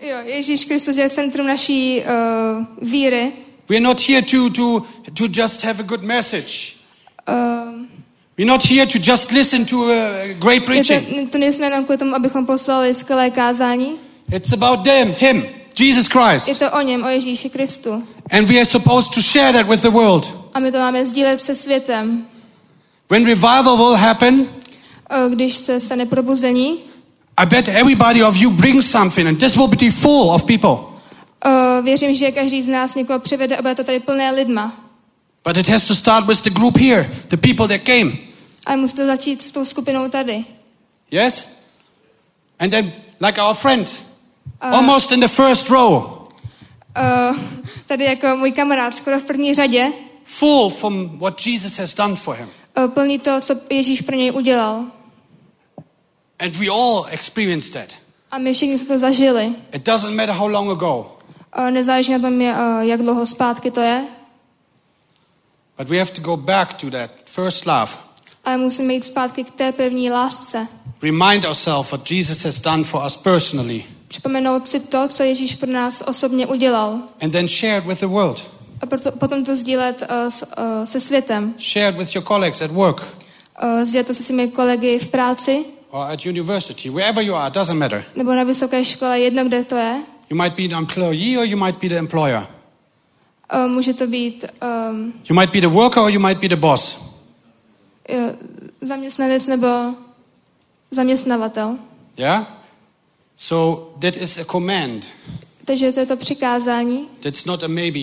[0.00, 3.32] jo, Ježíš Kristus je centrum naší uh, víry.
[3.68, 6.76] We're not here to, to, to just have a good message.
[7.28, 7.86] Uh,
[8.38, 11.30] We're not here to just listen to a great je preaching.
[11.30, 13.98] to, nejsme jenom kvůli tomu, abychom poslali skvělé kázání.
[14.32, 15.44] It's about them, Him,
[15.78, 16.58] Jesus Je Christ.
[16.58, 18.02] to o něm, o Ježíši Kristu.
[18.32, 20.32] And we are supposed to share that with the world.
[20.54, 22.26] A my to máme sdílet se světem.
[23.10, 24.48] When revival will happen,
[25.24, 26.78] Uh, když se stane probuzení,
[27.36, 30.70] I bet everybody of you brings something, and this will be full of people.
[31.46, 34.84] uh, věřím, že každý z nás někoho přivede a bude to tady plné lidma.
[35.44, 38.12] But it has to start with the group here, the people that came.
[38.66, 40.44] Ale musí to začít s tou skupinou tady.
[41.10, 41.48] Yes?
[42.58, 44.02] And then, like our friend,
[44.60, 46.21] almost in the first row,
[47.30, 47.36] Uh,
[47.86, 49.92] tady jako můj kamarád, skoro v první řadě,
[50.24, 52.48] full from what Jesus has done for him.
[52.76, 54.84] uh, plný to, co Ježíš pro něj udělal.
[56.38, 57.98] And we all experienced that.
[58.30, 59.52] A my všichni jsme to zažili.
[59.72, 61.16] It doesn't matter how long ago,
[61.58, 64.04] Uh, nezáleží na tom, je, uh, jak dlouho zpátky to je,
[65.78, 67.88] but we have to go back to that first love.
[68.44, 70.66] ale musíme jít zpátky k té první lásce.
[71.02, 73.84] Remind ourselves what Jesus has done for us personally,
[74.16, 77.00] Připomenout si to, co Ježíš pro nás osobně udělal.
[77.20, 78.44] and then share it with the world.
[78.80, 81.54] A proto, potom to sdílet uh, s, uh, se světem.
[81.58, 83.02] Share it with your colleagues at work
[83.62, 87.78] Uh, sdílet to se svými kolegy v práci or at university, wherever you are, doesn't
[87.78, 88.04] matter.
[88.16, 90.02] nebo na vysoké škole, jedno, kde to je.
[90.30, 92.46] You might be the employee or you might be the employer.
[93.54, 94.44] Uh, může to být
[94.90, 96.98] um, You might be the worker or you might be the boss.
[98.08, 98.18] jo,
[98.80, 99.66] zaměstnanec nebo
[100.90, 101.76] zaměstnavatel.
[102.16, 102.61] Yeah?
[103.36, 105.08] So that is a command.
[105.64, 107.08] Takže to je to přikázání.
[107.20, 108.00] That's not a maybe.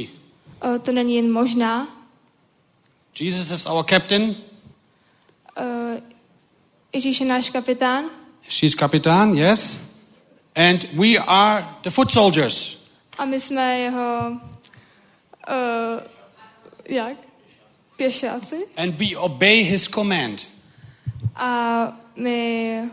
[0.66, 1.88] Uh, to není jen možná.
[3.20, 4.36] Jesus is our captain.
[5.60, 6.00] Uh,
[6.94, 8.06] Ježíš je náš kapitán
[8.50, 9.80] She's kapitan, yes.
[10.56, 12.78] And we are the foot soldiers.
[13.18, 14.32] a my jsme jeho
[15.50, 16.02] uh,
[16.90, 17.18] jak?
[17.98, 18.60] Pěšáci.
[18.78, 20.48] And we obey his command.
[21.36, 22.84] A my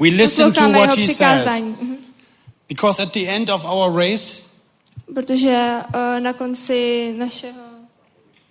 [0.00, 1.44] We listen to what he says.
[1.46, 1.96] Mhm.
[2.68, 4.40] Because at the end of our race,
[5.14, 7.60] Protože uh, na konci našeho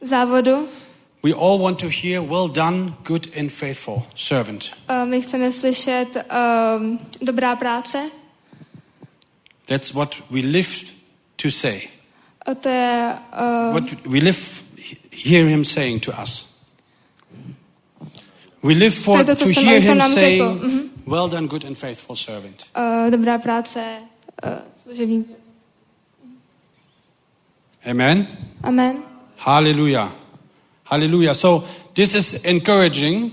[0.01, 0.67] závodu
[1.21, 4.71] we all want to hear, well done, good and faithful servant.
[4.89, 8.11] uh, my chceme slyšet um, dobrá práce.
[9.67, 10.91] That's what we live
[11.37, 11.89] to say.
[12.45, 14.63] A to je uh, What we live,
[15.11, 16.47] hear him saying to us.
[18.61, 20.88] We live for To to, hear him saying, Mhm.
[21.09, 22.67] Well done, good and faithful servant.
[22.75, 23.79] uh, dobrá práce
[24.43, 24.49] uh,
[24.83, 25.27] služebník.
[27.85, 28.27] Amen.
[28.63, 29.03] Amen.
[29.37, 30.11] Hallelujah.
[30.83, 31.33] Hallelujah.
[31.33, 31.63] So
[31.93, 33.31] this is encouraging,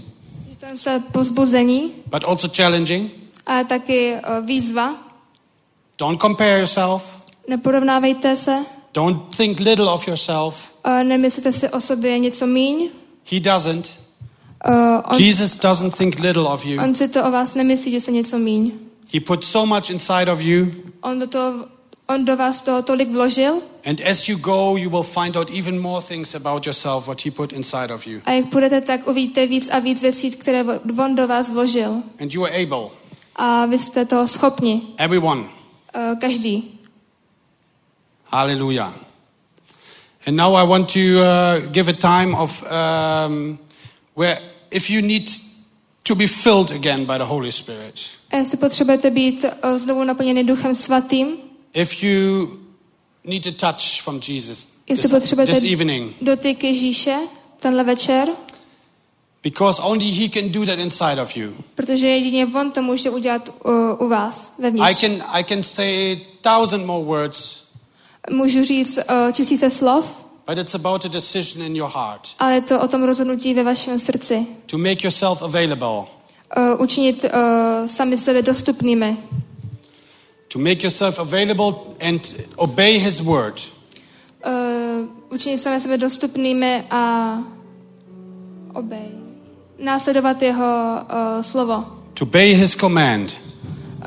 [2.10, 3.10] but also challenging.
[3.46, 4.96] ale taky uh, výzva.
[5.98, 7.02] Don't compare yourself.
[7.48, 10.72] Neporovnávejte se, Don't think little of yourself.
[10.84, 12.90] uh, nemyslete si o sobě něco míň.
[13.30, 13.90] He doesn't.
[14.64, 16.80] Uh, on, Jesus doesn't think little of you.
[16.82, 18.72] on si to o vás nemyslí, že se něco míň.
[19.14, 20.66] He put so much inside of you.
[21.00, 21.66] On do, toho,
[22.08, 25.80] on do vás toho tolik vložil And as you go, you will find out even
[25.80, 28.20] more things about yourself, what He put inside of you.
[28.24, 30.64] a jak půjdete, tak uvidíte víc a víc věcí, které
[30.98, 32.02] on do vás vložil.
[32.20, 32.88] And you are able.
[33.36, 35.40] A vy jste toho schopni, Everyone.
[35.40, 36.78] uh, každý.
[38.24, 38.94] Hallelujah.
[40.26, 43.58] And now I want to uh, give a time of um,
[44.16, 44.40] where
[44.70, 45.28] if you need
[46.02, 47.94] to be filled again by the Holy Spirit,
[48.30, 51.36] A jestli potřebujete být uh, znovu naplněný Duchem Svatým,
[51.74, 52.48] if you
[53.24, 57.16] need a touch from Jesus jestli this, this evening, dotyk Ježíše
[57.60, 58.28] tenhle večer,
[59.42, 61.52] because only He can do that inside of you.
[61.74, 65.00] protože jedině on to může udělat uh, u vás, I vevnitř.
[65.00, 67.66] can, I can say thousand more words,
[68.30, 72.60] Můžu říct uh, tisíce slov, but it's about a decision in your heart ale je
[72.60, 74.46] to o tom rozhodnutí ve vašem srdci.
[74.66, 76.04] to make yourself available,
[76.56, 77.30] Uh, učinit uh,
[77.86, 79.16] sami sebe dostupnými.
[80.48, 82.20] to make yourself available and
[82.56, 83.60] obey His word.
[84.46, 84.52] Uh,
[85.34, 87.38] učinit sami sebe dostupnými a
[88.74, 89.10] obej.
[89.78, 90.64] Následovat jeho
[91.02, 91.84] uh, slovo.
[92.14, 93.38] to obey his command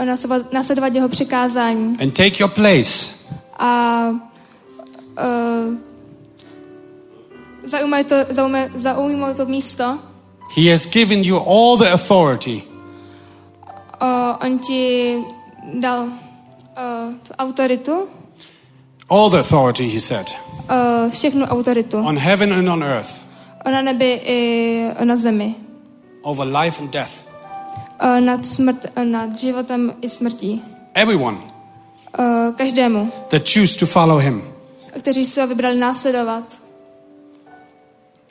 [0.04, 1.98] Následovat, následovat jeho přikázání.
[2.02, 3.14] and take your place.
[3.60, 5.76] A uh,
[7.70, 10.00] to, zaujme, zaujmout to místo.
[10.56, 12.64] He has given you all the authority.
[14.42, 15.16] On ti
[15.80, 16.08] dal
[17.24, 18.08] tu autoritu,
[19.10, 20.28] All the authority, he said,
[21.12, 21.98] všechnu autoritu.
[21.98, 23.24] on heaven and on earth,
[23.66, 25.56] Na nebi i na zemi.
[26.24, 27.24] over life and death.
[28.20, 30.62] Nad, smrt, nad životem i smrtí.
[30.94, 31.38] Everyone
[32.56, 34.42] každému, that choose to follow him.
[35.02, 36.58] kteří se vybrali následovat.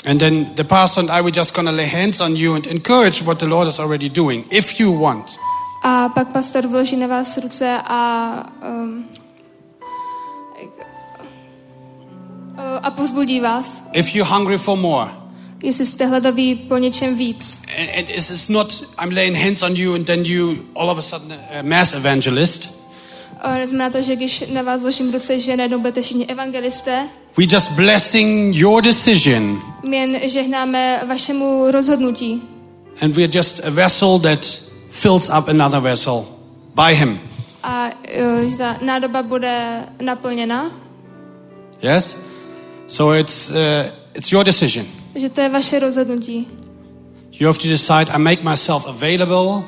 [0.04, 2.66] And then the pastor and I were just going to lay hands on you and
[2.66, 5.38] encourage what the Lord is already doing, if you want.
[5.82, 9.04] A pak pastor vloží na vás ruce a um,
[12.56, 15.10] uh, a povzbudí vás, If you're hungry for more.
[15.62, 17.62] jestli jste hladoví po něčem víc.
[17.78, 21.02] And, and is not, I'm laying hands on you and then you all of a
[21.02, 22.77] sudden a mass evangelist.
[23.58, 27.08] Neznamená to, že když na vás vložím ruce, že najednou budete všichni evangelisté.
[27.38, 32.42] We just blessing your decision My jen žehnáme vašemu rozhodnutí.
[33.00, 34.58] and we're just a vessel that
[34.90, 36.26] fills up another vessel
[36.74, 37.20] by him.
[37.62, 37.90] A
[38.44, 40.70] uh, že ta nádoba bude naplněna.
[41.82, 42.16] Yes?
[42.86, 43.56] So it's, uh,
[44.14, 44.86] it's your decision.
[45.12, 46.46] Takže to je vaše rozhodnutí.
[47.32, 49.64] You have to decide, I make myself available.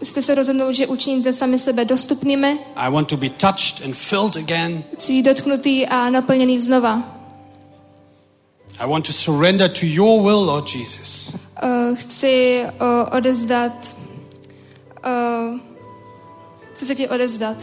[0.00, 4.36] Musíte se rozhodnout, že učiníte sami sebe dostupnými, I want to be touched and filled
[4.36, 4.84] again.
[4.92, 7.02] chci být dotknutý a naplněný znova.
[8.78, 11.32] I want to surrender to your will, Lord Jesus.
[11.62, 13.96] Uh, chci uh, odezdat,
[15.06, 15.58] uh,
[16.72, 17.56] chci se ti odezdat.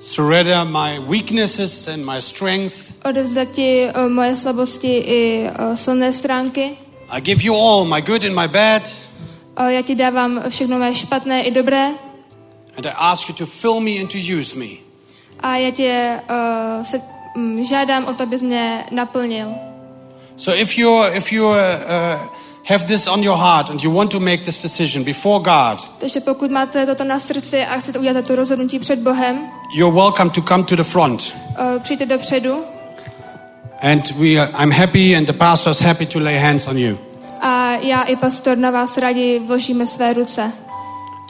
[0.00, 2.74] Surrender my weaknesses and my strength.
[3.04, 6.76] Odezdat ti uh, moje slabosti i uh, silné stránky.
[7.10, 8.82] I give you all my good and my bad.
[9.68, 11.90] Já ti dávám všechno mé špatné i dobré
[12.76, 14.66] And I ask you to fill me and to use me.
[15.40, 17.00] a já tě uh, se,
[17.36, 19.48] um, žádám o to, abys mě naplnil.
[20.36, 21.56] So if you if you uh,
[22.68, 26.20] have this on your heart and you want to make this decision before God, Takže
[26.20, 29.38] pokud máte toto na srdci a chcete udělat to rozhodnutí před Bohem,
[29.76, 31.34] you're welcome to come to the front.
[31.60, 32.64] uh, přijďte dopředu
[33.82, 36.98] And we are, I'm happy and the pastor is happy to lay hands on you.
[37.44, 40.52] A já i pastor na vás rádi vložíme své ruce.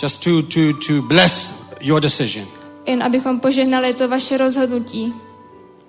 [0.03, 2.47] Just to to to bless your decision.
[2.86, 5.15] Jen abychom požehnali to vaše rozhodnutí.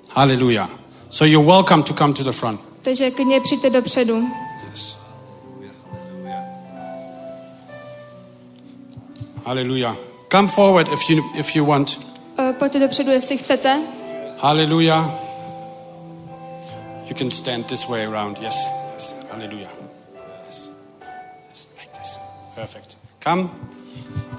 [0.10, 0.70] Hallelujah.
[1.10, 2.62] So you're welcome to come to the front.
[2.82, 4.28] Takže klidně přijďte dopředu.
[4.72, 4.98] Yes.
[9.46, 9.96] Hallelujah.
[10.32, 12.00] Come forward if you if you want.
[12.40, 13.82] Uh, pojďte dopředu, jestli chcete.
[14.40, 15.06] Hallelujah.
[17.08, 18.40] You can stand this way around.
[18.42, 18.56] Yes.
[18.94, 19.16] Yes.
[19.32, 19.75] Hallelujah.
[22.56, 22.98] Perfect.
[23.20, 23.50] Come.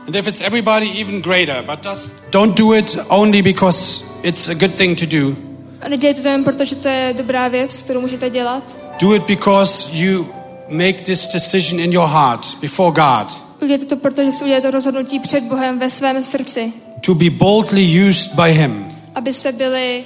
[0.06, 1.62] And if it's everybody, even greater.
[1.66, 5.36] But just don't do it only because it's a good thing to do.
[5.82, 8.78] A nedělejte to jen proto, že to je dobrá věc, kterou můžete dělat.
[9.00, 10.26] Do it because you
[10.68, 15.18] make this decision in your heart before God Udělejte to proto, že si uděláte rozhodnutí
[15.20, 16.72] před Bohem ve svém srdci.
[17.00, 18.88] to be boldly used by Him.
[19.14, 20.04] Abyste byli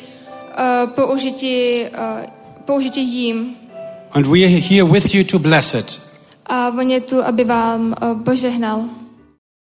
[0.84, 2.26] uh, použiti, uh,
[2.64, 3.56] použiti jím.
[4.12, 6.09] And we are here with you to bless it.
[6.51, 8.99] A on je tu, aby vám uh, požehnal.